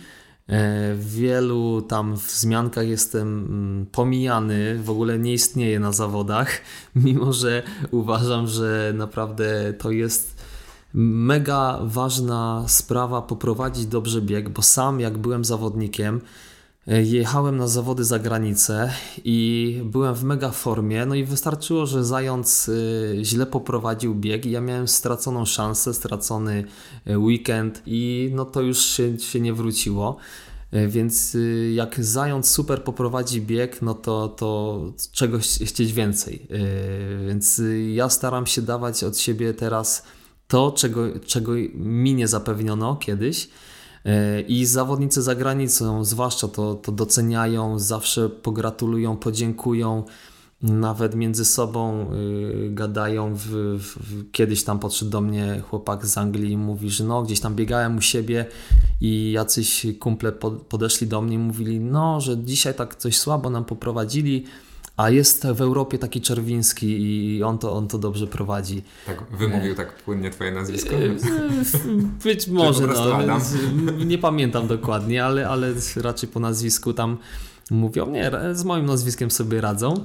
W 0.96 1.14
wielu 1.16 1.82
tam 1.82 2.16
wzmiankach 2.16 2.88
jestem 2.88 3.46
mm, 3.46 3.86
pomijany, 3.86 4.80
w 4.84 4.89
ogóle 4.89 5.20
nie 5.20 5.34
istnieje 5.34 5.80
na 5.80 5.92
zawodach, 5.92 6.62
mimo 6.96 7.34
że 7.34 7.64
uważam, 7.92 8.48
że 8.48 8.94
naprawdę 8.96 9.74
to 9.74 9.92
jest 9.92 10.42
mega 10.94 11.80
ważna 11.84 12.66
sprawa 12.68 13.22
poprowadzić 13.22 13.86
dobrze 13.86 14.22
bieg, 14.22 14.50
bo 14.50 14.62
sam 14.62 15.00
jak 15.00 15.18
byłem 15.18 15.46
zawodnikiem, 15.46 16.16
e, 16.16 16.51
jechałem 16.88 17.58
na 17.58 17.68
zawody 17.68 18.04
za 18.04 18.20
granicę 18.20 18.94
i 19.24 19.82
byłem 19.86 20.16
w 20.16 20.24
mega 20.24 20.52
formie, 20.52 21.06
no 21.06 21.16
i 21.16 21.24
wystarczyło, 21.24 21.86
że 21.86 22.06
zając 22.06 22.70
e, 22.70 23.26
źle 23.26 23.46
poprowadził 23.46 24.16
bieg 24.16 24.46
i 24.46 24.52
ja 24.52 24.62
miałem 24.62 24.88
straconą 24.88 25.46
szansę, 25.46 25.94
stracony 25.94 26.64
e, 27.06 27.20
weekend 27.20 27.82
i 27.86 28.32
no 28.34 28.46
to 28.46 28.62
już 28.62 28.86
się, 28.86 29.20
się 29.20 29.40
nie 29.40 29.54
wróciło. 29.54 30.18
Więc 30.88 31.38
jak 31.74 32.04
zając 32.04 32.50
super 32.50 32.84
poprowadzi 32.84 33.42
bieg, 33.42 33.82
no 33.82 33.94
to, 33.94 34.28
to 34.28 34.82
czegoś 35.12 35.60
chcieć 35.60 35.94
więcej. 35.94 36.48
Więc 37.28 37.62
ja 37.94 38.10
staram 38.10 38.46
się 38.46 38.62
dawać 38.62 39.04
od 39.04 39.18
siebie 39.18 39.54
teraz 39.54 40.04
to, 40.48 40.72
czego, 40.72 41.20
czego 41.26 41.52
mi 41.74 42.14
nie 42.14 42.28
zapewniono 42.28 42.96
kiedyś. 42.96 43.50
E, 44.06 44.41
I 44.41 44.66
zawodnicy 44.66 45.22
za 45.22 45.36
granicą 45.36 46.06
zwłaszcza 46.06 46.47
to, 46.47 46.76
to 46.76 46.91
doceniają, 46.91 47.80
zawsze 47.80 48.30
pogratulują, 48.30 49.18
podziękują, 49.18 50.04
nawet 50.62 51.16
między 51.16 51.45
sobą 51.45 52.08
y, 52.14 52.70
gadają. 52.72 53.36
W, 53.36 53.47
w, 53.80 54.32
kiedyś 54.32 54.64
tam 54.64 54.80
podszedł 54.80 55.12
do 55.12 55.22
mnie 55.22 55.62
chłopak 55.70 56.06
z 56.06 56.18
Anglii 56.18 56.52
i 56.52 56.58
mówi, 56.58 56.89
że 56.89 57.04
no 57.04 57.24
gdzieś 57.24 57.39
tam 57.39 57.56
biegałem 57.56 57.97
u 57.97 58.02
siebie 58.02 58.45
i 59.02 59.32
jacyś 59.32 59.88
kumple 59.99 60.32
podeszli 60.70 61.08
do 61.08 61.22
mnie 61.22 61.36
i 61.36 61.39
mówili, 61.39 61.80
no, 61.80 62.22
że 62.22 62.38
dzisiaj 62.38 62.74
tak 62.74 62.95
coś 62.95 63.18
słabo 63.18 63.49
nam 63.49 63.66
poprowadzili 63.66 64.45
a 64.98 65.10
jest 65.10 65.48
w 65.48 65.62
Europie 65.62 65.98
taki 65.98 66.22
Czerwiński 66.22 66.88
i 66.88 67.44
on 67.44 67.58
to, 67.58 67.74
on 67.74 67.88
to 67.88 67.98
dobrze 67.98 68.28
prowadzi. 68.28 68.84
Tak, 69.06 69.24
wymówił 69.38 69.76
tak 69.76 69.96
płynnie 69.96 70.30
twoje 70.30 70.52
nazwisko? 70.52 70.96
E, 70.96 71.00
być 72.24 72.48
może, 72.48 72.88
no, 72.88 73.38
nie 74.06 74.18
pamiętam 74.18 74.68
dokładnie, 74.68 75.26
ale, 75.26 75.50
ale 75.50 75.74
raczej 75.96 76.30
po 76.30 76.39
nazwisku 76.39 76.94
tam 76.94 77.18
mówią, 77.72 78.12
nie, 78.12 78.32
z 78.54 78.64
moim 78.64 78.86
nazwiskiem 78.86 79.32
sobie 79.32 79.62
radzą. 79.62 80.04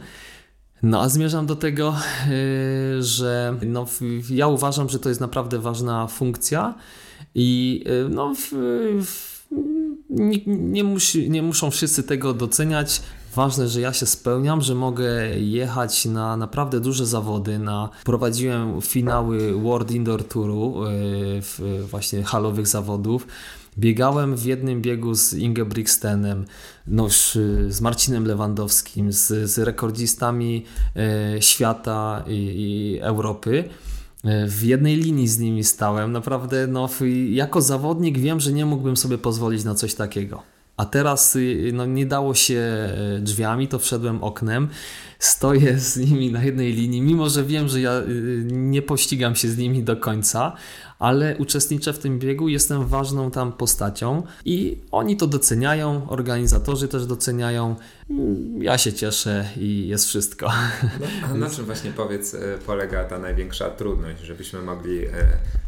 No 0.83 1.03
a 1.03 1.09
zmierzam 1.09 1.47
do 1.47 1.57
tego, 1.57 1.95
e, 1.99 3.03
że 3.03 3.57
no, 3.67 3.87
ja 4.31 4.49
uważam, 4.49 4.89
że 4.89 4.99
to 4.99 5.09
jest 5.09 5.21
naprawdę 5.21 5.59
ważna 5.59 6.07
funkcja 6.07 6.75
i 7.35 7.85
e, 7.87 8.09
no, 8.09 8.35
w, 8.35 8.51
w, 9.05 9.37
nie, 10.11 10.41
nie, 10.47 10.85
musi, 10.85 11.31
nie 11.31 11.43
muszą 11.43 11.71
wszyscy 11.71 12.03
tego 12.03 12.35
doceniać. 12.35 13.03
Ważne, 13.37 13.69
że 13.69 13.81
ja 13.81 13.93
się 13.93 14.07
spełniam, 14.07 14.61
że 14.61 14.75
mogę 14.75 15.39
jechać 15.39 16.05
na 16.05 16.37
naprawdę 16.37 16.81
duże 16.81 17.07
zawody. 17.07 17.59
Na, 17.59 17.89
prowadziłem 18.05 18.81
finały 18.81 19.63
World 19.63 19.91
Indoor 19.91 20.25
Touru, 20.25 20.75
yy, 21.59 21.83
właśnie 21.83 22.23
halowych 22.23 22.67
zawodów. 22.67 23.27
Biegałem 23.79 24.37
w 24.37 24.45
jednym 24.45 24.83
biegu 24.83 25.15
z 25.15 25.35
Ingebrigtsenem, 25.35 26.45
no, 26.87 27.09
z 27.69 27.81
Marcinem 27.81 28.25
Lewandowskim, 28.25 29.13
z, 29.13 29.51
z 29.51 29.59
rekordzistami 29.59 30.65
yy, 30.95 31.43
świata 31.43 32.25
i, 32.27 32.33
i 32.33 33.01
Europy 33.01 33.65
yy, 34.25 34.49
w 34.49 34.63
jednej 34.63 34.97
linii 34.97 35.29
z 35.29 35.39
nimi 35.39 35.65
stałem. 35.65 36.13
Naprawdę, 36.13 36.67
no, 36.67 36.89
jako 37.31 37.63
zawodnik 37.63 38.19
wiem, 38.19 38.41
że 38.41 38.53
nie 38.53 38.67
mógłbym 38.67 38.97
sobie 38.97 39.19
pozwolić 39.19 39.65
na 39.65 39.75
coś 39.75 39.95
takiego. 39.95 40.56
A 40.77 40.85
teraz 40.85 41.37
y, 41.37 41.71
no, 41.75 41.87
nie 41.87 42.07
dało 42.07 42.35
się 42.35 42.59
e, 42.59 43.19
drzwiami, 43.21 43.69
to 43.69 43.79
wszedłem 43.79 44.25
oknem. 44.25 44.69
Stoję 45.19 45.79
z 45.79 45.97
nimi 45.97 46.33
na 46.33 46.45
jednej 46.45 46.73
linii, 46.73 47.03
mimo 47.03 47.29
że 47.29 47.45
wiem, 47.45 47.69
że 47.69 47.81
ja 47.81 47.99
y, 47.99 48.43
nie 48.53 48.83
pościgam 48.83 49.37
się 49.37 49.49
z 49.49 49.59
nimi 49.59 49.83
do 49.83 49.97
końca, 49.97 50.53
ale 50.99 51.37
uczestniczę 51.37 51.93
w 51.93 51.99
tym 51.99 52.19
biegu, 52.19 52.49
jestem 52.49 52.87
ważną 52.87 53.31
tam 53.31 53.53
postacią 53.53 54.23
i 54.45 54.79
oni 54.91 55.17
to 55.17 55.27
doceniają, 55.27 56.09
organizatorzy 56.09 56.89
też 56.89 57.07
doceniają. 57.07 57.77
Ja 58.59 58.79
się 58.79 58.93
cieszę 58.93 59.49
i 59.57 59.89
jest 59.89 60.09
wszystko. 60.09 60.47
No, 61.01 61.07
a 61.31 61.35
na 61.35 61.51
czym 61.55 61.65
właśnie 61.65 61.91
powiedz 61.91 62.35
e, 62.35 62.39
polega 62.67 63.05
ta 63.05 63.19
największa 63.19 63.71
trudność, 63.71 64.21
żebyśmy 64.21 64.63
mogli 64.63 65.07
e, 65.07 65.11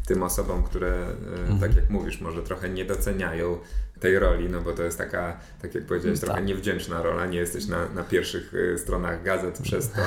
tym 0.07 0.23
osobom, 0.23 0.63
które 0.63 1.07
mhm. 1.41 1.61
tak 1.61 1.77
jak 1.77 1.91
mówisz, 1.91 2.21
może 2.21 2.43
trochę 2.43 2.69
nie 2.69 2.85
doceniają 2.85 3.59
tej 4.01 4.19
roli, 4.19 4.49
no 4.49 4.61
bo 4.61 4.73
to 4.73 4.83
jest 4.83 4.99
taka, 4.99 5.37
tak 5.63 5.75
jak 5.75 5.85
powiedziałeś, 5.85 6.21
trochę 6.21 6.35
tak. 6.35 6.47
niewdzięczna 6.47 7.03
rola, 7.03 7.27
nie 7.27 7.39
jesteś 7.39 7.67
na, 7.67 7.89
na 7.89 8.03
pierwszych 8.03 8.55
y, 8.55 8.79
stronach 8.79 9.23
gazet 9.23 9.59
przez 9.63 9.91
to, 9.91 10.01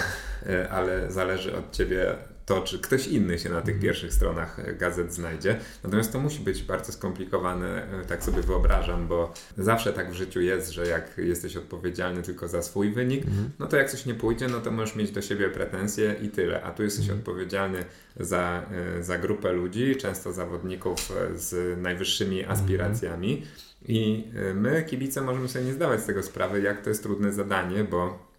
y, 0.50 0.70
ale 0.78 1.12
zależy 1.12 1.56
od 1.58 1.72
ciebie 1.72 2.16
to, 2.52 2.62
czy 2.62 2.80
ktoś 2.80 3.08
inny 3.08 3.40
się 3.40 3.50
na 3.50 3.62
tych 3.62 3.76
mhm. 3.76 3.82
pierwszych 3.82 4.14
stronach 4.14 4.78
gazet 4.78 5.14
znajdzie. 5.14 5.60
Natomiast 5.84 6.12
to 6.12 6.20
musi 6.20 6.40
być 6.40 6.64
bardzo 6.64 6.92
skomplikowane, 6.92 8.02
y, 8.04 8.06
tak 8.06 8.24
sobie 8.24 8.42
wyobrażam, 8.42 9.08
bo 9.08 9.34
zawsze 9.58 9.94
tak 9.94 10.12
w 10.12 10.14
życiu 10.14 10.42
jest, 10.42 10.72
że 10.72 10.88
jak 10.88 11.18
jesteś 11.18 11.58
odpowiedzialny 11.58 12.22
tylko 12.22 12.48
za 12.48 12.62
swój 12.62 12.92
wynik, 12.92 13.26
mhm. 13.26 13.50
no 13.60 13.68
to 13.68 13.78
jak 13.78 13.92
coś 13.92 14.06
nie 14.06 14.14
pójdzie, 14.14 14.48
no 14.48 14.62
to 14.62 14.72
możesz 14.72 14.96
mieć 14.96 15.12
do 15.12 15.22
siebie 15.22 15.50
pretensje 15.50 16.16
i 16.22 16.30
tyle. 16.30 16.64
A 16.64 16.72
tu 16.72 16.84
jesteś 16.84 17.04
mhm. 17.04 17.20
odpowiedzialny 17.20 17.86
za, 18.20 18.66
za 19.02 19.18
grupę 19.18 19.54
ludzi, 19.54 19.96
często 19.96 20.34
zawodników 20.34 21.12
z 21.36 21.82
najwyższymi 21.82 22.46
aspiracjami. 22.46 23.44
I 23.88 24.28
my, 24.56 24.84
kibice, 24.84 25.22
możemy 25.22 25.48
sobie 25.48 25.66
nie 25.66 25.74
zdawać 25.74 26.02
z 26.02 26.06
tego 26.06 26.24
sprawy, 26.24 26.62
jak 26.62 26.82
to 26.82 26.90
jest 26.90 27.04
trudne 27.04 27.34
zadanie, 27.34 27.84
bo 27.84 28.31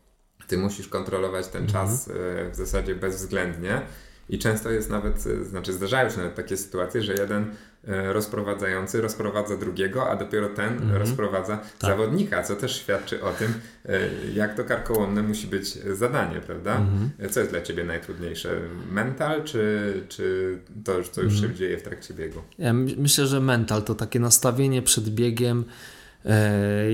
ty 0.52 0.58
musisz 0.58 0.88
kontrolować 0.88 1.48
ten 1.48 1.62
mhm. 1.62 1.88
czas 1.88 2.08
y, 2.08 2.12
w 2.52 2.56
zasadzie 2.56 2.94
bezwzględnie. 2.94 3.80
I 4.28 4.38
często 4.38 4.70
jest 4.70 4.90
nawet, 4.90 5.26
y, 5.26 5.44
znaczy 5.44 5.72
zdarzają 5.72 6.10
się 6.10 6.16
nawet 6.16 6.34
takie 6.34 6.56
sytuacje, 6.56 7.02
że 7.02 7.12
jeden 7.12 7.54
E, 7.88 8.12
rozprowadzający 8.12 9.00
rozprowadza 9.00 9.56
drugiego, 9.56 10.10
a 10.10 10.16
dopiero 10.16 10.48
ten 10.48 10.72
mhm. 10.72 10.96
rozprowadza 10.96 11.56
tak. 11.56 11.90
zawodnika, 11.90 12.42
co 12.42 12.56
też 12.56 12.76
świadczy 12.76 13.22
o 13.22 13.32
tym, 13.32 13.54
e, 13.86 13.98
jak 14.34 14.56
to 14.56 14.64
karkołomne 14.64 15.22
musi 15.22 15.46
być 15.46 15.66
zadanie, 15.72 16.40
prawda? 16.40 16.76
Mhm. 16.76 17.10
E, 17.18 17.28
co 17.28 17.40
jest 17.40 17.52
dla 17.52 17.62
Ciebie 17.62 17.84
najtrudniejsze? 17.84 18.60
Mental, 18.90 19.44
czy, 19.44 19.92
czy 20.08 20.58
to, 20.84 21.02
co 21.02 21.22
już 21.22 21.34
mhm. 21.34 21.52
się 21.52 21.58
dzieje 21.58 21.78
w 21.78 21.82
trakcie 21.82 22.14
biegu? 22.14 22.42
Ja 22.58 22.72
myślę, 22.72 23.26
że 23.26 23.40
mental 23.40 23.82
to 23.82 23.94
takie 23.94 24.20
nastawienie 24.20 24.82
przed 24.82 25.08
biegiem. 25.08 25.64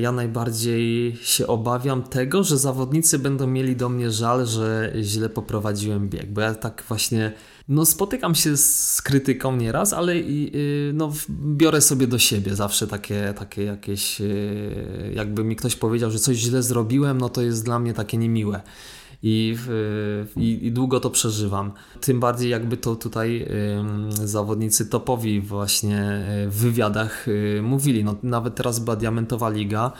Ja 0.01 0.12
najbardziej 0.12 1.16
się 1.22 1.47
obawiam 1.47 2.03
tego, 2.03 2.45
że 2.45 2.59
zawodnicy 2.59 3.18
będą 3.18 3.47
mieli 3.47 3.76
do 3.76 3.89
mnie 3.89 4.11
żal, 4.11 4.47
że 4.47 4.93
źle 5.03 5.29
poprowadziłem 5.29 6.09
bieg, 6.09 6.33
bo 6.33 6.41
ja 6.41 6.55
tak 6.55 6.85
właśnie 6.89 7.33
no 7.68 7.87
spotykam 7.87 8.35
się 8.35 8.57
z 8.57 9.03
krytyką 9.03 9.57
nieraz, 9.57 9.93
ale 9.93 10.14
y, 10.14 10.91
no, 10.95 11.12
biorę 11.31 11.81
sobie 11.81 12.07
do 12.07 12.18
siebie 12.18 12.55
zawsze 12.55 12.87
takie, 12.87 13.35
takie 13.39 13.64
jakieś, 13.64 14.20
y, 14.20 15.12
jakby 15.14 15.45
mi 15.45 15.57
ktoś 15.57 15.76
powiedział, 15.76 16.11
że 16.11 16.18
coś 16.18 16.37
źle 16.37 16.62
zrobiłem, 16.62 17.18
no 17.18 17.29
to 17.29 17.43
jest 17.43 17.64
dla 17.64 17.79
mnie 17.79 17.95
takie 17.95 18.18
niemiłe. 18.18 18.61
I, 19.23 19.57
i, 20.37 20.66
i, 20.66 20.73
długo 20.73 21.01
to 21.01 21.11
przeżywam. 21.11 21.73
Tym 22.01 22.21
bardziej 22.21 22.51
jakby 22.51 22.77
to 22.77 22.97
tutaj 22.97 23.47
y, 24.23 24.27
zawodnicy 24.27 24.87
topowi 24.87 25.41
właśnie 25.41 26.25
w 26.49 26.57
wywiadach 26.57 27.29
y, 27.29 27.61
mówili. 27.62 28.05
No, 28.05 28.14
nawet 28.23 28.55
teraz 28.55 28.79
była 28.79 28.97
Diamentowa 28.97 29.51
Liga. 29.51 29.93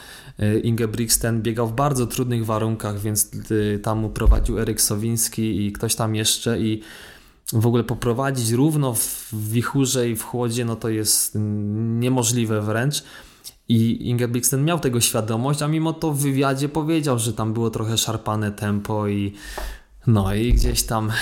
Y, 0.43 0.61
Inge 0.61 0.89
Brixten 0.89 1.43
biegał 1.43 1.67
w 1.67 1.73
bardzo 1.73 2.07
trudnych 2.07 2.47
warunkach, 2.47 3.01
więc 3.01 3.31
tam 3.83 3.99
mu 3.99 4.11
prowadził 4.11 4.59
Eryk 4.59 4.81
Sowiński 4.81 5.67
i 5.67 5.73
ktoś 5.73 5.95
tam 5.95 6.15
jeszcze 6.15 6.61
i 6.61 6.83
w 7.53 7.67
ogóle 7.67 7.85
poprowadzić 7.85 8.51
równo 8.51 8.95
w 8.95 9.29
wichurze 9.33 10.11
i 10.11 10.17
w 10.17 10.23
chłodzie, 10.23 10.65
no 10.65 10.77
to 10.77 10.89
jest 10.89 11.39
niemożliwe 11.99 12.63
wręcz. 12.63 13.03
I 13.69 14.09
Ingebrigtsen 14.09 14.65
miał 14.65 14.81
tego 14.81 15.01
świadomość, 15.01 15.63
a 15.63 15.69
mimo 15.69 15.93
to 15.93 16.13
w 16.13 16.19
wywiadzie 16.19 16.69
powiedział, 16.69 17.19
że 17.19 17.33
tam 17.33 17.53
było 17.53 17.71
trochę 17.71 17.99
szarpane 17.99 18.53
tempo 18.53 19.09
i 19.09 19.33
no 20.09 20.35
i 20.35 20.53
gdzieś 20.53 20.83
tam 20.83 21.13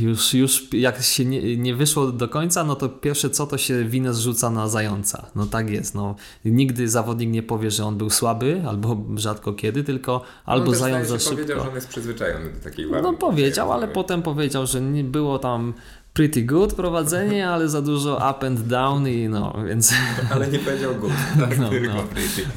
już, 0.00 0.34
już 0.34 0.68
jak 0.72 1.02
się 1.02 1.24
nie, 1.24 1.56
nie, 1.56 1.74
wyszło 1.74 2.12
do 2.12 2.28
końca, 2.28 2.64
no 2.64 2.76
to 2.76 2.88
pierwsze 2.88 3.30
co 3.30 3.46
to 3.46 3.58
się 3.58 3.84
winę 3.84 4.14
zrzuca 4.14 4.50
na 4.50 4.68
zająca. 4.68 5.26
No 5.34 5.46
tak 5.46 5.70
jest. 5.70 5.94
No. 5.94 6.14
Nigdy 6.44 6.88
zawodnik 6.88 7.30
nie 7.30 7.42
powie, 7.42 7.70
że 7.70 7.84
on 7.84 7.96
był 7.98 8.10
słaby, 8.10 8.62
albo 8.68 9.04
rzadko 9.14 9.52
kiedy, 9.52 9.84
tylko 9.84 10.22
albo 10.44 10.66
no, 10.66 10.78
zając 10.78 11.08
za 11.08 11.18
szybko. 11.18 11.34
powiedział, 11.34 11.60
że 11.60 11.68
on 11.68 11.74
jest 11.74 11.88
przyzwyczajony 11.88 12.52
do 12.52 12.60
takiej 12.60 12.86
warunków. 12.86 13.12
No 13.12 13.28
powiedział, 13.28 13.72
ale 13.72 13.88
potem 13.88 14.22
powiedział, 14.22 14.66
że 14.66 14.80
nie 14.80 15.04
było 15.04 15.38
tam 15.38 15.74
pretty 16.16 16.42
good 16.42 16.74
prowadzenie, 16.74 17.48
ale 17.48 17.68
za 17.68 17.82
dużo 17.82 18.16
up 18.16 18.46
and 18.46 18.60
down 18.60 19.08
i 19.08 19.28
no, 19.28 19.54
więc... 19.68 19.94
Ale 20.30 20.48
nie 20.48 20.58
powiedział 20.58 20.94
good, 20.94 21.12
tak? 21.40 21.58
No, 21.58 21.70
no, 21.70 22.04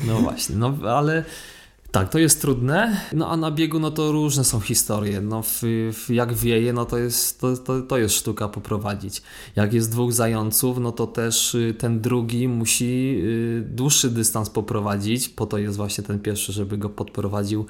no 0.08 0.20
właśnie, 0.20 0.56
no 0.56 0.74
ale 0.90 1.24
Tak, 1.92 2.10
to 2.10 2.20
jest 2.20 2.42
trudne, 2.42 3.02
no 3.14 3.30
a 3.30 3.38
na 3.38 3.52
biegu 3.52 3.80
no 3.80 3.92
to 3.92 4.12
różne 4.12 4.44
są 4.44 4.60
historie. 4.60 5.22
No 5.22 5.42
w, 5.42 5.62
w, 5.94 6.10
jak 6.10 6.34
wieje, 6.34 6.74
no 6.74 6.86
to 6.86 6.98
jest, 6.98 7.42
to, 7.42 7.58
to, 7.58 7.82
to 7.82 7.98
jest 7.98 8.16
sztuka 8.16 8.48
poprowadzić. 8.48 9.22
Jak 9.56 9.74
jest 9.74 9.92
dwóch 9.92 10.14
zająców, 10.14 10.78
no 10.78 10.92
to 10.92 11.08
też 11.08 11.56
y, 11.56 11.76
ten 11.78 12.02
drugi 12.02 12.48
musi 12.48 13.22
y, 13.24 13.64
dłuższy 13.70 14.10
dystans 14.10 14.50
poprowadzić, 14.50 15.30
po 15.30 15.46
to 15.46 15.58
jest 15.58 15.78
właśnie 15.78 16.04
ten 16.04 16.20
pierwszy, 16.20 16.54
żeby 16.54 16.78
go 16.78 16.90
podprowadził 16.90 17.66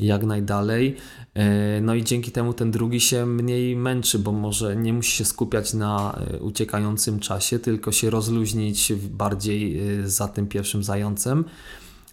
jak 0.00 0.24
najdalej. 0.24 0.96
E, 1.34 1.80
no 1.80 1.94
i 1.94 2.04
dzięki 2.04 2.32
temu 2.32 2.52
ten 2.52 2.70
drugi 2.70 3.00
się 3.00 3.26
mniej 3.26 3.76
męczy, 3.76 4.18
bo 4.18 4.32
może 4.32 4.76
nie 4.76 4.92
musi 4.92 5.16
się 5.16 5.24
skupiać 5.24 5.74
na 5.74 6.18
e, 6.34 6.38
uciekającym 6.38 7.20
czasie, 7.20 7.58
tylko 7.58 7.92
się 7.92 8.10
rozluźnić 8.10 8.92
bardziej 8.92 9.80
e, 10.00 10.08
za 10.08 10.28
tym 10.28 10.46
pierwszym 10.46 10.82
zającem. 10.82 11.44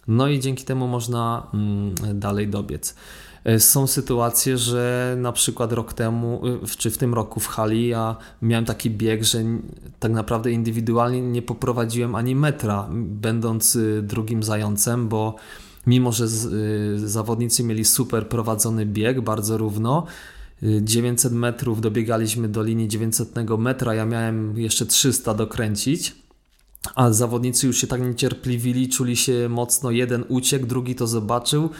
No 0.08 0.28
i 0.28 0.40
dzięki 0.40 0.64
temu 0.64 0.88
można 0.88 1.46
mm, 1.54 1.94
dalej 2.20 2.48
dobiec. 2.48 2.94
Są 3.58 3.86
sytuacje, 3.86 4.58
że 4.58 5.16
na 5.18 5.32
przykład 5.32 5.72
rok 5.72 5.92
temu, 5.92 6.42
czy 6.78 6.90
w 6.90 6.98
tym 6.98 7.14
roku 7.14 7.40
w 7.40 7.46
hali, 7.46 7.88
ja 7.88 8.16
miałem 8.42 8.64
taki 8.64 8.90
bieg, 8.90 9.24
że 9.24 9.38
tak 9.98 10.12
naprawdę 10.12 10.50
indywidualnie 10.50 11.22
nie 11.22 11.42
poprowadziłem 11.42 12.14
ani 12.14 12.34
metra, 12.34 12.88
będąc 12.92 13.78
drugim 14.02 14.42
zającem, 14.42 15.08
bo 15.08 15.34
mimo 15.88 16.12
że 16.12 16.28
z, 16.28 16.44
y, 17.04 17.08
zawodnicy 17.08 17.64
mieli 17.64 17.84
super 17.84 18.28
prowadzony 18.28 18.86
bieg, 18.86 19.20
bardzo 19.20 19.58
równo. 19.58 20.06
900 20.82 21.32
y, 21.32 21.34
metrów 21.34 21.80
dobiegaliśmy 21.80 22.48
do 22.48 22.62
linii 22.62 22.88
900 22.88 23.34
metra, 23.58 23.94
ja 23.94 24.06
miałem 24.06 24.58
jeszcze 24.58 24.86
300 24.86 25.34
dokręcić, 25.34 26.14
a 26.94 27.12
zawodnicy 27.12 27.66
już 27.66 27.78
się 27.78 27.86
tak 27.86 28.00
niecierpliwili, 28.00 28.88
czuli 28.88 29.16
się 29.16 29.48
mocno, 29.48 29.90
jeden 29.90 30.24
uciekł, 30.28 30.66
drugi 30.66 30.94
to 30.94 31.06
zobaczył, 31.06 31.70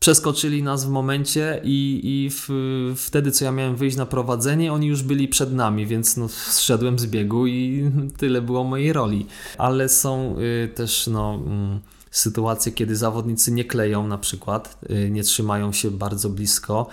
przeskoczyli 0.00 0.62
nas 0.62 0.84
w 0.84 0.88
momencie 0.88 1.60
i, 1.64 2.00
i 2.04 2.30
w, 2.30 2.48
wtedy, 2.96 3.30
co 3.30 3.44
ja 3.44 3.52
miałem 3.52 3.76
wyjść 3.76 3.96
na 3.96 4.06
prowadzenie, 4.06 4.72
oni 4.72 4.86
już 4.86 5.02
byli 5.02 5.28
przed 5.28 5.52
nami, 5.52 5.86
więc 5.86 6.16
no, 6.16 6.28
zszedłem 6.28 6.98
z 6.98 7.06
biegu 7.06 7.46
i 7.46 7.90
tyle 8.16 8.42
było 8.42 8.64
mojej 8.64 8.92
roli. 8.92 9.26
Ale 9.58 9.88
są 9.88 10.36
y, 10.38 10.68
też 10.68 11.06
no... 11.06 11.42
Y, 11.86 11.99
sytuacje, 12.10 12.72
kiedy 12.72 12.96
zawodnicy 12.96 13.52
nie 13.52 13.64
kleją 13.64 14.06
na 14.06 14.18
przykład, 14.18 14.78
y, 14.90 15.10
nie 15.10 15.22
trzymają 15.22 15.72
się 15.72 15.90
bardzo 15.90 16.30
blisko. 16.30 16.86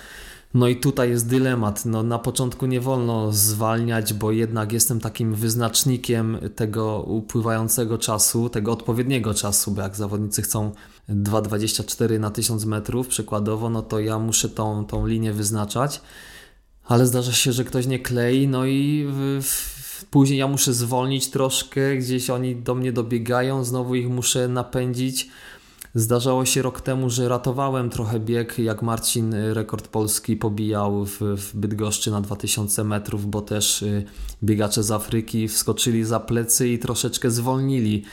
No 0.53 0.67
i 0.67 0.79
tutaj 0.79 1.09
jest 1.09 1.27
dylemat. 1.27 1.85
No, 1.85 2.03
na 2.03 2.19
początku 2.19 2.65
nie 2.65 2.81
wolno 2.81 3.31
zwalniać, 3.31 4.13
bo 4.13 4.31
jednak 4.31 4.71
jestem 4.71 4.99
takim 4.99 5.35
wyznacznikiem 5.35 6.37
tego 6.55 7.01
upływającego 7.01 7.97
czasu, 7.97 8.49
tego 8.49 8.71
odpowiedniego 8.71 9.33
czasu, 9.33 9.71
bo 9.71 9.81
jak 9.81 9.95
zawodnicy 9.95 10.41
chcą 10.41 10.71
2,24 11.09 12.19
na 12.19 12.31
1000 12.31 12.65
metrów 12.65 13.07
przykładowo, 13.07 13.69
no 13.69 13.81
to 13.81 13.99
ja 13.99 14.19
muszę 14.19 14.49
tą, 14.49 14.85
tą 14.85 15.07
linię 15.07 15.33
wyznaczać. 15.33 16.01
Ale 16.83 17.07
zdarza 17.07 17.31
się, 17.31 17.51
że 17.51 17.63
ktoś 17.63 17.87
nie 17.87 17.99
klei, 17.99 18.47
no 18.47 18.65
i 18.65 19.07
w, 19.09 19.43
w 19.43 19.76
Później 20.11 20.39
ja 20.39 20.47
muszę 20.47 20.73
zwolnić 20.73 21.29
troszkę, 21.29 21.97
gdzieś 21.97 22.29
oni 22.29 22.55
do 22.55 22.75
mnie 22.75 22.91
dobiegają, 22.91 23.63
znowu 23.63 23.95
ich 23.95 24.09
muszę 24.09 24.47
napędzić. 24.47 25.29
Zdarzało 25.95 26.45
się 26.45 26.61
rok 26.61 26.81
temu, 26.81 27.09
że 27.09 27.29
ratowałem 27.29 27.89
trochę 27.89 28.19
bieg, 28.19 28.59
jak 28.59 28.81
Marcin 28.81 29.33
y, 29.33 29.53
rekord 29.53 29.87
polski 29.87 30.35
pobijał 30.35 31.05
w, 31.05 31.19
w 31.21 31.55
Bydgoszczy 31.55 32.11
na 32.11 32.21
2000 32.21 32.83
metrów, 32.83 33.29
bo 33.29 33.41
też 33.41 33.81
y, 33.81 34.05
biegacze 34.43 34.83
z 34.83 34.91
Afryki 34.91 35.47
wskoczyli 35.47 36.03
za 36.03 36.19
plecy 36.19 36.69
i 36.69 36.79
troszeczkę 36.79 37.31
zwolnili. 37.31 38.03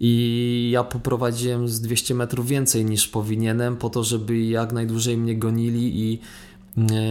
I 0.00 0.70
ja 0.72 0.84
poprowadziłem 0.84 1.68
z 1.68 1.80
200 1.80 2.14
metrów 2.14 2.46
więcej 2.46 2.84
niż 2.84 3.08
powinienem, 3.08 3.76
po 3.76 3.90
to, 3.90 4.04
żeby 4.04 4.38
jak 4.38 4.72
najdłużej 4.72 5.16
mnie 5.16 5.36
gonili 5.36 6.00
i 6.00 6.20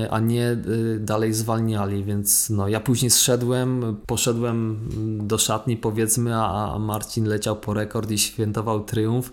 a 0.09 0.19
nie 0.19 0.51
y, 0.51 0.99
dalej 0.99 1.33
zwalniali, 1.33 2.03
więc 2.03 2.49
no, 2.49 2.67
ja 2.67 2.79
później 2.79 3.11
zszedłem, 3.11 3.97
poszedłem 4.05 4.79
do 5.27 5.37
szatni 5.37 5.77
powiedzmy, 5.77 6.35
a 6.35 6.79
Marcin 6.79 7.25
leciał 7.25 7.55
po 7.55 7.73
rekord 7.73 8.11
i 8.11 8.17
świętował 8.17 8.83
triumf. 8.83 9.31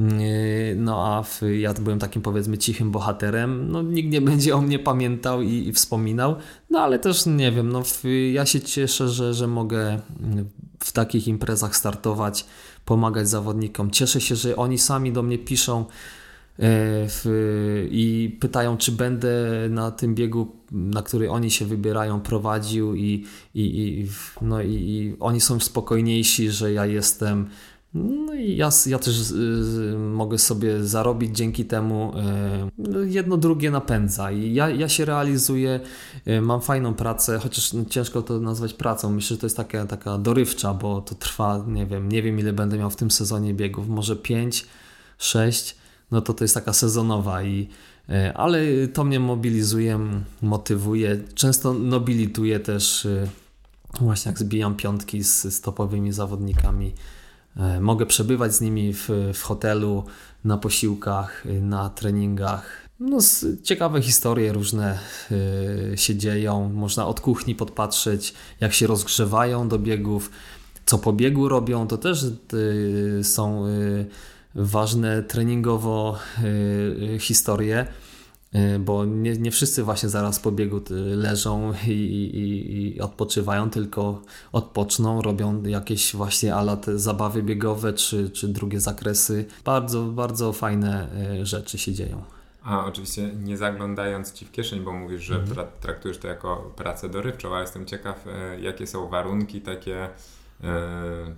Y, 0.00 0.76
no 0.76 1.06
a 1.06 1.24
ja 1.58 1.74
byłem 1.74 1.98
takim 1.98 2.22
powiedzmy 2.22 2.58
cichym 2.58 2.90
bohaterem. 2.90 3.72
No, 3.72 3.82
nikt 3.82 4.10
nie 4.10 4.20
będzie 4.20 4.56
o 4.56 4.60
mnie 4.60 4.78
pamiętał 4.78 5.42
i, 5.42 5.68
i 5.68 5.72
wspominał, 5.72 6.36
no 6.70 6.78
ale 6.80 6.98
też 6.98 7.26
nie 7.26 7.52
wiem, 7.52 7.68
no, 7.68 7.82
ja 8.32 8.46
się 8.46 8.60
cieszę, 8.60 9.08
że, 9.08 9.34
że 9.34 9.46
mogę 9.46 10.00
w 10.84 10.92
takich 10.92 11.28
imprezach 11.28 11.76
startować, 11.76 12.46
pomagać 12.84 13.28
zawodnikom. 13.28 13.90
Cieszę 13.90 14.20
się, 14.20 14.36
że 14.36 14.56
oni 14.56 14.78
sami 14.78 15.12
do 15.12 15.22
mnie 15.22 15.38
piszą 15.38 15.84
w, 16.60 17.88
i 17.90 18.36
pytają, 18.40 18.76
czy 18.76 18.92
będę 18.92 19.28
na 19.70 19.90
tym 19.90 20.14
biegu, 20.14 20.56
na 20.72 21.02
który 21.02 21.30
oni 21.30 21.50
się 21.50 21.64
wybierają, 21.64 22.20
prowadził 22.20 22.94
i, 22.94 23.24
i, 23.54 23.60
i, 23.78 24.06
no 24.42 24.62
i, 24.62 24.72
i 24.72 25.16
oni 25.20 25.40
są 25.40 25.60
spokojniejsi, 25.60 26.50
że 26.50 26.72
ja 26.72 26.86
jestem. 26.86 27.48
No 27.94 28.34
i 28.34 28.56
ja, 28.56 28.70
ja 28.86 28.98
też 28.98 29.34
mogę 29.98 30.38
sobie 30.38 30.84
zarobić 30.84 31.36
dzięki 31.36 31.64
temu. 31.64 32.12
Y, 32.96 33.10
jedno 33.10 33.36
drugie 33.36 33.70
napędza 33.70 34.30
i 34.32 34.54
ja, 34.54 34.70
ja 34.70 34.88
się 34.88 35.04
realizuję, 35.04 35.80
y, 36.28 36.40
mam 36.40 36.60
fajną 36.60 36.94
pracę, 36.94 37.38
chociaż 37.38 37.72
ciężko 37.90 38.22
to 38.22 38.40
nazwać 38.40 38.74
pracą. 38.74 39.10
Myślę, 39.10 39.34
że 39.34 39.40
to 39.40 39.46
jest 39.46 39.56
taka, 39.56 39.86
taka 39.86 40.18
dorywcza, 40.18 40.74
bo 40.74 41.00
to 41.00 41.14
trwa, 41.14 41.64
nie 41.66 41.86
wiem, 41.86 42.08
nie 42.08 42.22
wiem 42.22 42.38
ile 42.38 42.52
będę 42.52 42.78
miał 42.78 42.90
w 42.90 42.96
tym 42.96 43.10
sezonie 43.10 43.54
biegów, 43.54 43.88
może 43.88 44.16
5, 44.16 44.66
6 45.18 45.76
no 46.10 46.20
to 46.20 46.34
to 46.34 46.44
jest 46.44 46.54
taka 46.54 46.72
sezonowa 46.72 47.42
i 47.42 47.68
e, 48.08 48.32
ale 48.36 48.60
to 48.92 49.04
mnie 49.04 49.20
mobilizuje, 49.20 50.00
motywuje, 50.42 51.18
często 51.34 51.74
nobilituje 51.74 52.60
też 52.60 53.06
e, 53.06 53.28
właśnie 54.00 54.30
jak 54.30 54.38
zbijam 54.38 54.76
piątki 54.76 55.24
z, 55.24 55.42
z 55.42 55.60
topowymi 55.60 56.12
zawodnikami. 56.12 56.94
E, 57.56 57.80
mogę 57.80 58.06
przebywać 58.06 58.54
z 58.54 58.60
nimi 58.60 58.94
w, 58.94 59.08
w 59.34 59.42
hotelu, 59.42 60.04
na 60.44 60.58
posiłkach, 60.58 61.44
na 61.60 61.90
treningach. 61.90 62.88
No, 63.00 63.18
ciekawe 63.62 64.02
historie 64.02 64.52
różne 64.52 64.98
się 65.94 66.16
dzieją. 66.16 66.68
Można 66.68 67.06
od 67.06 67.20
kuchni 67.20 67.54
podpatrzeć, 67.54 68.34
jak 68.60 68.74
się 68.74 68.86
rozgrzewają 68.86 69.68
do 69.68 69.78
biegów, 69.78 70.30
co 70.86 70.98
po 70.98 71.12
biegu 71.12 71.48
robią. 71.48 71.86
To 71.86 71.98
też 71.98 72.24
są 73.22 73.64
ważne 74.54 75.22
treningowo 75.22 76.18
y, 76.38 77.14
y, 77.14 77.18
historie, 77.18 77.86
y, 78.54 78.78
bo 78.78 79.04
nie, 79.04 79.32
nie 79.32 79.50
wszyscy 79.50 79.82
właśnie 79.82 80.08
zaraz 80.08 80.40
po 80.40 80.52
biegu 80.52 80.80
leżą 81.16 81.72
i, 81.86 81.90
i, 81.90 82.96
i 82.96 83.00
odpoczywają, 83.00 83.70
tylko 83.70 84.22
odpoczną, 84.52 85.22
robią 85.22 85.62
jakieś 85.62 86.16
właśnie 86.16 86.54
alat 86.54 86.86
zabawy 86.86 87.42
biegowe 87.42 87.92
czy, 87.92 88.30
czy 88.30 88.48
drugie 88.48 88.80
zakresy. 88.80 89.44
Bardzo, 89.64 90.04
bardzo 90.04 90.52
fajne 90.52 91.08
rzeczy 91.42 91.78
się 91.78 91.92
dzieją. 91.92 92.22
A 92.62 92.84
oczywiście 92.84 93.30
nie 93.34 93.56
zaglądając 93.56 94.32
Ci 94.32 94.44
w 94.44 94.52
kieszeń, 94.52 94.80
bo 94.80 94.92
mówisz, 94.92 95.22
że 95.22 95.34
mhm. 95.34 95.68
traktujesz 95.80 96.18
to 96.18 96.28
jako 96.28 96.72
pracę 96.76 97.08
dorywczą, 97.08 97.54
a 97.54 97.60
jestem 97.60 97.86
ciekaw, 97.86 98.24
jakie 98.60 98.86
są 98.86 99.08
warunki 99.08 99.60
takie 99.60 100.08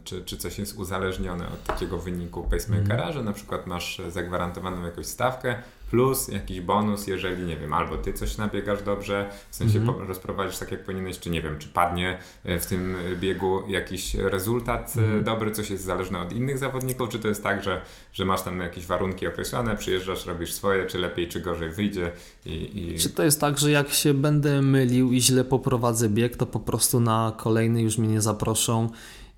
czy, 0.05 0.25
czy 0.25 0.37
coś 0.37 0.59
jest 0.59 0.79
uzależnione 0.79 1.49
od 1.49 1.65
takiego 1.65 1.99
wyniku 1.99 2.43
pacemakera, 2.51 3.03
mm. 3.03 3.13
że 3.13 3.23
na 3.23 3.33
przykład 3.33 3.67
masz 3.67 4.03
zagwarantowaną 4.09 4.85
jakąś 4.85 5.07
stawkę 5.07 5.63
plus 5.91 6.29
jakiś 6.29 6.61
bonus, 6.61 7.07
jeżeli 7.07 7.43
nie 7.47 7.57
wiem, 7.57 7.73
albo 7.73 7.97
ty 7.97 8.13
coś 8.13 8.37
nabiegasz 8.37 8.83
dobrze, 8.83 9.31
w 9.51 9.57
sensie 9.57 9.79
mm. 9.79 10.09
rozprowadzisz 10.09 10.59
tak 10.59 10.73
jak 10.73 10.85
powinieneś, 10.85 11.19
czy 11.19 11.31
nie 11.31 11.43
wiem, 11.43 11.59
czy 11.59 11.69
padnie 11.69 12.19
e, 12.45 12.61
w 12.61 12.67
tym 12.67 12.97
biegu 13.21 13.63
jakiś 13.69 14.15
rezultat 14.15 14.95
mm. 14.97 15.25
dobry, 15.25 15.51
coś 15.51 15.71
jest 15.71 15.85
zależne 15.85 16.21
od 16.21 16.33
innych 16.33 16.59
zawodników, 16.59 17.09
czy 17.09 17.19
to 17.19 17.29
jest 17.29 17.43
tak, 17.43 17.63
że, 17.63 17.81
że 18.13 18.25
masz 18.25 18.43
tam 18.43 18.61
jakieś 18.61 18.87
warunki 18.87 19.27
określone, 19.27 19.77
przyjeżdżasz, 19.77 20.27
robisz 20.27 20.53
swoje, 20.53 20.87
czy 20.87 20.99
lepiej, 20.99 21.29
czy 21.29 21.41
gorzej 21.41 21.71
wyjdzie 21.71 22.13
i, 22.47 22.93
i... 22.95 22.99
Czy 22.99 23.11
to 23.11 23.23
jest 23.23 23.41
tak, 23.41 23.59
że 23.59 23.71
jak 23.71 23.89
się 23.89 24.15
będę 24.15 24.63
mylił 24.63 25.13
i 25.13 25.21
źle 25.21 25.45
poprowadzę 25.45 26.09
bieg, 26.09 26.37
to 26.37 26.47
po 26.47 26.61
prostu 26.61 27.01
na 27.01 27.33
kolejny 27.37 27.83
już 27.83 27.99
mnie 27.99 28.09
nie 28.09 28.21
zaproszą 28.21 28.89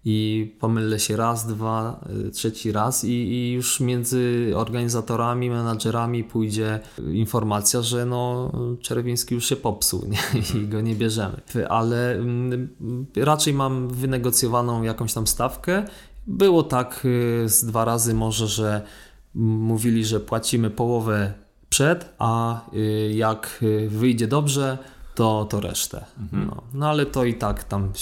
i 0.04 0.56
pomylę 0.60 1.00
się 1.00 1.16
raz, 1.16 1.46
dwa, 1.46 2.04
y, 2.26 2.30
trzeci 2.30 2.72
raz 2.72 3.04
i, 3.04 3.10
i, 3.10 3.52
już 3.52 3.80
między 3.80 4.52
organizatorami, 4.54 5.50
menadżerami 5.50 6.24
pójdzie 6.24 6.80
informacja, 7.12 7.82
że 7.82 8.06
no 8.06 8.52
Czerwiński 8.80 9.34
już 9.34 9.48
się 9.48 9.56
popsuł 9.56 10.04
nie? 10.10 10.40
i 10.60 10.68
go 10.68 10.80
nie 10.80 10.94
bierzemy. 10.94 11.40
Ale 11.68 12.12
mm, 12.14 12.68
raczej 13.16 13.54
mam 13.54 13.88
wynegocjowaną 13.88 14.82
jakąś 14.82 15.12
tam 15.12 15.26
stawkę. 15.26 15.84
Było 16.26 16.62
tak 16.62 17.02
y, 17.04 17.48
z 17.48 17.64
dwa 17.64 17.84
razy 17.84 18.14
może, 18.14 18.46
że 18.46 18.82
mówili, 19.34 20.04
że 20.04 20.20
płacimy 20.20 20.70
połowę 20.70 21.32
przed, 21.68 22.14
a 22.18 22.60
y, 22.74 23.12
jak 23.14 23.64
wyjdzie 23.88 24.28
dobrze, 24.28 24.78
to, 25.14 25.46
to 25.50 25.60
resztę. 25.60 26.04
Mhm. 26.20 26.46
No, 26.46 26.62
no 26.74 26.88
ale 26.88 27.06
to 27.06 27.24
i 27.24 27.34
tak 27.34 27.64
tam 27.64 27.92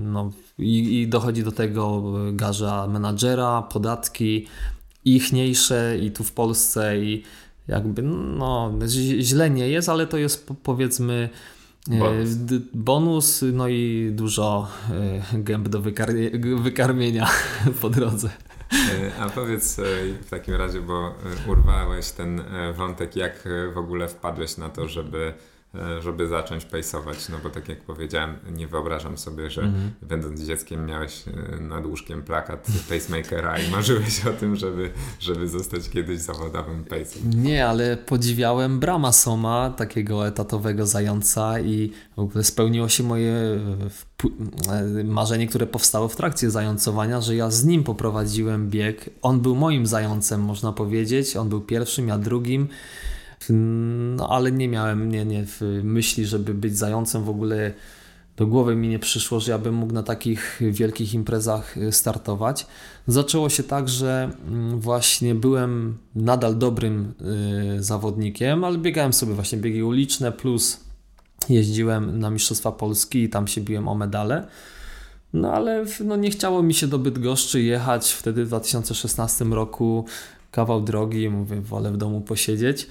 no, 0.00 0.32
i, 0.58 1.00
i 1.00 1.08
dochodzi 1.08 1.44
do 1.44 1.52
tego 1.52 2.02
garza 2.32 2.86
menadżera, 2.86 3.62
podatki 3.62 4.46
ichniejsze 5.04 5.98
i 6.00 6.10
tu 6.10 6.24
w 6.24 6.32
Polsce 6.32 6.98
i 6.98 7.22
jakby 7.68 8.02
no 8.02 8.72
źle 9.20 9.50
nie 9.50 9.68
jest, 9.68 9.88
ale 9.88 10.06
to 10.06 10.16
jest 10.16 10.50
powiedzmy 10.62 11.28
bonus, 11.88 12.34
bonus 12.74 13.44
no 13.52 13.68
i 13.68 14.10
dużo 14.12 14.68
gęb 15.32 15.68
do 15.68 15.80
wykar 15.80 16.08
wykarmienia 16.62 17.28
po 17.80 17.90
drodze. 17.90 18.30
A 19.20 19.28
powiedz 19.28 19.76
w 20.22 20.30
takim 20.30 20.54
razie, 20.54 20.80
bo 20.80 21.14
urwałeś 21.46 22.10
ten 22.10 22.42
wątek, 22.74 23.16
jak 23.16 23.48
w 23.74 23.78
ogóle 23.78 24.08
wpadłeś 24.08 24.56
na 24.56 24.68
to, 24.68 24.88
żeby 24.88 25.34
E, 25.34 25.57
żeby 26.00 26.28
zacząć 26.28 26.64
pejsować, 26.64 27.28
no 27.28 27.38
bo 27.42 27.50
tak 27.50 27.68
jak 27.68 27.80
powiedziałem, 27.80 28.36
nie 28.50 28.68
wyobrażam 28.68 29.18
sobie, 29.18 29.50
że 29.50 29.62
-hmm. 29.62 29.90
będąc 30.02 30.40
dzieckiem 30.40 30.86
miałeś 30.86 31.24
e, 31.28 31.60
nad 31.60 31.86
łóżkiem 31.86 32.22
plakat 32.22 32.66
pacemakera 32.88 33.58
i 33.58 33.70
marzyłeś 33.70 34.26
o 34.26 34.32
tym, 34.32 34.56
żeby, 34.56 34.90
żeby 35.20 35.48
zostać 35.48 35.88
kiedyś 35.90 36.18
zawodowym 36.18 36.84
pace'em. 36.84 37.34
Nie, 37.34 37.66
ale 37.66 37.96
podziwiałem 37.96 38.80
Brama 38.80 39.12
Soma, 39.12 39.70
takiego 39.70 40.26
etatowego 40.26 40.86
zająca 40.86 41.60
i 41.60 41.92
w 42.16 42.18
ogóle 42.18 42.44
spełniło 42.44 42.88
się 42.88 43.02
moje 43.02 43.32
e, 44.68 45.04
marzenie, 45.04 45.46
które 45.46 45.66
powstało 45.66 46.08
w 46.08 46.16
trakcie 46.16 46.50
zającowania, 46.50 47.20
że 47.20 47.36
ja 47.36 47.50
z 47.50 47.64
nim 47.64 47.84
poprowadziłem 47.84 48.70
bieg. 48.70 49.10
On 49.22 49.40
był 49.40 49.56
moim 49.56 49.86
zającem, 49.86 50.40
można 50.40 50.72
powiedzieć. 50.72 51.36
On 51.36 51.48
był 51.48 51.60
pierwszym, 51.60 52.08
ja 52.08 52.18
drugim. 52.18 52.68
No 53.50 54.28
ale 54.28 54.52
nie 54.52 54.68
miałem 54.68 55.08
nie, 55.08 55.24
nie, 55.24 55.46
w 55.46 55.80
myśli, 55.82 56.26
żeby 56.26 56.54
być 56.54 56.78
zającem 56.78 57.24
w 57.24 57.28
ogóle. 57.28 57.72
Do 58.36 58.46
głowy 58.46 58.76
mi 58.76 58.88
nie 58.88 58.98
przyszło, 58.98 59.40
że 59.40 59.52
ja 59.52 59.58
bym 59.58 59.74
mógł 59.74 59.92
na 59.92 60.02
takich 60.02 60.60
wielkich 60.70 61.14
imprezach 61.14 61.76
y, 61.76 61.92
startować. 61.92 62.66
Zaczęło 63.06 63.48
się 63.48 63.62
tak, 63.62 63.88
że 63.88 64.30
mm, 64.48 64.80
właśnie 64.80 65.34
byłem 65.34 65.98
nadal 66.14 66.58
dobrym 66.58 67.14
y, 67.78 67.82
zawodnikiem, 67.82 68.64
ale 68.64 68.78
biegałem 68.78 69.12
sobie 69.12 69.34
właśnie 69.34 69.58
biegi 69.58 69.82
uliczne, 69.82 70.32
plus 70.32 70.80
jeździłem 71.48 72.18
na 72.18 72.30
Mistrzostwa 72.30 72.72
Polski 72.72 73.22
i 73.22 73.28
tam 73.28 73.46
się 73.46 73.60
biłem 73.60 73.88
o 73.88 73.94
medale. 73.94 74.46
No 75.32 75.52
ale 75.52 75.84
no, 76.04 76.16
nie 76.16 76.30
chciało 76.30 76.62
mi 76.62 76.74
się 76.74 76.86
do 76.86 76.98
Bydgoszczy 76.98 77.62
jechać 77.62 78.12
wtedy 78.12 78.44
w 78.44 78.48
2016 78.48 79.44
roku 79.44 80.04
kawał 80.50 80.80
drogi, 80.80 81.30
mówię, 81.30 81.60
wolę 81.60 81.92
w 81.92 81.96
domu 81.96 82.20
posiedzieć. 82.20 82.86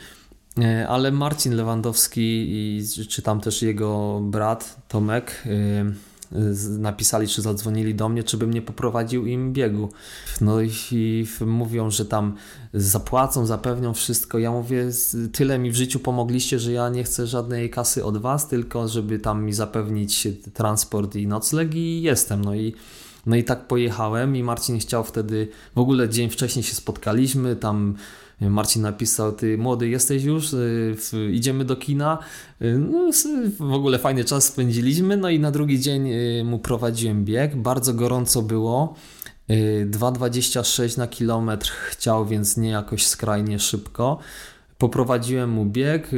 E, 0.61 0.87
ale 0.87 1.11
Marcin 1.11 1.55
Lewandowski 1.55 2.45
i 2.49 2.83
czy 3.09 3.21
tam 3.21 3.41
też 3.41 3.61
jego 3.61 4.19
brat 4.23 4.77
Tomek 4.87 5.43
e, 5.45 6.07
napisali, 6.79 7.27
czy 7.27 7.41
zadzwonili 7.41 7.95
do 7.95 8.09
mnie, 8.09 8.23
czy 8.23 8.37
bym 8.37 8.53
nie 8.53 8.61
poprowadził 8.61 9.25
im 9.25 9.53
biegu. 9.53 9.89
No 10.41 10.61
i, 10.61 10.71
i 10.91 11.25
mówią, 11.45 11.91
że 11.91 12.05
tam 12.05 12.35
zapłacą, 12.73 13.45
zapewnią 13.45 13.93
wszystko. 13.93 14.39
Ja 14.39 14.51
mówię, 14.51 14.89
tyle 15.31 15.59
mi 15.59 15.71
w 15.71 15.75
życiu 15.75 15.99
pomogliście, 15.99 16.59
że 16.59 16.71
ja 16.71 16.89
nie 16.89 17.03
chcę 17.03 17.27
żadnej 17.27 17.69
kasy 17.69 18.05
od 18.05 18.17
was, 18.17 18.47
tylko 18.47 18.87
żeby 18.87 19.19
tam 19.19 19.45
mi 19.45 19.53
zapewnić 19.53 20.27
transport 20.53 21.15
i 21.15 21.27
nocleg 21.27 21.75
i 21.75 22.01
jestem. 22.01 22.45
No 22.45 22.55
i 22.55 22.73
no 23.25 23.35
i 23.35 23.43
tak 23.43 23.67
pojechałem 23.67 24.35
i 24.35 24.43
Marcin 24.43 24.79
chciał 24.79 25.03
wtedy, 25.03 25.47
w 25.75 25.79
ogóle 25.79 26.09
dzień 26.09 26.29
wcześniej 26.29 26.63
się 26.63 26.75
spotkaliśmy, 26.75 27.55
tam 27.55 27.95
Marcin 28.41 28.81
napisał, 28.81 29.31
ty 29.31 29.57
młody 29.57 29.89
jesteś 29.89 30.23
już, 30.23 30.53
y, 30.53 30.95
idziemy 31.31 31.65
do 31.65 31.75
kina. 31.75 32.17
Y, 32.61 32.77
no, 32.77 33.11
w 33.59 33.73
ogóle 33.73 33.99
fajny 33.99 34.25
czas 34.25 34.43
spędziliśmy, 34.45 35.17
no 35.17 35.29
i 35.29 35.39
na 35.39 35.51
drugi 35.51 35.79
dzień 35.79 36.09
y, 36.09 36.43
mu 36.45 36.59
prowadziłem 36.59 37.25
bieg, 37.25 37.55
bardzo 37.55 37.93
gorąco 37.93 38.41
było. 38.41 38.95
2,26 39.49 40.97
na 40.97 41.07
kilometr 41.07 41.71
chciał, 41.71 42.25
więc 42.25 42.57
nie 42.57 42.69
jakoś 42.69 43.07
skrajnie 43.07 43.59
szybko. 43.59 44.19
Poprowadziłem 44.77 45.49
mu 45.49 45.65
bieg. 45.65 46.11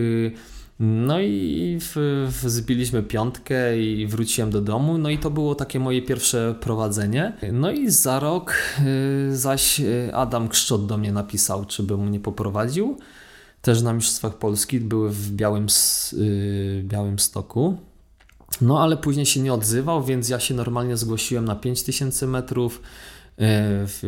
No 0.79 1.19
i 1.19 1.77
w, 1.81 1.95
w, 2.31 2.49
zbiliśmy 2.49 3.03
piątkę 3.03 3.79
i 3.79 4.07
wróciłem 4.07 4.49
do 4.49 4.61
domu. 4.61 4.97
No 4.97 5.09
i 5.09 5.17
to 5.17 5.29
było 5.29 5.55
takie 5.55 5.79
moje 5.79 6.01
pierwsze 6.01 6.55
prowadzenie. 6.59 7.33
No 7.51 7.71
i 7.71 7.89
za 7.89 8.19
rok 8.19 8.55
y, 9.29 9.37
zaś 9.37 9.79
y, 9.79 10.11
Adam 10.13 10.49
Kszczot 10.49 10.85
do 10.85 10.97
mnie 10.97 11.11
napisał, 11.11 11.65
czy 11.65 11.83
bym 11.83 12.07
mnie 12.07 12.19
poprowadził. 12.19 12.97
Też 13.61 13.81
na 13.81 13.93
Mistrzostwach 13.93 14.37
Polski 14.37 14.79
były 14.79 15.09
w 15.09 15.31
Białym, 15.31 15.67
y, 16.13 16.81
Białym 16.85 17.19
Stoku. 17.19 17.77
No 18.61 18.83
ale 18.83 18.97
później 18.97 19.25
się 19.25 19.39
nie 19.39 19.53
odzywał, 19.53 20.03
więc 20.03 20.29
ja 20.29 20.39
się 20.39 20.53
normalnie 20.53 20.97
zgłosiłem 20.97 21.45
na 21.45 21.55
5000 21.55 22.27
metrów, 22.27 22.81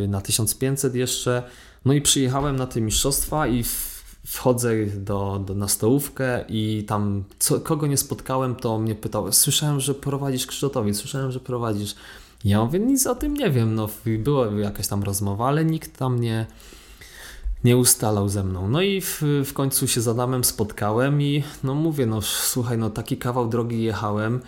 na 0.08 0.20
1500 0.20 0.94
jeszcze. 0.94 1.42
No 1.84 1.92
i 1.92 2.02
przyjechałem 2.02 2.56
na 2.56 2.66
te 2.66 2.80
mistrzostwa 2.80 3.46
i 3.46 3.62
w 3.62 3.91
wchodzę 4.26 4.86
do, 4.86 5.42
do, 5.46 5.54
na 5.54 5.68
stołówkę 5.68 6.44
i 6.48 6.84
tam 6.88 7.24
co, 7.38 7.60
kogo 7.60 7.86
nie 7.86 7.96
spotkałem, 7.96 8.54
to 8.54 8.78
mnie 8.78 8.94
pytał, 8.94 9.32
słyszałem, 9.32 9.80
że 9.80 9.94
prowadzisz 9.94 10.46
Krzysztofowi, 10.46 10.94
słyszałem, 10.94 11.32
że 11.32 11.40
prowadzisz. 11.40 11.94
Ja 12.44 12.64
mówię, 12.64 12.78
nic 12.78 13.06
o 13.06 13.14
tym 13.14 13.34
nie 13.34 13.50
wiem, 13.50 13.74
no 13.74 13.88
była 14.18 14.46
jakaś 14.46 14.88
tam 14.88 15.02
rozmowa, 15.02 15.48
ale 15.48 15.64
nikt 15.64 15.98
tam 15.98 16.20
nie, 16.20 16.46
nie 17.64 17.76
ustalał 17.76 18.28
ze 18.28 18.44
mną. 18.44 18.68
No 18.68 18.82
i 18.82 19.00
w, 19.00 19.22
w 19.44 19.52
końcu 19.52 19.88
się 19.88 20.00
z 20.00 20.08
Adamem 20.08 20.44
spotkałem 20.44 21.22
i 21.22 21.44
no 21.64 21.74
mówię, 21.74 22.06
no 22.06 22.22
słuchaj, 22.22 22.78
no 22.78 22.90
taki 22.90 23.16
kawał 23.16 23.48
drogi 23.48 23.82
jechałem, 23.82 24.40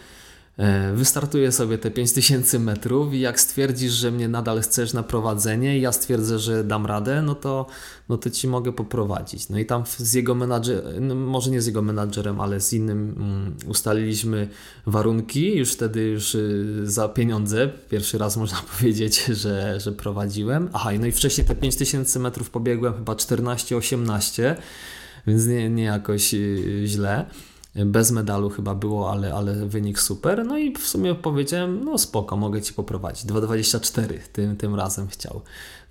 wystartuję 0.94 1.52
sobie 1.52 1.78
te 1.78 1.90
5000 1.90 2.58
metrów 2.58 3.14
i 3.14 3.20
jak 3.20 3.40
stwierdzisz, 3.40 3.92
że 3.92 4.10
mnie 4.10 4.28
nadal 4.28 4.60
chcesz 4.60 4.92
na 4.92 5.02
prowadzenie 5.02 5.78
i 5.78 5.80
ja 5.80 5.92
stwierdzę, 5.92 6.38
że 6.38 6.64
dam 6.64 6.86
radę, 6.86 7.22
no 7.22 7.34
to, 7.34 7.66
no 8.08 8.18
to 8.18 8.30
ci 8.30 8.48
mogę 8.48 8.72
poprowadzić. 8.72 9.48
No 9.48 9.58
i 9.58 9.66
tam 9.66 9.84
z 9.98 10.12
jego 10.12 10.34
menadżerem, 10.34 11.08
no 11.08 11.14
może 11.14 11.50
nie 11.50 11.62
z 11.62 11.66
jego 11.66 11.82
menadżerem, 11.82 12.40
ale 12.40 12.60
z 12.60 12.72
innym 12.72 13.14
um, 13.18 13.70
ustaliliśmy 13.70 14.48
warunki, 14.86 15.56
już 15.56 15.72
wtedy 15.72 16.02
już 16.02 16.34
y, 16.34 16.82
za 16.84 17.08
pieniądze, 17.08 17.70
pierwszy 17.90 18.18
raz 18.18 18.36
można 18.44 18.58
powiedzieć, 18.78 19.24
że, 19.24 19.80
że 19.80 19.92
prowadziłem. 19.92 20.68
Aha, 20.72 20.90
no 21.00 21.06
i 21.06 21.12
wcześniej 21.12 21.46
te 21.46 21.54
5000 21.54 22.18
metrów 22.18 22.50
pobiegłem 22.50 22.94
chyba 22.94 23.12
14-18, 23.12 24.54
więc 25.26 25.46
nie, 25.46 25.70
nie 25.70 25.84
jakoś 25.84 26.34
y, 26.34 26.82
źle 26.86 27.26
bez 27.74 28.10
medalu 28.10 28.50
chyba 28.50 28.74
było, 28.74 29.10
ale, 29.10 29.34
ale 29.34 29.54
wynik 29.54 30.00
super. 30.00 30.46
No 30.46 30.58
i 30.58 30.72
w 30.72 30.86
sumie 30.86 31.14
powiedziałem, 31.14 31.84
no 31.84 31.98
spoko, 31.98 32.36
mogę 32.36 32.62
Ci 32.62 32.74
poprowadzić. 32.74 33.26
2,24 33.26 34.18
tym, 34.32 34.56
tym 34.56 34.74
razem 34.74 35.08
chciał. 35.08 35.40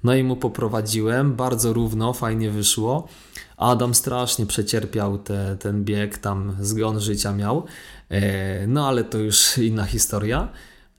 No 0.04 0.16
i 0.16 0.24
mu 0.24 0.36
poprowadziłem, 0.36 1.36
bardzo 1.36 1.74
równo, 1.74 2.14
fajnie 2.14 2.52
wyszło. 2.52 3.08
Adam 3.58 3.94
strasznie 3.94 4.46
przecierpiał 4.46 5.18
te, 5.18 5.58
ten 5.60 5.84
bieg, 5.84 6.18
tam 6.18 6.56
zgon 6.60 7.00
życia 7.00 7.34
miał. 7.34 7.64
E, 8.10 8.68
no 8.68 8.88
ale 8.88 9.04
to 9.04 9.18
już 9.18 9.58
inna 9.58 9.86
historia. 9.86 10.50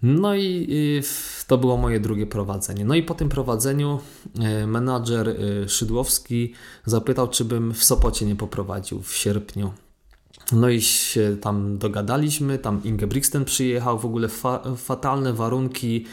No 0.03 0.35
i 0.35 1.03
to 1.47 1.59
było 1.59 1.76
moje 1.76 2.01
drugie 2.01 2.26
prowadzenie. 2.26 2.85
No 2.85 2.95
i 2.95 3.03
po 3.03 3.14
tym 3.14 3.28
prowadzeniu 3.28 4.01
e, 4.41 4.66
menadżer 4.66 5.28
e, 5.28 5.68
Szydłowski 5.68 6.53
zapytał, 6.85 7.28
czy 7.28 7.45
bym 7.45 7.74
w 7.74 7.85
Sopocie 7.85 8.26
nie 8.26 8.37
poprowadził 8.37 9.03
w 9.03 9.14
sierpniu. 9.14 9.72
No 10.53 10.68
i 10.68 10.80
się 10.80 11.37
tam 11.41 11.78
dogadaliśmy, 11.78 12.59
tam 12.59 12.80
Inge 12.85 13.07
Brixten 13.07 13.45
przyjechał, 13.45 13.99
w 13.99 14.05
ogóle 14.05 14.28
fa 14.28 14.62
fatalne 14.76 15.32
warunki, 15.32 16.05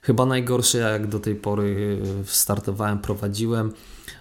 chyba 0.00 0.26
najgorsze 0.26 0.78
jak 0.78 1.06
do 1.06 1.20
tej 1.20 1.34
pory 1.34 1.98
e, 2.20 2.24
startowałem, 2.24 2.98
prowadziłem, 2.98 3.72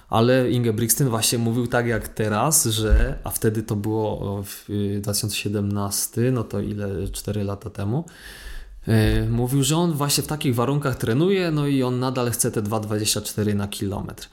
ale 0.09 0.51
Inge 0.51 0.73
Brixten 0.73 1.09
właśnie 1.09 1.37
mówił 1.37 1.67
tak 1.67 1.87
jak 1.87 2.07
teraz, 2.07 2.65
że, 2.65 3.19
a 3.23 3.29
wtedy 3.29 3.63
to 3.63 3.75
było 3.75 4.43
w 4.43 4.65
2017, 5.01 6.31
no 6.31 6.43
to 6.43 6.59
ile, 6.59 7.07
4 7.11 7.43
lata 7.43 7.69
temu, 7.69 8.05
e, 8.87 9.25
mówił, 9.25 9.63
że 9.63 9.77
on 9.77 9.93
właśnie 9.93 10.23
w 10.23 10.27
takich 10.27 10.55
warunkach 10.55 10.95
trenuje, 10.95 11.51
no 11.51 11.67
i 11.67 11.83
on 11.83 11.99
nadal 11.99 12.31
chce 12.31 12.51
te 12.51 12.61
2,24 12.61 13.55
na 13.55 13.67
kilometr. 13.67 14.29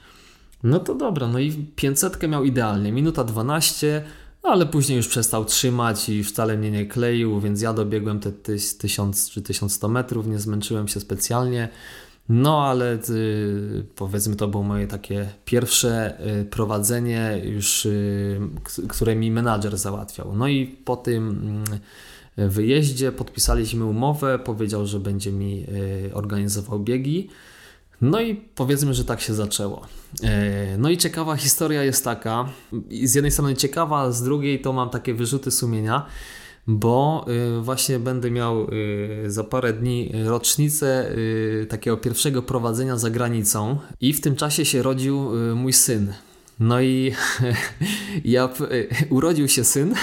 No 0.63 0.79
to 0.79 0.95
dobra, 0.95 1.27
no 1.27 1.39
i 1.39 1.51
500 1.75 2.29
miał 2.29 2.43
idealnie, 2.43 2.91
minuta 2.91 3.23
12, 3.23 4.03
no, 4.05 4.28
ale 4.43 4.65
później 4.65 4.97
już 4.97 5.07
przestał 5.07 5.45
trzymać 5.45 6.09
i 6.09 6.23
wcale 6.23 6.57
mnie 6.57 6.71
nie 6.71 6.85
kleił, 6.85 7.39
więc 7.39 7.61
ja 7.61 7.73
dobiegłem 7.73 8.19
te 8.19 8.31
1000 8.79 9.29
czy 9.29 9.41
1100 9.41 9.87
metrów, 9.87 10.27
nie 10.27 10.39
zmęczyłem 10.39 10.87
się 10.87 10.99
specjalnie. 10.99 11.69
No, 12.29 12.63
ale 12.63 12.99
y, 13.09 13.85
powiedzmy, 13.95 14.35
to 14.35 14.47
było 14.47 14.63
moje 14.63 14.87
takie 14.87 15.29
pierwsze 15.45 16.19
y, 16.41 16.45
prowadzenie, 16.45 17.41
już, 17.43 17.85
y, 17.85 18.39
które 18.89 19.15
mi 19.15 19.31
menadżer 19.31 19.77
załatwiał. 19.77 20.35
No 20.35 20.47
i 20.47 20.67
po 20.67 20.95
tym 20.95 21.29
mm, 21.29 22.49
wyjeździe 22.49 23.11
podpisaliśmy 23.11 23.85
umowę, 23.85 24.39
powiedział, 24.39 24.85
że 24.85 24.99
będzie 24.99 25.31
mi 25.31 25.65
organizował 26.13 26.79
biegi. 26.79 27.29
No 28.01 28.21
i 28.21 28.35
powiedzmy, 28.35 28.93
że 28.93 29.05
tak 29.05 29.21
się 29.21 29.33
zaczęło. 29.33 29.87
E, 30.23 30.77
no 30.77 30.89
i 30.89 30.97
ciekawa 30.97 31.35
historia 31.35 31.83
jest 31.83 32.03
taka, 32.03 32.49
z 33.03 33.15
jednej 33.15 33.31
strony 33.31 33.55
ciekawa, 33.55 34.11
z 34.11 34.23
drugiej 34.23 34.61
to 34.61 34.73
mam 34.73 34.89
takie 34.89 35.13
wyrzuty 35.13 35.51
sumienia, 35.51 36.05
bo 36.67 37.25
y, 37.57 37.61
właśnie 37.61 37.99
będę 37.99 38.31
miał 38.31 38.67
y, 38.73 39.23
za 39.27 39.43
parę 39.43 39.73
dni 39.73 40.11
rocznicę 40.25 41.11
y, 41.11 41.67
takiego 41.69 41.97
pierwszego 41.97 42.41
prowadzenia 42.41 42.97
za 42.97 43.09
granicą 43.09 43.77
i 44.01 44.13
w 44.13 44.21
tym 44.21 44.35
czasie 44.35 44.65
się 44.65 44.83
rodził 44.83 45.31
mój 45.55 45.73
syn. 45.73 46.13
No 46.59 46.81
i 46.81 47.13
ja 48.25 48.49
urodził 49.09 49.47
się 49.47 49.63
syn 49.63 49.95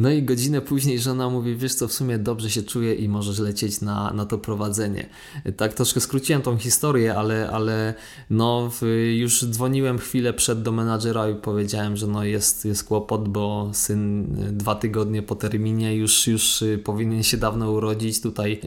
no 0.00 0.10
i 0.10 0.22
godzinę 0.22 0.60
później 0.60 0.98
żona 0.98 1.30
mówi, 1.30 1.56
wiesz 1.56 1.74
co, 1.74 1.88
w 1.88 1.92
sumie 1.92 2.18
dobrze 2.18 2.50
się 2.50 2.62
czuję 2.62 2.94
i 2.94 3.08
możesz 3.08 3.38
lecieć 3.38 3.80
na, 3.80 4.12
na 4.12 4.26
to 4.26 4.38
prowadzenie. 4.38 5.08
Tak 5.56 5.74
troszkę 5.74 6.00
skróciłem 6.00 6.42
tą 6.42 6.58
historię, 6.58 7.14
ale, 7.14 7.50
ale 7.50 7.94
no, 8.30 8.70
już 9.16 9.44
dzwoniłem 9.44 9.98
chwilę 9.98 10.32
przed 10.32 10.62
do 10.62 10.72
menadżera 10.72 11.30
i 11.30 11.34
powiedziałem, 11.34 11.96
że 11.96 12.06
no 12.06 12.24
jest, 12.24 12.64
jest 12.64 12.84
kłopot, 12.84 13.28
bo 13.28 13.70
syn 13.72 14.26
dwa 14.52 14.74
tygodnie 14.74 15.22
po 15.22 15.34
terminie 15.34 15.96
już, 15.96 16.26
już 16.26 16.64
powinien 16.84 17.22
się 17.22 17.36
dawno 17.36 17.70
urodzić, 17.70 18.20
tutaj 18.20 18.60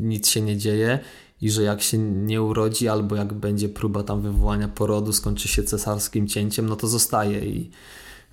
nic 0.00 0.28
się 0.28 0.40
nie 0.40 0.56
dzieje 0.56 0.98
i 1.40 1.50
że 1.50 1.62
jak 1.62 1.82
się 1.82 1.98
nie 1.98 2.42
urodzi 2.42 2.88
albo 2.88 3.16
jak 3.16 3.34
będzie 3.34 3.68
próba 3.68 4.02
tam 4.02 4.22
wywołania 4.22 4.68
porodu, 4.68 5.12
skończy 5.12 5.48
się 5.48 5.62
cesarskim 5.62 6.28
cięciem, 6.28 6.66
no 6.68 6.76
to 6.76 6.86
zostaje 6.86 7.46
i 7.46 7.70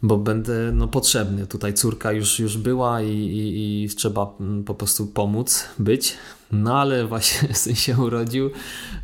bo 0.04 0.18
będę 0.18 0.72
no, 0.74 0.88
potrzebny. 0.88 1.48
Tutaj 1.48 1.74
córka 1.74 2.12
już, 2.12 2.40
już 2.40 2.58
była 2.58 3.02
i, 3.02 3.10
i, 3.10 3.84
i 3.84 3.90
trzeba 3.90 4.36
mm, 4.40 4.64
po 4.64 4.76
prostu 4.76 5.08
pomóc 5.08 5.66
być. 5.80 6.18
No 6.52 6.80
ale 6.80 7.08
właśnie 7.08 7.54
syn 7.56 7.76
się 7.76 7.98
urodził, 7.98 8.50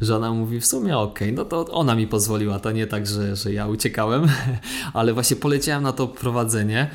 żona 0.02 0.34
mówi 0.34 0.60
w 0.60 0.66
sumie 0.66 0.98
okej, 0.98 1.28
okay, 1.28 1.32
no 1.32 1.46
to 1.46 1.66
ona 1.66 1.96
mi 1.96 2.08
pozwoliła, 2.08 2.60
to 2.60 2.72
nie 2.72 2.88
tak, 2.88 3.08
że, 3.08 3.36
że 3.36 3.54
ja 3.54 3.68
uciekałem, 3.68 4.28
ale 4.94 5.14
właśnie 5.14 5.36
poleciałem 5.36 5.84
na 5.84 5.92
to 5.92 6.08
prowadzenie. 6.08 6.90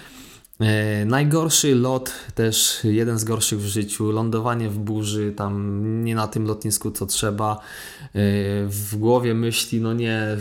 E, 0.60 1.04
najgorszy 1.04 1.74
lot, 1.74 2.12
też 2.34 2.78
jeden 2.84 3.18
z 3.18 3.24
gorszych 3.24 3.60
w 3.60 3.66
życiu, 3.66 4.12
lądowanie 4.12 4.68
w 4.68 4.78
burzy, 4.78 5.32
tam 5.36 5.80
nie 6.04 6.14
na 6.14 6.26
tym 6.26 6.46
lotnisku 6.46 6.90
co 6.90 7.06
trzeba. 7.06 7.52
E, 7.54 7.58
w 8.66 8.96
głowie 8.96 9.34
myśli, 9.34 9.80
no 9.80 9.92
nie, 9.92 10.36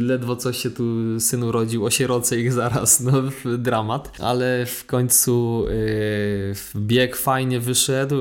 ledwo 0.00 0.36
coś 0.36 0.58
się 0.58 0.70
tu 0.70 0.84
syn 1.20 1.42
urodził, 1.42 1.84
osierocę 1.84 2.40
ich 2.40 2.52
zaraz, 2.52 3.00
no 3.00 3.12
dramat. 3.58 4.12
Ale 4.18 4.66
w 4.66 4.86
końcu 4.86 5.64
e, 5.68 6.80
bieg 6.80 7.16
fajnie 7.16 7.60
wyszedł, 7.60 8.16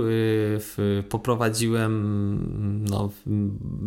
poprowadziłem 1.09 2.83
no, 2.89 3.11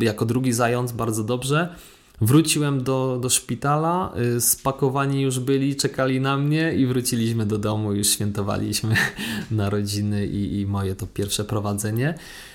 jako 0.01 0.27
drugi 0.27 0.53
zając 0.53 0.93
bardzo 0.93 1.25
dobrze. 1.25 1.75
Wróciłem 2.21 2.83
do, 2.83 3.19
do 3.23 3.31
szpitala, 3.31 4.13
y, 4.37 4.41
spakowani 4.41 5.23
już 5.23 5.39
byli, 5.39 5.77
czekali 5.77 6.21
na 6.21 6.37
mnie 6.37 6.75
i 6.75 6.87
wróciliśmy 6.87 7.47
do 7.47 7.59
domu, 7.59 7.93
już 7.93 8.09
świętowaliśmy 8.09 8.95
narodziny 9.51 10.27
i, 10.27 10.61
i 10.61 10.67
moje 10.67 10.95
to 10.95 11.07
pierwsze 11.07 11.45
prowadzenie. 11.45 12.15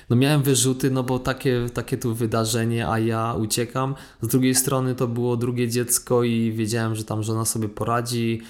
No 0.09 0.15
miałem 0.15 0.43
wyrzuty, 0.43 0.91
no 0.91 1.03
bo 1.03 1.19
takie, 1.19 1.69
takie 1.73 1.97
tu 1.97 2.15
wydarzenie, 2.15 2.87
a 2.87 2.99
ja 2.99 3.33
uciekam. 3.33 3.95
Z 4.21 4.27
drugiej 4.27 4.55
strony 4.55 4.95
to 4.95 5.07
było 5.07 5.37
drugie 5.37 5.69
dziecko 5.69 6.23
i 6.23 6.51
wiedziałem, 6.51 6.95
że 6.95 7.03
tam 7.03 7.23
żona 7.23 7.45
sobie 7.45 7.69
poradzi, 7.69 8.41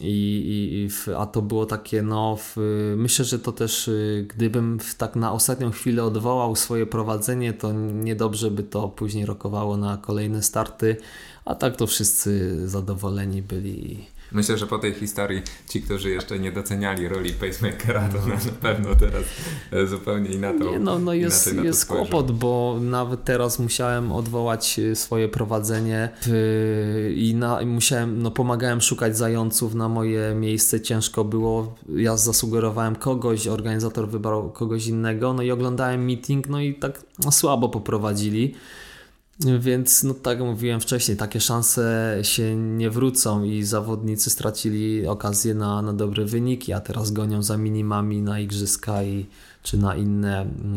i, 0.00 0.88
i, 0.88 1.12
a 1.16 1.26
to 1.26 1.42
było 1.42 1.66
takie, 1.66 2.02
no, 2.02 2.36
w, 2.36 2.56
myślę, 2.96 3.24
że 3.24 3.38
to 3.38 3.52
też, 3.52 3.88
y, 3.88 4.26
gdybym 4.28 4.78
tak 4.98 5.16
na 5.16 5.32
ostatnią 5.32 5.70
chwilę 5.70 6.04
odwołał 6.04 6.56
swoje 6.56 6.86
prowadzenie, 6.86 7.52
to 7.52 7.72
niedobrze 7.72 8.50
by 8.50 8.62
to 8.62 8.88
później 8.88 9.26
rokowało 9.26 9.76
na 9.76 9.96
kolejne 9.96 10.42
starty, 10.42 10.96
a 11.44 11.54
tak 11.54 11.76
to 11.76 11.86
wszyscy 11.86 12.60
zadowoleni 12.68 13.42
byli 13.42 14.06
Myślę, 14.32 14.58
że 14.58 14.66
po 14.66 14.78
tej 14.78 14.94
historii 14.94 15.42
ci, 15.68 15.82
którzy 15.82 16.10
jeszcze 16.10 16.38
nie 16.38 16.52
doceniali 16.52 17.08
roli 17.08 17.32
pacemakera, 17.32 18.08
to 18.08 18.26
na 18.26 18.36
pewno 18.60 18.94
teraz 18.94 19.22
e, 19.72 19.86
zupełnie 19.86 20.30
inaczej. 20.30 20.70
Nie, 20.70 20.78
no, 20.78 20.98
no 20.98 21.14
jest, 21.14 21.54
jest 21.64 21.86
kłopot, 21.86 22.32
bo 22.32 22.78
nawet 22.80 23.24
teraz 23.24 23.58
musiałem 23.58 24.12
odwołać 24.12 24.78
e, 24.78 24.96
swoje 24.96 25.28
prowadzenie 25.28 26.08
i, 27.14 27.34
na, 27.34 27.62
i 27.62 27.66
musiałem, 27.66 28.22
no 28.22 28.30
pomagałem 28.30 28.80
szukać 28.80 29.16
zająców 29.16 29.74
na 29.74 29.88
moje 29.88 30.34
miejsce. 30.34 30.80
Ciężko 30.80 31.24
było. 31.24 31.74
Ja 31.96 32.16
zasugerowałem 32.16 32.96
kogoś, 32.96 33.46
organizator 33.46 34.08
wybrał 34.08 34.50
kogoś 34.50 34.86
innego, 34.86 35.32
no 35.32 35.42
i 35.42 35.50
oglądałem 35.50 36.04
meeting, 36.04 36.48
no 36.48 36.60
i 36.60 36.74
tak 36.74 37.02
no, 37.24 37.32
słabo 37.32 37.68
poprowadzili. 37.68 38.54
Więc, 39.40 40.02
no 40.02 40.14
tak 40.14 40.38
jak 40.38 40.48
mówiłem 40.48 40.80
wcześniej, 40.80 41.16
takie 41.16 41.40
szanse 41.40 42.18
się 42.22 42.56
nie 42.56 42.90
wrócą 42.90 43.44
i 43.44 43.62
zawodnicy 43.62 44.30
stracili 44.30 45.06
okazję 45.06 45.54
na, 45.54 45.82
na 45.82 45.92
dobre 45.92 46.24
wyniki, 46.24 46.72
a 46.72 46.80
teraz 46.80 47.10
gonią 47.10 47.42
za 47.42 47.56
minimami 47.56 48.22
na 48.22 48.40
igrzyska 48.40 49.02
i, 49.02 49.26
czy 49.62 49.78
na 49.78 49.96
inne, 49.96 50.40
mm, 50.40 50.74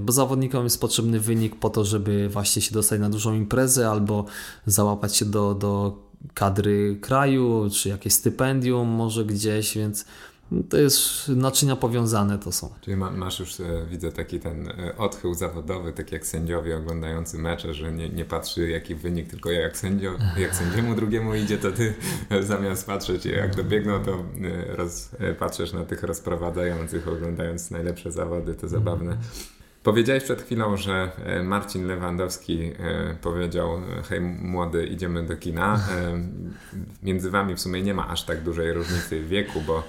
bo 0.00 0.12
zawodnikom 0.12 0.64
jest 0.64 0.80
potrzebny 0.80 1.20
wynik 1.20 1.56
po 1.56 1.70
to, 1.70 1.84
żeby 1.84 2.28
właśnie 2.28 2.62
się 2.62 2.74
dostać 2.74 3.00
na 3.00 3.10
dużą 3.10 3.34
imprezę 3.34 3.90
albo 3.90 4.24
załapać 4.66 5.16
się 5.16 5.24
do, 5.24 5.54
do 5.54 5.98
kadry 6.34 6.98
kraju, 7.00 7.68
czy 7.72 7.88
jakieś 7.88 8.12
stypendium 8.12 8.88
może 8.88 9.24
gdzieś, 9.24 9.76
więc 9.76 10.04
to 10.68 10.76
jest 10.76 11.28
naczynia 11.28 11.76
powiązane 11.76 12.38
to 12.38 12.52
są. 12.52 12.68
Czyli 12.80 12.96
ma, 12.96 13.10
masz 13.10 13.40
już, 13.40 13.60
e, 13.60 13.86
widzę 13.90 14.12
taki 14.12 14.40
ten 14.40 14.68
e, 14.68 14.96
odchył 14.96 15.34
zawodowy, 15.34 15.92
tak 15.92 16.12
jak 16.12 16.26
sędziowie 16.26 16.76
oglądający 16.76 17.38
mecze, 17.38 17.74
że 17.74 17.92
nie, 17.92 18.08
nie 18.08 18.24
patrzy 18.24 18.68
jaki 18.68 18.94
wynik, 18.94 19.30
tylko 19.30 19.50
jak, 19.50 19.76
sędzio, 19.76 20.12
jak 20.36 20.54
sędziemu 20.54 20.94
drugiemu 20.94 21.34
idzie, 21.34 21.58
to 21.58 21.72
ty 21.72 21.94
zamiast 22.40 22.86
patrzeć 22.86 23.24
jak 23.24 23.56
dobiegną, 23.56 24.04
to 24.04 24.12
e, 24.12 24.76
roz, 24.76 25.10
patrzysz 25.38 25.72
na 25.72 25.84
tych 25.84 26.02
rozprowadzających, 26.02 27.08
oglądając 27.08 27.70
najlepsze 27.70 28.12
zawody, 28.12 28.54
to 28.54 28.68
zabawne. 28.68 29.16
Powiedziałeś 29.82 30.24
przed 30.24 30.42
chwilą, 30.42 30.76
że 30.76 31.12
Marcin 31.44 31.86
Lewandowski 31.86 32.72
powiedział: 33.20 33.68
Hej, 34.08 34.20
młody, 34.20 34.86
idziemy 34.86 35.22
do 35.22 35.36
kina. 35.36 35.80
Między 37.02 37.30
wami 37.30 37.54
w 37.54 37.60
sumie 37.60 37.82
nie 37.82 37.94
ma 37.94 38.08
aż 38.08 38.24
tak 38.24 38.42
dużej 38.42 38.72
różnicy 38.72 39.24
wieku, 39.24 39.60
bo 39.66 39.82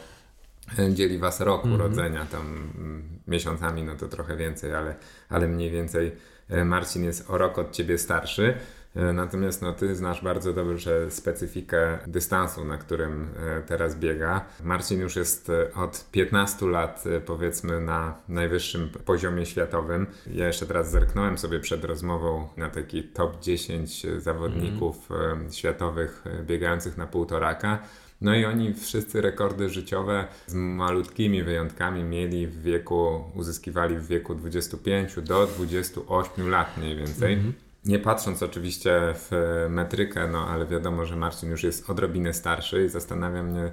dzieli 0.89 1.17
was 1.17 1.39
rok 1.39 1.65
mm 1.65 1.71
-hmm. 1.71 1.79
urodzenia, 1.79 2.25
tam 2.25 2.71
mm, 2.77 3.13
miesiącami 3.27 3.83
no 3.83 3.95
to 3.95 4.07
trochę 4.07 4.37
więcej, 4.37 4.75
ale, 4.75 4.95
ale 5.29 5.47
mniej 5.47 5.71
więcej 5.71 6.11
e, 6.49 6.65
Marcin 6.65 7.03
jest 7.03 7.29
o 7.29 7.37
rok 7.37 7.57
od 7.57 7.71
ciebie 7.71 7.97
starszy. 7.97 8.53
E, 8.95 9.13
natomiast 9.13 9.61
no, 9.61 9.73
ty 9.73 9.95
znasz 9.95 10.23
bardzo 10.23 10.53
dobrze 10.53 11.11
specyfikę 11.11 11.99
dystansu, 12.07 12.65
na 12.65 12.77
którym 12.77 13.29
e, 13.39 13.61
teraz 13.61 13.95
biega. 13.95 14.45
Marcin 14.63 14.99
już 14.99 15.15
jest 15.15 15.51
od 15.75 16.05
15 16.11 16.65
lat, 16.65 17.03
powiedzmy, 17.25 17.81
na 17.81 18.15
najwyższym 18.27 18.89
poziomie 19.05 19.45
światowym. 19.45 20.07
Ja 20.27 20.47
jeszcze 20.47 20.65
teraz 20.65 20.91
zerknąłem 20.91 21.37
sobie 21.37 21.59
przed 21.59 21.85
rozmową 21.85 22.47
na 22.57 22.69
taki 22.69 23.03
top 23.03 23.39
10 23.41 24.05
zawodników 24.17 25.11
mm. 25.11 25.51
światowych 25.51 26.23
biegających 26.45 26.97
na 26.97 27.07
półtoraka. 27.07 27.79
No 28.23 28.35
i 28.35 28.45
oni 28.45 28.73
wszyscy 28.73 29.21
rekordy 29.21 29.69
życiowe 29.69 30.27
z 30.47 30.53
malutkimi 30.53 31.43
wyjątkami 31.43 32.03
mieli 32.03 32.47
w 32.47 32.61
wieku, 32.61 33.23
uzyskiwali 33.35 33.97
w 33.97 34.07
wieku 34.07 34.35
25 34.35 35.15
do 35.15 35.47
28 35.47 36.49
lat 36.49 36.77
mniej 36.77 36.95
więcej. 36.95 37.33
Mm 37.33 37.45
-hmm. 37.45 37.53
Nie 37.85 37.99
patrząc 37.99 38.43
oczywiście 38.43 39.01
w 39.15 39.31
metrykę, 39.69 40.27
no 40.27 40.47
ale 40.47 40.65
wiadomo, 40.65 41.05
że 41.05 41.15
Marcin 41.15 41.49
już 41.49 41.63
jest 41.63 41.89
odrobinę 41.89 42.33
starszy 42.33 42.85
i 42.85 42.89
zastanawia 42.89 43.43
mnie, 43.43 43.71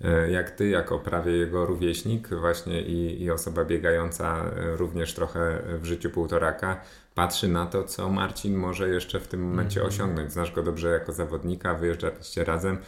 e, 0.00 0.30
jak 0.30 0.50
ty, 0.50 0.68
jako 0.68 0.98
prawie 0.98 1.32
jego 1.32 1.66
rówieśnik, 1.66 2.28
właśnie 2.28 2.82
i, 2.82 3.22
i 3.22 3.30
osoba 3.30 3.64
biegająca 3.64 4.44
e, 4.44 4.76
również 4.76 5.14
trochę 5.14 5.62
w 5.80 5.84
życiu 5.84 6.10
półtoraka, 6.10 6.80
patrzy 7.14 7.48
na 7.48 7.66
to, 7.66 7.84
co 7.84 8.08
Marcin 8.08 8.56
może 8.56 8.88
jeszcze 8.88 9.20
w 9.20 9.28
tym 9.28 9.42
momencie 9.42 9.80
-hmm. 9.80 9.86
osiągnąć. 9.86 10.32
Znasz 10.32 10.52
go 10.52 10.62
dobrze 10.62 10.88
jako 10.88 11.12
zawodnika, 11.12 11.74
wyjeżdżaliście 11.74 12.44
razem. 12.44 12.78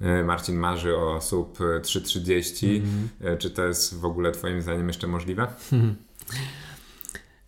E, 0.00 0.24
Marcin 0.24 0.56
marzy 0.56 0.96
o 0.96 1.20
sub 1.20 1.58
3.30. 1.58 2.82
Mm-hmm. 2.82 3.38
Czy 3.38 3.50
to 3.50 3.64
jest 3.64 3.98
w 3.98 4.04
ogóle 4.04 4.32
Twoim 4.32 4.62
zdaniem 4.62 4.88
jeszcze 4.88 5.06
możliwe? 5.06 5.46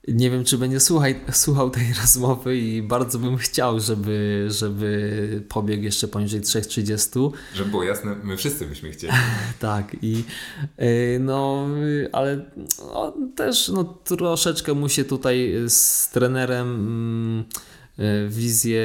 Nie 0.08 0.30
wiem, 0.30 0.44
czy 0.44 0.58
będzie 0.58 0.80
słuchaj, 0.80 1.20
słuchał 1.32 1.70
tej 1.70 1.94
rozmowy 2.02 2.58
i 2.58 2.82
bardzo 2.82 3.18
bym 3.18 3.36
chciał, 3.36 3.80
żeby, 3.80 4.46
żeby 4.50 5.44
pobiegł 5.48 5.82
jeszcze 5.82 6.08
poniżej 6.08 6.40
3.30. 6.40 7.30
Żeby 7.54 7.70
było 7.70 7.82
jasne, 7.82 8.16
my 8.22 8.36
wszyscy 8.36 8.66
byśmy 8.66 8.90
chcieli. 8.90 9.12
tak, 9.60 9.96
i 10.02 10.24
e, 10.76 11.18
no, 11.18 11.68
ale 12.12 12.50
no, 12.78 13.14
też 13.36 13.68
no, 13.68 13.84
troszeczkę 13.84 14.74
mu 14.74 14.88
się 14.88 15.04
tutaj 15.04 15.54
z 15.68 16.08
trenerem. 16.10 16.68
Mm, 16.68 17.44
wizje 18.28 18.82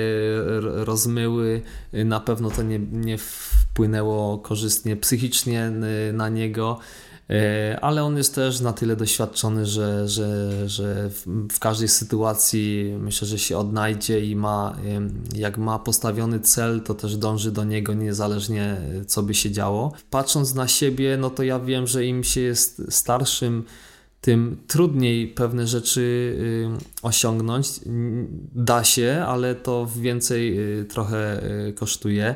rozmyły. 0.61 1.61
E, 1.93 2.05
na 2.05 2.19
pewno 2.19 2.51
to 2.51 2.63
nie, 2.63 2.79
nie 2.79 3.17
wpłynęło 3.17 4.37
korzystnie 4.37 4.95
psychicznie 4.95 5.61
e, 5.61 6.13
na 6.13 6.29
niego. 6.29 6.79
E, 7.29 7.79
ale 7.81 8.03
on 8.03 8.17
jest 8.17 8.35
też 8.35 8.59
na 8.59 8.73
tyle 8.73 8.95
doświadczony, 8.95 9.65
że, 9.65 10.07
że, 10.09 10.69
że 10.69 11.09
w 11.51 11.59
każdej 11.59 11.87
sytuacji 11.87 12.95
myślę, 12.99 13.27
że 13.27 13.39
się 13.39 13.57
odnajdzie 13.57 14.25
i 14.25 14.35
ma, 14.35 14.77
jak 15.35 15.57
ma 15.57 15.79
postawiony 15.79 16.39
cel, 16.39 16.81
to 16.81 16.93
też 16.93 17.17
dąży 17.17 17.51
do 17.51 17.63
niego 17.63 17.93
niezależnie 17.93 18.77
co 19.07 19.23
by 19.23 19.33
się 19.33 19.51
działo. 19.51 19.93
Patrząc 20.09 20.53
na 20.53 20.67
siebie, 20.67 21.17
no 21.17 21.29
to 21.29 21.43
ja 21.43 21.59
wiem, 21.59 21.87
że 21.87 22.05
im 22.05 22.23
się 22.23 22.41
jest 22.41 22.81
starszym, 22.89 23.63
tym 24.23 24.57
trudniej 24.67 25.27
pewne 25.27 25.67
rzeczy 25.67 26.01
y, 26.01 26.67
osiągnąć. 27.01 27.67
Da 28.55 28.83
się, 28.83 29.23
ale 29.27 29.55
to 29.55 29.87
więcej 29.99 30.59
y, 30.81 30.85
trochę 30.85 31.43
y, 31.67 31.73
kosztuje. 31.73 32.35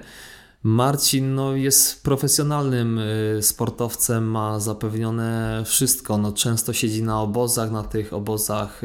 Marcin 0.63 1.35
no, 1.35 1.55
jest 1.55 2.03
profesjonalnym 2.03 2.99
sportowcem, 3.41 4.31
ma 4.31 4.59
zapewnione 4.59 5.63
wszystko. 5.65 6.17
No, 6.17 6.31
często 6.31 6.73
siedzi 6.73 7.03
na 7.03 7.21
obozach, 7.21 7.71
na 7.71 7.83
tych 7.83 8.13
obozach 8.13 8.81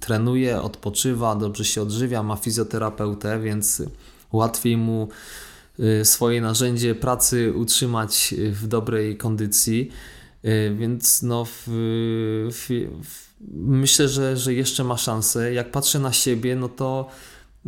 trenuje, 0.00 0.62
odpoczywa, 0.62 1.36
dobrze 1.36 1.64
się 1.64 1.82
odżywia, 1.82 2.22
ma 2.22 2.36
fizjoterapeutę, 2.36 3.40
więc 3.40 3.82
łatwiej 4.32 4.76
mu 4.76 5.08
swoje 6.04 6.40
narzędzie 6.40 6.94
pracy 6.94 7.52
utrzymać 7.52 8.34
w 8.50 8.66
dobrej 8.66 9.16
kondycji. 9.16 9.90
Y, 10.48 10.74
więc 10.78 11.22
no, 11.22 11.44
w, 11.44 11.62
w, 12.52 12.66
w, 13.04 13.28
myślę, 13.50 14.08
że, 14.08 14.36
że 14.36 14.54
jeszcze 14.54 14.84
ma 14.84 14.96
szansę. 14.96 15.52
Jak 15.52 15.70
patrzę 15.70 15.98
na 15.98 16.12
siebie, 16.12 16.56
no 16.56 16.68
to 16.68 17.08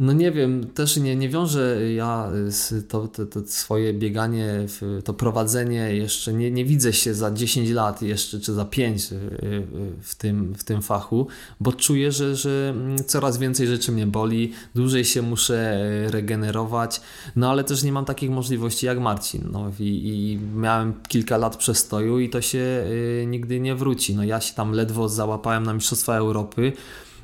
no 0.01 0.12
nie 0.12 0.32
wiem, 0.32 0.66
też 0.66 0.96
nie, 0.96 1.16
nie 1.16 1.28
wiążę 1.28 1.92
ja 1.92 2.30
to, 2.88 3.09
to, 3.09 3.26
to, 3.26 3.40
swoje 3.46 3.94
bieganie, 3.94 4.66
to 5.05 5.14
prowadzenie 5.14 5.96
jeszcze, 5.96 6.32
nie, 6.32 6.51
nie 6.51 6.64
widzę 6.64 6.92
się 6.92 7.14
za 7.14 7.30
10 7.30 7.70
lat 7.70 8.03
jeszcze, 8.03 8.40
czy 8.40 8.53
za 8.53 8.64
5 8.64 9.12
y, 9.12 9.14
y, 9.14 9.62
w 10.03 10.14
tym, 10.14 10.55
w 10.55 10.64
tym 10.64 10.82
fachu, 10.82 11.26
bo 11.61 11.72
czuję, 11.72 12.12
że, 12.12 12.36
że 12.36 12.74
coraz 13.07 13.38
więcej 13.38 13.66
rzeczy 13.66 13.92
mnie 13.92 14.07
boli, 14.07 14.53
dłużej 14.74 15.05
się 15.05 15.22
muszę 15.22 15.82
y, 16.07 16.11
regenerować, 16.11 17.01
no 17.36 17.51
ale 17.51 17.64
też 17.64 17.82
nie 17.82 17.92
mam 17.92 18.05
takich 18.05 18.30
możliwości 18.30 18.86
jak 18.86 19.01
Marcin, 19.01 19.48
no 19.53 19.72
i, 19.80 19.84
i 19.84 20.38
miałem 20.59 20.94
kilka 21.09 21.36
lat 21.36 21.57
przestoju 21.57 22.18
i 22.18 22.30
to 22.30 22.40
się 22.40 22.84
nigdy 23.26 23.61
nie 23.61 23.74
wróci, 23.74 24.16
no 24.16 24.24
ja 24.24 24.40
się 24.40 24.55
tam 24.55 24.72
ledwo 24.72 25.09
załapałem 25.09 25.62
na 25.62 25.74
Mistrzostwa 25.74 26.16
Europy, 26.16 26.72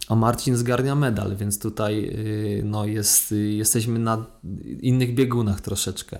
a 0.09 0.17
Marcin 0.17 0.57
zgarnia 0.57 0.95
medal, 0.95 1.37
więc 1.37 1.59
tutaj 1.59 2.05
y, 2.05 2.63
no, 2.65 2.85
jest, 2.85 3.33
y, 3.33 3.53
jesteśmy 3.53 3.99
na 3.99 4.27
innych 4.81 5.15
biegunach 5.15 5.61
troszeczkę. 5.61 6.19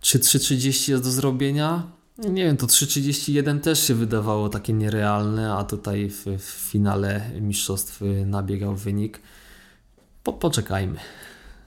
Czy 0.00 0.18
3.30 0.18 0.90
jest 0.90 1.04
do 1.04 1.10
zrobienia? 1.10 1.82
Nie 2.18 2.44
wiem, 2.44 2.56
to 2.56 2.66
3.31 2.66 3.60
też 3.60 3.86
się 3.86 3.94
wydawało 3.94 4.48
takie 4.48 4.72
nierealne, 4.72 5.52
a 5.52 5.64
tutaj 5.64 6.10
w, 6.10 6.26
w 6.38 6.70
finale 6.70 7.30
mistrzostw 7.40 8.00
nabiegał 8.26 8.76
wynik. 8.76 9.20
Po, 10.24 10.32
poczekajmy. 10.32 10.98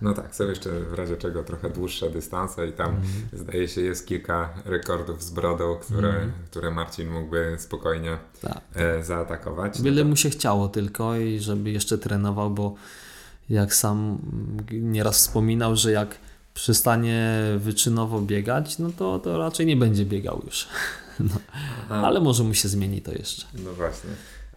No 0.02 0.14
tak, 0.14 0.36
są 0.36 0.50
jeszcze 0.50 0.70
w 0.70 0.94
razie 0.94 1.18
czego 1.18 1.44
trochę 1.44 1.70
dłuższe 1.70 2.10
dystanse 2.10 2.68
i 2.68 2.74
tam 2.74 2.90
mm. 2.90 3.04
zdaje 3.34 3.68
się 3.68 3.82
jest 3.82 4.08
kilka 4.08 4.54
rekordów 4.66 5.24
z 5.24 5.30
brodą, 5.30 5.76
które, 5.76 6.10
mm. 6.10 6.32
które 6.46 6.72
Marcin 6.72 7.10
mógłby 7.10 7.56
spokojnie 7.60 8.18
tak. 8.42 8.62
e, 8.76 9.04
zaatakować. 9.04 9.82
Byle 9.82 9.96
no 9.96 10.02
to... 10.02 10.10
mu 10.10 10.16
się 10.16 10.30
chciało 10.30 10.68
tylko 10.68 11.16
i 11.16 11.40
żeby 11.40 11.72
jeszcze 11.72 11.98
trenował, 11.98 12.50
bo 12.50 12.76
jak 13.50 13.74
sam 13.74 14.18
nieraz 14.72 15.18
wspominał, 15.18 15.76
że 15.76 15.92
jak 15.92 16.18
przestanie 16.54 17.42
wyczynowo 17.58 18.22
biegać, 18.22 18.80
no 18.80 18.90
to, 18.98 19.20
to 19.20 19.38
raczej 19.38 19.66
nie 19.66 19.76
będzie 19.76 20.06
biegał 20.06 20.42
już. 20.46 20.68
No. 21.90 21.96
Ale 21.96 22.20
może 22.20 22.44
mu 22.44 22.54
się 22.54 22.70
zmieni 22.70 23.02
to 23.02 23.12
jeszcze. 23.12 23.46
No 23.54 23.74
właśnie 23.74 24.10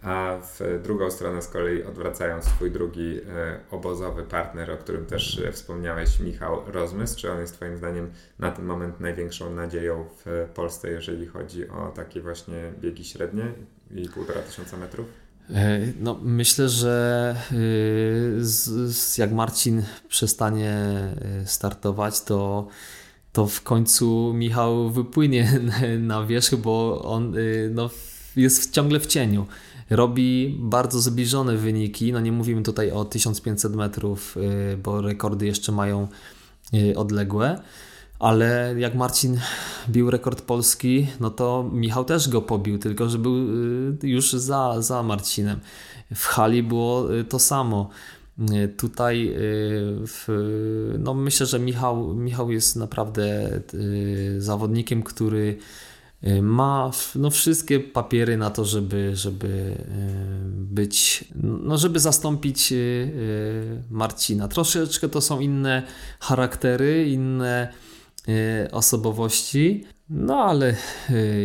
a 0.05 0.37
w 0.41 0.81
drugą 0.83 1.11
stronę 1.11 1.41
z 1.41 1.47
kolei 1.47 1.83
odwracając 1.83 2.45
twój 2.45 2.71
drugi 2.71 3.17
e, 3.17 3.59
obozowy 3.71 4.23
partner, 4.23 4.71
o 4.71 4.77
którym 4.77 5.05
też 5.05 5.39
e, 5.39 5.51
wspomniałeś, 5.51 6.19
Michał 6.19 6.61
Rozmysł, 6.67 7.19
czy 7.19 7.31
on 7.31 7.39
jest 7.39 7.53
twoim 7.55 7.77
zdaniem 7.77 8.11
na 8.39 8.51
ten 8.51 8.65
moment 8.65 8.99
największą 8.99 9.53
nadzieją 9.53 10.05
w 10.25 10.49
Polsce, 10.53 10.89
jeżeli 10.89 11.27
chodzi 11.27 11.69
o 11.69 11.91
takie 11.95 12.21
właśnie 12.21 12.73
biegi 12.81 13.03
średnie 13.03 13.51
i 13.91 14.09
półtora 14.09 14.41
tysiąca 14.41 14.77
metrów? 14.77 15.07
E, 15.53 15.79
no, 15.99 16.19
myślę, 16.21 16.69
że 16.69 17.35
z, 18.37 18.69
z, 18.95 19.17
jak 19.17 19.31
Marcin 19.31 19.83
przestanie 20.07 20.77
startować, 21.45 22.21
to, 22.21 22.67
to 23.33 23.47
w 23.47 23.61
końcu 23.61 24.33
Michał 24.33 24.89
wypłynie 24.89 25.59
na 25.99 26.25
wierzch, 26.25 26.55
bo 26.55 27.01
on 27.01 27.35
no, 27.71 27.89
jest 28.35 28.71
ciągle 28.71 28.99
w 28.99 29.05
cieniu 29.05 29.45
robi 29.89 30.57
bardzo 30.59 31.01
zbliżone 31.01 31.57
wyniki. 31.57 32.13
No 32.13 32.19
nie 32.19 32.31
mówimy 32.31 32.61
tutaj 32.61 32.91
o 32.91 33.05
1500 33.05 33.75
metrów, 33.75 34.37
y, 34.37 34.77
bo 34.77 35.01
rekordy 35.01 35.45
jeszcze 35.45 35.71
mają 35.71 36.07
y, 36.73 36.97
odległe. 36.97 37.61
Ale 38.19 38.75
jak 38.77 38.95
Marcin 38.95 39.39
bił 39.89 40.11
rekord 40.11 40.41
polski, 40.41 41.07
no 41.19 41.29
to 41.29 41.69
Michał 41.73 42.05
też 42.05 42.29
go 42.29 42.41
pobił, 42.41 42.79
tylko 42.79 43.09
że 43.09 43.17
był 43.17 43.35
y, 44.03 44.07
już 44.07 44.31
za, 44.31 44.81
za 44.81 45.03
Marcinem. 45.03 45.59
W 46.15 46.25
hali 46.25 46.63
było 46.63 47.07
to 47.29 47.39
samo. 47.39 47.89
Tutaj 48.77 49.33
w, 50.07 50.25
no 50.99 51.13
myślę, 51.13 51.45
że 51.45 51.59
Michał, 51.59 52.13
Michał 52.15 52.51
jest 52.51 52.75
naprawdę 52.75 53.49
zawodnikiem, 54.37 55.03
który 55.03 55.57
ma 56.41 56.91
no, 57.15 57.29
wszystkie 57.29 57.79
papiery 57.79 58.37
na 58.37 58.49
to, 58.49 58.65
żeby, 58.65 59.15
żeby 59.15 59.47
y, 59.47 59.75
być, 60.49 61.25
no, 61.43 61.77
żeby 61.77 61.99
zastąpić 61.99 62.71
y, 62.71 63.83
Marcina. 63.89 64.47
Troszeczkę 64.47 65.09
to 65.09 65.21
są 65.21 65.39
inne 65.39 65.83
charaktery, 66.19 67.09
inne 67.09 67.73
osobowości, 68.71 69.85
no 70.09 70.43
ale 70.43 70.75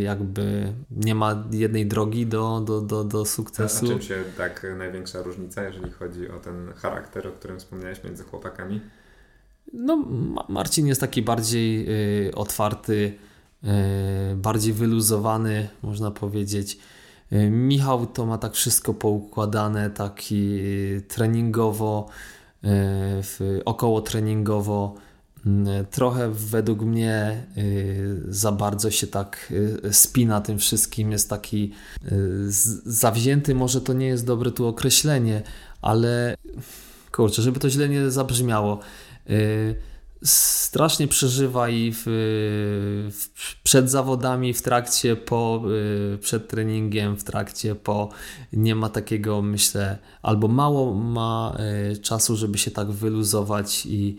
jakby 0.03 0.73
nie 0.91 1.15
ma 1.15 1.45
jednej 1.51 1.87
drogi 1.87 2.27
do, 2.27 2.61
do, 2.61 2.81
do, 2.81 3.05
do 3.05 3.25
sukcesu. 3.25 3.87
A 3.87 3.89
czym 3.89 4.03
się 4.03 4.25
tak 4.37 4.67
największa 4.79 5.23
różnica, 5.23 5.63
jeżeli 5.63 5.91
chodzi 5.91 6.29
o 6.29 6.39
ten 6.39 6.73
charakter, 6.77 7.27
o 7.29 7.33
którym 7.33 7.59
wspomniałeś 7.59 8.05
między 8.05 8.25
chłopakami? 8.25 8.81
No, 9.73 9.97
Marcin 10.49 10.87
jest 10.87 11.01
taki 11.01 11.23
bardziej 11.23 11.87
otwarty, 12.35 13.19
bardziej 14.37 14.73
wyluzowany, 14.73 15.69
można 15.83 16.11
powiedzieć. 16.11 16.79
E, 17.33 17.51
Michał 17.51 18.07
to 18.07 18.27
ma 18.27 18.39
tak 18.39 18.55
wszystko 18.55 18.95
poukładane, 18.95 19.91
taki 19.91 20.61
treningowo, 21.09 22.09
e, 22.65 23.23
około 23.65 24.01
treningowo. 24.01 24.95
Mm, 25.47 25.87
trochę 25.87 26.31
według 26.31 26.81
mnie 26.83 27.47
za 28.29 28.53
bardzo 28.53 28.91
się 28.91 29.07
tak 29.07 29.53
spina 29.93 30.41
tym 30.41 30.59
wszystkim, 30.59 31.13
jest 31.13 31.31
taki 31.31 31.73
zawzięty, 32.85 33.55
może 33.55 33.81
to 33.81 33.93
nie 33.93 34.07
jest 34.07 34.27
dobre 34.27 34.51
tu 34.51 34.67
określenie, 34.67 35.43
ale 35.83 36.37
kurczę, 37.13 37.43
żeby 37.43 37.61
to 37.61 37.71
źle 37.71 37.89
nie 37.89 38.11
zabrzmiało 38.11 38.81
strasznie 40.25 41.09
przeżywa 41.09 41.69
i 41.69 41.93
w, 41.95 42.03
w, 43.13 43.63
przed 43.63 43.91
zawodami, 43.91 44.55
w 44.55 44.63
trakcie, 44.63 45.17
po, 45.17 45.63
y, 46.15 46.19
przed 46.19 46.49
treningiem, 46.49 47.17
w 47.17 47.25
trakcie, 47.25 47.75
po. 47.75 48.09
Nie 48.53 48.75
ma 48.75 48.89
takiego, 48.89 49.43
myślę, 49.43 49.99
albo 50.23 50.49
mało 50.49 50.95
ma 50.95 51.57
y, 51.93 51.99
czasu, 51.99 52.37
żeby 52.37 52.59
się 52.59 52.71
tak 52.71 52.91
wyluzować 52.91 53.87
i 53.87 54.17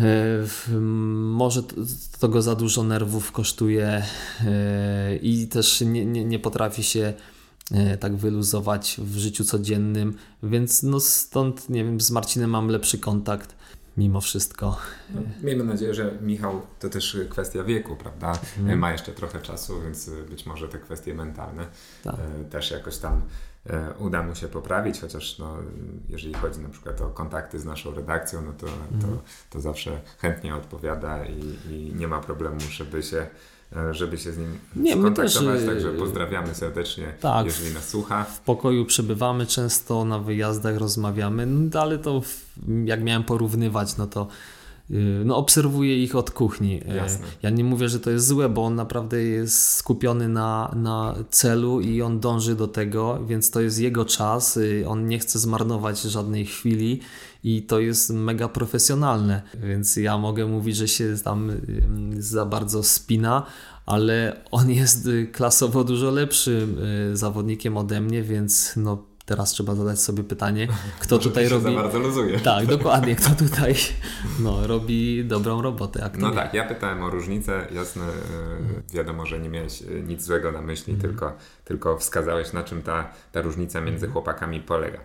y, 0.00 0.80
może 1.20 1.62
to, 1.62 1.74
to 2.20 2.28
go 2.28 2.42
za 2.42 2.54
dużo 2.54 2.82
nerwów 2.82 3.32
kosztuje 3.32 4.02
i 5.22 5.48
też 5.48 5.80
nie, 5.80 6.06
nie, 6.06 6.24
nie 6.24 6.38
potrafi 6.38 6.82
się 6.82 7.14
tak 8.00 8.16
wyluzować 8.16 8.96
w 8.98 9.16
życiu 9.16 9.44
codziennym, 9.44 10.14
więc 10.42 10.82
no 10.82 11.00
stąd, 11.00 11.70
nie 11.70 11.84
wiem, 11.84 12.00
z 12.00 12.10
Marcinem 12.10 12.50
mam 12.50 12.68
lepszy 12.68 12.98
kontakt 12.98 13.56
mimo 13.96 14.20
wszystko. 14.20 14.76
No, 15.14 15.20
miejmy 15.42 15.64
nadzieję, 15.64 15.94
że 15.94 16.12
Michał 16.20 16.62
to 16.80 16.88
też 16.88 17.18
kwestia 17.30 17.64
wieku, 17.64 17.96
prawda? 17.96 18.38
Mm. 18.58 18.78
Ma 18.78 18.92
jeszcze 18.92 19.12
trochę 19.12 19.42
czasu, 19.42 19.82
więc 19.82 20.10
być 20.28 20.46
może 20.46 20.68
te 20.68 20.78
kwestie 20.78 21.14
mentalne 21.14 21.66
tak. 22.04 22.14
E, 22.14 22.44
też 22.44 22.70
jakoś 22.70 22.98
tam 22.98 23.22
e, 23.66 23.94
uda 23.98 24.22
mu 24.22 24.34
się 24.34 24.48
poprawić, 24.48 25.00
chociaż 25.00 25.38
no, 25.38 25.56
jeżeli 26.08 26.34
chodzi 26.34 26.60
na 26.60 26.68
przykład 26.68 27.00
o 27.00 27.08
kontakty 27.08 27.58
z 27.58 27.64
naszą 27.64 27.94
redakcją, 27.94 28.42
no 28.42 28.52
to, 28.52 28.66
mm. 28.66 29.00
to, 29.00 29.22
to 29.50 29.60
zawsze 29.60 30.00
chętnie 30.18 30.54
odpowiada 30.54 31.24
i, 31.24 31.72
i 31.72 31.94
nie 31.94 32.08
ma 32.08 32.20
problemu, 32.20 32.60
żeby 32.60 33.02
się 33.02 33.26
żeby 33.90 34.18
się 34.18 34.32
z 34.32 34.38
nim 34.38 34.58
nie, 34.76 34.92
skontaktować, 34.92 35.58
też, 35.58 35.66
także 35.66 35.92
pozdrawiamy 35.92 36.54
serdecznie, 36.54 37.12
tak, 37.20 37.46
jeżeli 37.46 37.74
nas 37.74 37.88
słucha. 37.88 38.24
W 38.24 38.40
pokoju 38.40 38.84
przebywamy 38.84 39.46
często, 39.46 40.04
na 40.04 40.18
wyjazdach 40.18 40.76
rozmawiamy, 40.76 41.46
no, 41.46 41.80
ale 41.80 41.98
to 41.98 42.22
jak 42.84 43.02
miałem 43.02 43.24
porównywać, 43.24 43.96
no 43.96 44.06
to 44.06 44.28
no, 45.24 45.36
obserwuję 45.36 46.02
ich 46.02 46.16
od 46.16 46.30
kuchni. 46.30 46.80
Jasne. 46.96 47.26
Ja 47.42 47.50
nie 47.50 47.64
mówię, 47.64 47.88
że 47.88 48.00
to 48.00 48.10
jest 48.10 48.26
złe, 48.26 48.48
bo 48.48 48.64
on 48.64 48.74
naprawdę 48.74 49.22
jest 49.22 49.74
skupiony 49.74 50.28
na, 50.28 50.72
na 50.76 51.14
celu 51.30 51.80
i 51.80 52.02
on 52.02 52.20
dąży 52.20 52.54
do 52.54 52.68
tego, 52.68 53.18
więc 53.26 53.50
to 53.50 53.60
jest 53.60 53.78
jego 53.78 54.04
czas. 54.04 54.58
On 54.86 55.08
nie 55.08 55.18
chce 55.18 55.38
zmarnować 55.38 56.00
żadnej 56.00 56.46
chwili 56.46 57.00
i 57.46 57.62
to 57.62 57.80
jest 57.80 58.10
mega 58.10 58.48
profesjonalne, 58.48 59.42
więc 59.62 59.96
ja 59.96 60.18
mogę 60.18 60.46
mówić, 60.46 60.76
że 60.76 60.88
się 60.88 61.14
tam 61.24 61.52
za 62.18 62.46
bardzo 62.46 62.82
spina, 62.82 63.46
ale 63.86 64.40
on 64.50 64.70
jest 64.70 65.08
klasowo 65.32 65.84
dużo 65.84 66.10
lepszym 66.10 66.76
zawodnikiem 67.12 67.76
ode 67.76 68.00
mnie, 68.00 68.22
więc 68.22 68.72
no 68.76 69.04
Teraz 69.26 69.50
trzeba 69.50 69.74
zadać 69.74 70.00
sobie 70.00 70.24
pytanie, 70.24 70.68
kto 71.00 71.16
Może 71.16 71.28
tutaj 71.28 71.48
robi. 71.48 71.74
Za 71.74 71.82
bardzo 71.82 71.98
luzuje. 71.98 72.40
Tak, 72.40 72.66
dokładnie, 72.66 73.16
kto 73.16 73.44
tutaj 73.44 73.74
no, 74.40 74.66
robi 74.66 75.24
dobrą 75.24 75.62
robotę. 75.62 76.10
No 76.18 76.30
tak, 76.30 76.54
ja 76.54 76.64
pytałem 76.64 77.02
o 77.02 77.10
różnicę. 77.10 77.66
Jasne, 77.72 78.02
wiadomo, 78.92 79.26
że 79.26 79.40
nie 79.40 79.48
miałeś 79.48 79.82
nic 80.06 80.22
złego 80.22 80.52
na 80.52 80.62
myśli, 80.62 80.92
mm. 80.92 81.02
tylko, 81.02 81.32
tylko 81.64 81.98
wskazałeś, 81.98 82.52
na 82.52 82.64
czym 82.64 82.82
ta, 82.82 83.10
ta 83.32 83.42
różnica 83.42 83.80
między 83.80 84.08
chłopakami 84.08 84.60
polega. 84.60 84.98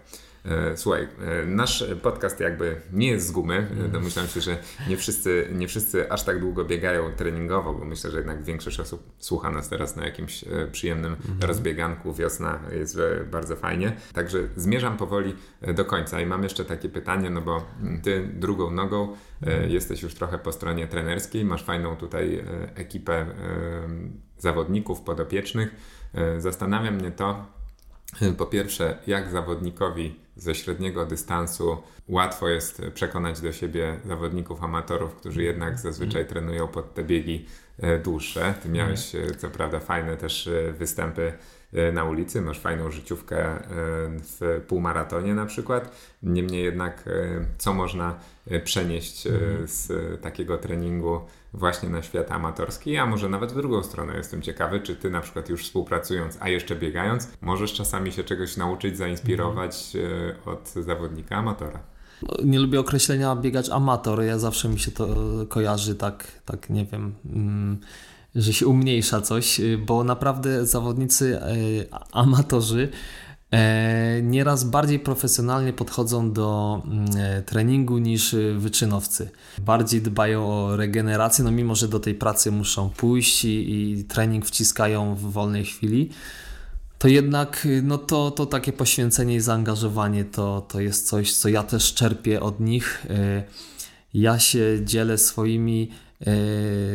E, 0.46 0.78
słuchaj, 0.78 1.08
e, 1.22 1.46
nasz 1.46 1.86
podcast 2.02 2.40
jakby 2.40 2.82
nie 2.94 3.08
jest 3.08 3.28
z 3.28 3.32
gumy. 3.32 3.58
Mhm. 3.58 3.92
Domyślam 3.92 4.28
się, 4.28 4.42
że 4.42 4.58
nie 4.90 4.98
wszyscy, 4.98 5.48
nie 5.52 5.68
wszyscy 5.68 6.12
aż 6.12 6.24
tak 6.24 6.40
długo 6.40 6.66
biegają 6.66 7.12
treningowo, 7.12 7.74
bo 7.74 7.86
myślę, 7.86 8.12
że 8.12 8.18
jednak 8.18 8.44
większość 8.44 8.80
osób 8.80 9.14
słucha 9.18 9.52
nas 9.52 9.70
teraz 9.70 9.96
na 9.96 10.06
jakimś 10.06 10.44
e, 10.44 10.68
przyjemnym 10.72 11.14
mhm. 11.14 11.42
rozbieganku. 11.42 12.14
Wiosna 12.14 12.60
jest 12.72 12.98
bardzo 13.32 13.56
fajnie. 13.56 13.96
Także 14.14 14.40
zmierzam 14.56 14.98
powoli 14.98 15.36
do 15.76 15.86
końca 15.86 16.22
i 16.22 16.26
mam 16.26 16.44
jeszcze 16.44 16.66
takie 16.66 16.90
pytanie, 16.90 17.30
no 17.30 17.42
bo 17.42 17.66
ty 18.04 18.30
drugą 18.34 18.72
nogą 18.72 19.16
mhm. 19.42 19.70
jesteś 19.70 20.04
już 20.04 20.14
trochę 20.14 20.38
po 20.38 20.52
stronie 20.52 20.88
trenerskiej, 20.88 21.46
masz 21.46 21.64
fajną 21.64 21.96
tutaj 21.96 22.44
ekipę 22.76 23.26
zawodników 24.38 25.02
podopiecznych. 25.02 25.76
Zastanawia 26.38 26.92
mnie 26.92 27.12
to, 27.12 27.46
po 28.38 28.46
pierwsze, 28.46 28.98
jak 29.08 29.30
zawodnikowi 29.30 30.16
ze 30.36 30.56
średniego 30.56 31.06
dystansu 31.06 31.78
łatwo 32.08 32.50
jest 32.50 32.82
przekonać 32.94 33.42
do 33.42 33.52
siebie 33.52 34.00
zawodników 34.06 34.64
amatorów, 34.64 35.16
którzy 35.16 35.44
jednak 35.44 35.80
zazwyczaj 35.80 36.26
trenują 36.26 36.68
pod 36.68 36.94
te 36.94 37.04
biegi 37.04 37.46
e, 37.80 38.00
dłuższe. 38.00 38.54
Ty 38.64 38.70
miałeś 38.70 39.16
e, 39.16 39.36
co 39.36 39.50
prawda 39.50 39.80
fajne 39.80 40.18
też 40.18 40.48
e, 40.48 40.72
występy 40.72 41.34
na 41.94 42.04
ulicy, 42.04 42.42
masz 42.42 42.60
fajną 42.60 42.92
życiówkę 42.92 43.64
w 44.40 44.62
półmaratonie 44.68 45.34
na 45.34 45.46
przykład. 45.46 45.92
Niemniej 46.24 46.64
jednak, 46.64 47.04
co 47.58 47.74
można 47.74 48.16
przenieść 48.64 49.28
z 49.66 49.88
takiego 50.22 50.58
treningu 50.58 51.22
właśnie 51.54 51.90
na 51.90 52.02
świat 52.02 52.32
amatorski, 52.32 52.98
a 52.98 53.06
może 53.06 53.30
nawet 53.30 53.52
w 53.52 53.56
drugą 53.56 53.84
stronę 53.84 54.18
jestem 54.18 54.42
ciekawy, 54.42 54.80
czy 54.80 54.96
ty 54.96 55.10
na 55.10 55.22
przykład 55.22 55.50
już 55.50 55.64
współpracując, 55.64 56.38
a 56.40 56.50
jeszcze 56.50 56.76
biegając, 56.76 57.28
możesz 57.42 57.74
czasami 57.74 58.12
się 58.12 58.24
czegoś 58.24 58.58
nauczyć, 58.58 58.98
zainspirować 58.98 59.96
e, 59.96 60.52
od 60.52 60.70
zawodnika 60.70 61.36
amatora. 61.36 61.80
Nie 62.44 62.60
lubię 62.60 62.80
określenia 62.80 63.36
biegacz 63.36 63.70
amator, 63.70 64.24
ja 64.24 64.40
zawsze 64.40 64.70
mi 64.70 64.80
się 64.80 64.92
to 64.92 65.08
kojarzy 65.50 65.96
tak, 65.96 66.28
tak 66.46 66.70
nie 66.70 66.86
wiem... 66.86 67.16
Mm, 67.26 67.80
że 68.36 68.54
się 68.54 68.68
umniejsza 68.68 69.22
coś, 69.22 69.62
bo 69.86 70.04
naprawdę 70.04 70.66
zawodnicy 70.66 71.40
e, 71.42 71.54
amatorzy 72.12 72.90
E, 73.52 74.22
nieraz 74.22 74.64
bardziej 74.64 75.00
profesjonalnie 75.00 75.74
podchodzą 75.74 76.32
do 76.32 76.82
mm, 76.86 77.06
e, 77.18 77.42
treningu 77.42 77.98
niż 77.98 78.34
e, 78.34 78.54
wyczynowcy. 78.54 79.30
Bardziej 79.60 80.02
dbają 80.02 80.48
o 80.48 80.76
regenerację, 80.76 81.44
no 81.44 81.52
mimo 81.52 81.76
że 81.76 81.88
do 81.88 82.00
tej 82.00 82.16
pracy 82.16 82.52
muszą 82.52 82.90
pójść 82.90 83.46
i, 83.46 83.50
i 83.50 84.04
trening 84.04 84.46
wciskają 84.46 85.16
w 85.16 85.32
wolnej 85.32 85.66
chwili, 85.66 86.10
to 87.00 87.08
jednak 87.08 87.68
no 87.84 87.98
to, 87.98 88.32
to 88.32 88.46
takie 88.46 88.74
poświęcenie 88.74 89.36
i 89.36 89.40
zaangażowanie 89.40 90.26
to, 90.26 90.62
to 90.62 90.80
jest 90.80 91.08
coś, 91.08 91.34
co 91.34 91.50
ja 91.50 91.64
też 91.64 91.94
czerpię 91.94 92.42
od 92.42 92.60
nich. 92.60 93.06
Ja 94.14 94.40
się 94.40 94.80
dzielę 94.84 95.18
swoimi 95.18 95.92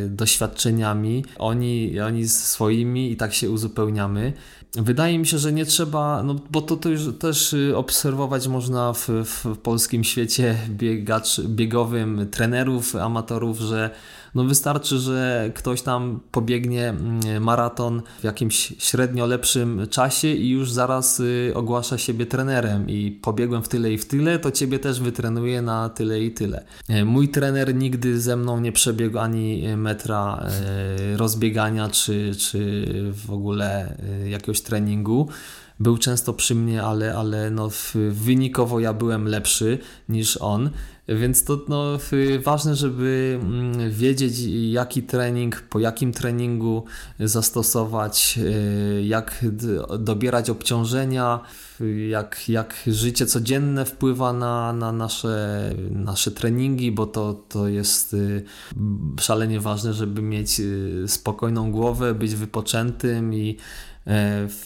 doświadczeniami, 0.09 1.25
oni, 1.39 2.01
oni 2.01 2.29
swoimi 2.29 3.13
i 3.13 3.17
tak 3.17 3.35
się 3.35 3.51
uzupełniamy. 3.51 4.33
Wydaje 4.77 5.19
mi 5.19 5.27
się, 5.27 5.39
że 5.39 5.53
nie 5.53 5.65
trzeba, 5.65 6.23
no 6.23 6.37
bo 6.51 6.63
to, 6.63 6.77
to 6.77 6.89
już 6.89 7.19
też 7.19 7.53
y, 7.53 7.77
obserwować 7.77 8.49
można 8.49 8.93
w, 8.93 9.09
w 9.09 9.59
polskim 9.59 10.05
świecie 10.05 10.57
biegacz, 10.69 11.41
biegowym, 11.41 12.29
trenerów, 12.31 12.97
amatorów, 12.97 13.59
że 13.59 13.91
no 14.37 14.45
wystarczy, 14.45 14.99
że 14.99 15.51
ktoś 15.55 15.83
tam 15.83 16.21
pobiegnie 16.31 16.89
mm, 16.89 17.43
maraton 17.43 18.03
w 18.21 18.25
jakimś 18.25 18.73
średnio 18.79 19.27
lepszym 19.27 19.87
czasie 19.91 20.29
i 20.29 20.49
już 20.49 20.73
zaraz 20.73 21.21
y, 21.21 21.53
ogłasza 21.55 21.99
siebie 21.99 22.27
trenerem 22.27 22.91
i 22.91 23.11
pobiegłem 23.11 23.63
w 23.63 23.69
tyle 23.69 23.93
i 23.93 23.99
w 23.99 24.07
tyle, 24.07 24.39
to 24.39 24.51
ciebie 24.51 24.79
też 24.79 25.01
wytrenuje 25.01 25.63
na 25.63 25.89
tyle 25.89 26.21
i 26.21 26.31
tyle. 26.31 26.65
E, 26.89 27.05
mój 27.05 27.29
trener 27.29 27.75
nigdy 27.75 28.21
ze 28.21 28.37
mną 28.37 28.61
nie 28.61 28.73
przebiegł 28.73 29.19
ani 29.19 29.77
metra 29.77 30.47
e, 30.47 31.17
rozbiegania 31.17 31.89
czy, 31.89 32.35
czy 32.39 32.87
w 33.27 33.31
ogóle 33.31 33.97
e, 34.23 34.29
jakiegoś 34.29 34.61
treningu 34.61 35.29
był 35.81 35.99
często 35.99 36.33
przy 36.33 36.55
mnie, 36.55 36.83
ale, 36.83 37.15
ale 37.15 37.51
no, 37.51 37.69
wynikowo 38.11 38.81
ja 38.81 38.93
byłem 38.93 39.29
lepszy 39.29 39.79
niż 40.09 40.37
on. 40.37 40.71
Więc 41.09 41.45
to 41.45 41.61
no, 41.69 41.99
ważne, 42.43 42.77
żeby 42.77 43.41
mm, 43.43 43.91
wiedzieć, 43.91 44.35
jaki 44.73 45.03
trening, 45.03 45.61
po 45.61 45.79
jakim 45.79 46.13
treningu 46.13 46.85
zastosować, 47.21 48.39
y, 48.43 49.03
jak 49.07 49.45
dobierać 49.99 50.51
obciążenia, 50.51 51.41
jak, 52.09 52.49
jak 52.49 52.83
życie 52.87 53.27
codzienne 53.27 53.85
wpływa 53.85 54.33
na, 54.33 54.73
na 54.73 54.93
nasze, 54.93 55.75
nasze 55.91 56.31
treningi, 56.31 56.93
bo 56.93 57.07
to, 57.07 57.35
to 57.49 57.69
jest 57.69 58.15
y, 58.15 58.45
szalenie 59.21 59.61
ważne, 59.61 59.93
żeby 59.93 60.23
mieć 60.23 60.61
y, 60.61 61.05
spokojną 61.07 61.73
głowę, 61.73 62.15
być 62.15 62.35
wypoczętym 62.35 63.35
i 63.35 63.57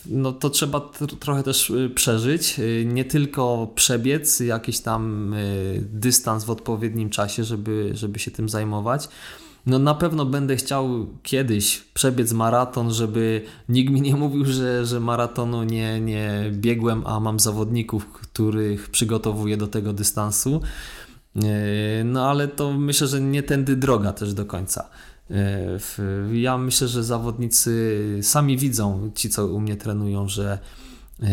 no 0.07 0.33
to 0.33 0.51
trzeba 0.51 0.91
trochę 1.21 1.43
też 1.43 1.71
y, 1.71 1.91
przeżyć, 1.95 2.59
y, 2.59 2.85
nie 2.87 3.05
tylko 3.05 3.73
przebiec 3.75 4.41
jakiś 4.41 4.81
tam 4.81 5.35
y, 5.35 5.85
dystans 5.93 6.45
w 6.45 6.51
odpowiednim 6.51 7.11
czasie, 7.11 7.45
żeby, 7.45 7.91
żeby 7.95 8.19
się 8.19 8.31
tym 8.31 8.49
zajmować. 8.49 9.09
No 9.67 9.79
na 9.79 9.95
pewno 9.95 10.27
będę 10.27 10.57
chciał 10.57 11.07
kiedyś 11.23 11.81
przebiec 11.95 12.33
maraton, 12.33 12.93
żeby 12.93 13.43
nikt 13.69 13.93
mi 13.93 14.01
nie 14.01 14.17
mówił, 14.17 14.45
że, 14.45 14.87
że 14.87 15.01
maratonu 15.01 15.65
nie, 15.65 16.01
nie 16.01 16.51
biegłem, 16.53 17.07
a 17.07 17.21
mam 17.21 17.41
zawodników, 17.41 18.07
których 18.07 18.91
przygotowuję 18.91 19.57
do 19.57 19.67
tego 19.67 19.93
dystansu. 19.93 20.61
E, 21.37 22.05
no 22.05 22.31
ale 22.31 22.49
to 22.49 22.73
myślę, 22.73 23.07
że 23.07 23.21
nie 23.21 23.43
tędy 23.43 23.77
droga 23.77 24.13
też 24.13 24.35
do 24.35 24.47
końca. 24.47 24.91
E, 25.31 25.79
ja 26.33 26.59
myślę, 26.59 26.89
że 26.89 27.05
zawodnicy 27.05 28.19
sami 28.23 28.57
widzą, 28.57 29.11
ci 29.15 29.31
co 29.31 29.47
u 29.47 29.61
mnie 29.61 29.77
trenują, 29.77 30.29
że, 30.29 30.59
e, 31.23 31.29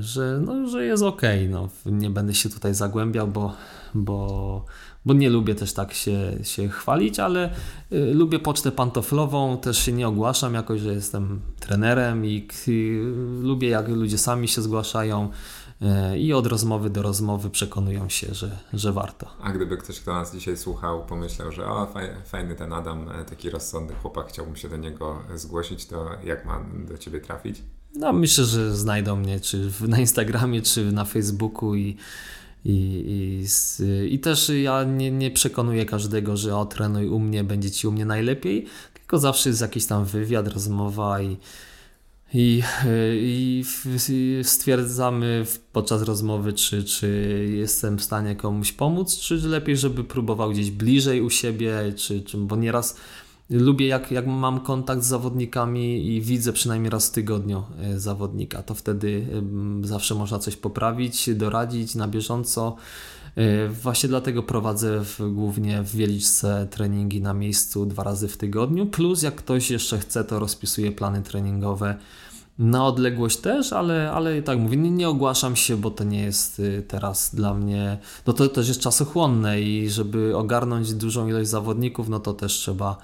że, 0.00 0.40
no, 0.44 0.68
że 0.68 0.84
jest 0.84 1.02
ok. 1.02 1.22
No. 1.48 1.68
Nie 1.86 2.10
będę 2.10 2.34
się 2.34 2.48
tutaj 2.48 2.74
zagłębiał, 2.74 3.28
bo, 3.28 3.52
bo, 3.94 4.64
bo 5.04 5.14
nie 5.14 5.30
lubię 5.30 5.54
też 5.54 5.72
tak 5.72 5.94
się, 5.94 6.32
się 6.42 6.68
chwalić, 6.68 7.18
ale 7.18 7.44
e, 7.44 7.50
lubię 7.98 8.38
pocztę 8.38 8.72
pantoflową, 8.72 9.58
też 9.58 9.78
się 9.78 9.92
nie 9.92 10.08
ogłaszam 10.08 10.54
jakoś, 10.54 10.80
że 10.80 10.94
jestem 10.94 11.40
trenerem 11.60 12.26
i, 12.26 12.48
i 12.66 13.00
lubię 13.42 13.68
jak 13.68 13.88
ludzie 13.88 14.18
sami 14.18 14.48
się 14.48 14.62
zgłaszają. 14.62 15.30
E, 15.82 16.18
i 16.18 16.32
od 16.32 16.46
rozmowy 16.46 16.90
do 16.90 17.02
rozmowy 17.02 17.50
przekonują 17.50 18.08
się, 18.08 18.34
że, 18.34 18.58
że 18.72 18.92
warto. 18.92 19.26
A 19.40 19.52
gdyby 19.52 19.76
ktoś, 19.76 20.00
kto 20.00 20.14
nas 20.14 20.32
dzisiaj 20.34 20.56
słuchał, 20.56 21.06
pomyślał, 21.06 21.52
że 21.52 21.66
o, 21.66 21.88
fajny 22.24 22.54
ten 22.54 22.72
Adam, 22.72 23.08
e, 23.08 23.24
taki 23.24 23.50
rozsądny 23.50 23.94
chłopak, 23.94 24.26
chciałbym 24.28 24.56
się 24.56 24.68
do 24.68 24.76
niego 24.76 25.22
zgłosić, 25.34 25.86
to 25.86 26.10
jak 26.24 26.46
ma 26.46 26.64
do 26.88 26.98
Ciebie 26.98 27.20
trafić? 27.20 27.62
No 27.94 28.12
myślę, 28.12 28.44
że 28.44 28.76
znajdą 28.76 29.16
mnie 29.16 29.40
czy 29.40 29.70
na 29.88 29.98
Instagramie, 29.98 30.62
czy 30.62 30.92
na 30.92 31.04
Facebooku 31.04 31.74
i 31.74 31.96
i, 32.64 33.04
i, 33.06 34.14
I 34.14 34.18
też 34.18 34.48
ja 34.62 34.84
nie, 34.84 35.10
nie 35.10 35.30
przekonuję 35.30 35.86
każdego, 35.86 36.36
że 36.36 36.56
o 36.56 36.66
trenuj 36.66 37.08
u 37.08 37.18
mnie, 37.18 37.44
będzie 37.44 37.70
ci 37.70 37.88
u 37.88 37.92
mnie 37.92 38.04
najlepiej, 38.04 38.66
tylko 38.94 39.18
zawsze 39.18 39.48
jest 39.48 39.60
jakiś 39.60 39.86
tam 39.86 40.04
wywiad, 40.04 40.48
rozmowa 40.48 41.20
i, 41.20 41.36
i, 42.34 42.62
i 43.20 43.64
stwierdzamy 44.42 45.46
podczas 45.72 46.02
rozmowy, 46.02 46.52
czy, 46.52 46.84
czy 46.84 47.08
jestem 47.50 47.98
w 47.98 48.04
stanie 48.04 48.36
komuś 48.36 48.72
pomóc, 48.72 49.18
czy 49.18 49.36
lepiej, 49.36 49.76
żeby 49.76 50.04
próbował 50.04 50.50
gdzieś 50.50 50.70
bliżej 50.70 51.22
u 51.22 51.30
siebie, 51.30 51.92
czy, 51.96 52.22
czy 52.22 52.38
bo 52.38 52.56
nieraz 52.56 52.96
lubię, 53.50 53.86
jak, 53.86 54.10
jak 54.10 54.26
mam 54.26 54.60
kontakt 54.60 55.02
z 55.02 55.06
zawodnikami 55.06 56.06
i 56.06 56.20
widzę 56.20 56.52
przynajmniej 56.52 56.90
raz 56.90 57.08
w 57.08 57.12
tygodniu 57.12 57.62
e, 57.80 58.00
zawodnika, 58.00 58.62
to 58.62 58.74
wtedy 58.74 59.26
zawsze 59.82 60.14
można 60.14 60.38
coś 60.38 60.56
poprawić, 60.56 61.34
doradzić 61.34 61.94
na 61.94 62.08
bieżąco. 62.08 62.76
Właśnie 63.82 64.08
dlatego 64.08 64.42
prowadzę 64.42 65.04
w, 65.04 65.20
głównie 65.32 65.82
w 65.82 65.96
Wieliczce 65.96 66.68
treningi 66.70 67.20
na 67.20 67.34
miejscu 67.34 67.86
dwa 67.86 68.04
razy 68.04 68.28
w 68.28 68.36
tygodniu, 68.36 68.86
plus 68.86 69.22
jak 69.22 69.34
ktoś 69.34 69.70
jeszcze 69.70 69.98
chce, 69.98 70.24
to 70.24 70.38
rozpisuję 70.38 70.92
plany 70.92 71.22
treningowe 71.22 71.96
na 72.58 72.86
odległość 72.86 73.36
też, 73.36 73.72
ale, 73.72 74.12
ale 74.12 74.42
tak 74.42 74.58
mówię, 74.58 74.76
nie, 74.76 74.90
nie 74.90 75.08
ogłaszam 75.08 75.56
się, 75.56 75.76
bo 75.76 75.90
to 75.90 76.04
nie 76.04 76.22
jest 76.22 76.58
y, 76.60 76.84
teraz 76.88 77.34
dla 77.34 77.54
mnie, 77.54 77.98
no 78.26 78.32
to 78.32 78.48
też 78.48 78.68
jest 78.68 78.80
czasochłonne 78.80 79.60
i 79.60 79.90
żeby 79.90 80.36
ogarnąć 80.36 80.94
dużą 80.94 81.28
ilość 81.28 81.50
zawodników, 81.50 82.08
no 82.08 82.20
to 82.20 82.34
też 82.34 82.52
trzeba 82.52 82.96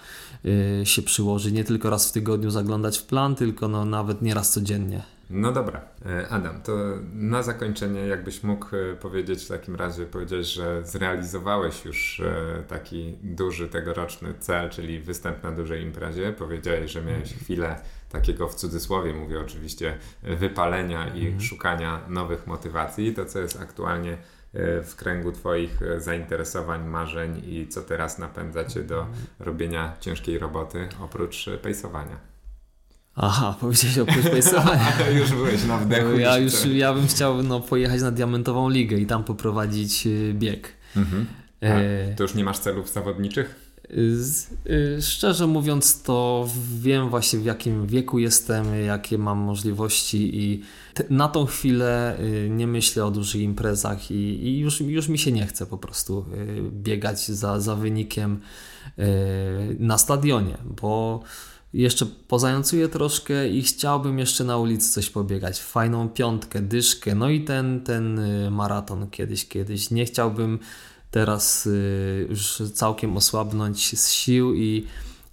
y, 0.45 0.83
się 0.85 1.03
przyłożyć, 1.03 1.55
nie 1.55 1.65
tylko 1.65 1.91
raz 1.91 2.09
w 2.09 2.13
tygodniu 2.13 2.51
zaglądać 2.51 2.99
w 2.99 3.03
plan, 3.03 3.35
tylko 3.35 3.69
no 3.69 3.85
nawet 3.85 4.23
nie 4.23 4.35
raz 4.35 4.51
codziennie. 4.51 5.20
No 5.31 5.53
dobra, 5.53 5.81
e, 6.07 6.29
Adam, 6.29 6.63
to 6.63 6.73
na 7.13 7.43
zakończenie 7.43 8.01
jakbyś 8.01 8.43
mógł 8.43 8.77
e, 8.77 8.97
powiedzieć 8.97 9.45
w 9.45 9.49
takim 9.49 9.77
razie, 9.77 10.07
powiedzieć, 10.07 10.47
że 10.47 10.85
zrealizowałeś 10.85 11.85
już 11.85 12.21
e, 12.21 12.63
taki 12.69 13.19
duży 13.23 13.69
tegoroczny 13.69 14.35
cel, 14.41 14.71
czyli 14.71 15.01
występ 15.01 15.43
na 15.43 15.53
dużej 15.53 15.83
imprezie. 15.83 16.33
Powiedziałeś, 16.33 16.91
że 16.91 17.03
miałeś 17.03 17.35
chwilę 17.35 17.81
takiego 18.09 18.49
w 18.49 18.55
cudzysłowie 18.55 19.15
mówię 19.15 19.41
oczywiście 19.41 19.99
wypalenia 20.23 21.09
i 21.15 21.25
mhm. 21.25 21.41
szukania 21.41 22.01
nowych 22.09 22.47
motywacji. 22.47 23.15
To 23.15 23.25
co 23.25 23.39
jest 23.39 23.61
aktualnie 23.61 24.17
w 24.83 24.95
kręgu 24.97 25.33
Twoich 25.33 25.81
zainteresowań, 25.99 26.89
marzeń 26.89 27.43
i 27.47 27.69
co 27.69 27.83
teraz 27.83 28.19
napędza 28.19 28.65
Cię 28.65 28.83
do 28.83 29.01
mhm. 29.01 29.27
robienia 29.39 29.97
ciężkiej 30.01 30.39
roboty 30.39 30.89
oprócz 31.01 31.51
pejsowania? 31.63 32.30
Aha, 33.23 33.55
powiedziałeś 33.61 33.99
o 33.99 34.05
pace'owaniu. 34.05 34.93
Ale 35.01 35.13
już 35.13 35.31
byłeś 35.31 35.65
na 35.65 35.79
wdechu. 35.79 36.19
Ja, 36.19 36.39
już, 36.39 36.53
ja 36.65 36.95
bym 36.95 37.07
chciał 37.07 37.43
no, 37.43 37.61
pojechać 37.61 38.03
na 38.03 38.11
Diamentową 38.11 38.69
Ligę 38.69 38.97
i 38.97 39.07
tam 39.07 39.25
poprowadzić 39.25 40.07
y, 40.07 40.35
bieg. 40.35 40.73
Mhm. 40.97 41.27
E... 41.61 42.15
To 42.15 42.23
już 42.23 42.35
nie 42.35 42.45
masz 42.45 42.59
celów 42.59 42.93
zawodniczych? 42.93 43.71
Y, 44.67 45.03
szczerze 45.03 45.47
mówiąc, 45.47 46.03
to 46.03 46.49
wiem 46.81 47.11
właśnie 47.11 47.39
w 47.39 47.45
jakim 47.45 47.87
wieku 47.87 48.19
jestem, 48.19 48.85
jakie 48.87 49.19
mam 49.19 49.39
możliwości 49.39 50.43
i 50.43 50.63
te, 50.95 51.05
na 51.11 51.29
tą 51.29 51.47
chwilę 51.47 52.21
y, 52.21 52.49
nie 52.51 52.67
myślę 52.67 53.05
o 53.05 53.11
dużych 53.11 53.43
imprezach 53.43 54.11
i, 54.11 54.49
i, 54.49 54.59
już, 54.59 54.81
już 54.81 55.09
mi 55.09 55.19
się 55.19 55.33
nie 55.33 55.47
chce 55.47 55.67
po 55.67 55.79
prostu 55.79 56.25
biegać 56.71 57.29
za, 57.29 57.61
za 57.61 57.77
wynikiem 57.77 58.41
na 59.79 59.99
stadionie, 59.99 60.59
bo 60.83 61.23
jeszcze 61.73 62.07
pozającuję 62.07 62.89
troszkę 62.89 63.49
i 63.49 63.63
chciałbym 63.63 64.19
jeszcze 64.19 64.45
na 64.45 64.59
ulicy 64.59 64.93
coś 64.93 65.11
pobiegać. 65.11 65.61
Fajną 65.61 66.09
piątkę, 66.09 66.61
dyszkę, 66.61 67.15
no 67.15 67.29
i 67.29 67.41
ten, 67.41 67.81
ten 67.81 68.19
y, 68.19 68.51
maraton 68.51 69.11
kiedyś, 69.11 69.49
kiedyś. 69.49 69.91
Nie 69.91 70.07
chciałbym 70.07 70.59
teraz 71.11 71.67
y, 71.67 72.27
już 72.31 72.63
całkiem 72.75 73.17
osłabnąć 73.17 74.01
z 74.01 74.11
sił 74.13 74.55
i 74.55 74.87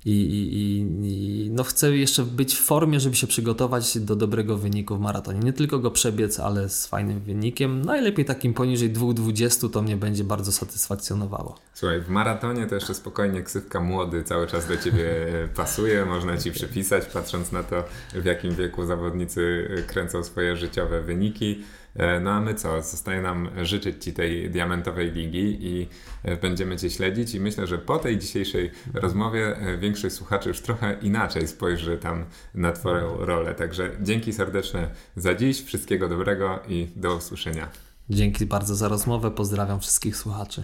i, 0.08 0.12
i, 0.12 0.80
i, 1.04 1.52
no 1.52 1.64
chcę 1.64 1.98
jeszcze 1.98 2.24
być 2.24 2.56
w 2.56 2.62
formie, 2.62 3.00
żeby 3.00 3.16
się 3.16 3.28
przygotować 3.28 4.00
do 4.00 4.16
dobrego 4.16 4.58
wyniku 4.58 4.98
w 4.98 5.00
maratonie. 5.00 5.40
Nie 5.40 5.54
tylko 5.54 5.80
go 5.80 5.92
przebiec, 5.92 6.40
ale 6.40 6.70
z 6.70 6.88
fajnym 6.88 7.20
wynikiem. 7.20 7.82
Najlepiej 7.86 8.26
takim 8.26 8.54
poniżej 8.54 8.94
2,20 8.94 9.70
to 9.70 9.82
mnie 9.82 9.98
będzie 9.98 10.24
bardzo 10.24 10.52
satysfakcjonowało. 10.52 11.56
Słuchaj, 11.74 12.02
w 12.02 12.10
maratonie 12.10 12.68
to 12.68 12.76
jeszcze 12.76 12.94
spokojnie 12.94 13.44
ksywka 13.44 13.80
młody 13.80 14.24
cały 14.24 14.48
czas 14.48 14.68
do 14.68 14.78
ciebie 14.78 15.10
pasuje, 15.56 16.06
można 16.06 16.38
ci 16.38 16.52
przypisać, 16.52 17.06
patrząc 17.06 17.52
na 17.52 17.64
to, 17.64 17.84
w 18.14 18.26
jakim 18.26 18.56
wieku 18.56 18.86
zawodnicy 18.86 19.68
kręcą 19.88 20.24
swoje 20.24 20.56
życiowe 20.56 21.02
wyniki. 21.02 21.64
E, 21.98 22.20
no 22.20 22.32
a 22.32 22.42
my 22.42 22.54
co? 22.54 22.82
Zostaje 22.82 23.22
nam 23.22 23.50
życzyć 23.64 24.04
Ci 24.04 24.14
tej 24.14 24.50
diamentowej 24.50 25.12
ligi 25.12 25.58
i 25.62 25.88
e, 26.24 26.38
będziemy 26.38 26.78
Cię 26.78 26.90
śledzić 26.90 27.36
i 27.36 27.40
myślę, 27.40 27.68
że 27.68 27.78
po 27.78 28.00
tej 28.00 28.18
dzisiejszej 28.18 28.72
rozmowie 28.94 29.58
e, 29.58 29.78
większość 29.78 30.16
słuchaczy 30.16 30.50
już 30.50 30.62
trochę 30.62 30.98
inaczej 31.02 31.48
spojrzy 31.48 31.98
tam 31.98 32.26
na 32.54 32.72
Twoją 32.72 33.18
rolę. 33.18 33.56
Także 33.56 33.92
dzięki 34.02 34.34
serdeczne 34.34 34.90
za 35.16 35.36
dziś, 35.36 35.64
wszystkiego 35.64 36.10
dobrego 36.10 36.60
i 36.68 36.88
do 36.96 37.16
usłyszenia. 37.16 37.70
Dzięki 38.10 38.46
bardzo 38.46 38.76
za 38.76 38.88
rozmowę, 38.88 39.32
pozdrawiam 39.32 39.80
wszystkich 39.80 40.18
słuchaczy. 40.18 40.64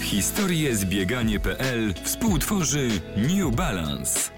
Historie 0.00 0.76
zbieganie.pl 0.76 1.94
współtworzy 2.04 2.88
New 3.16 3.56
Balance. 3.56 4.30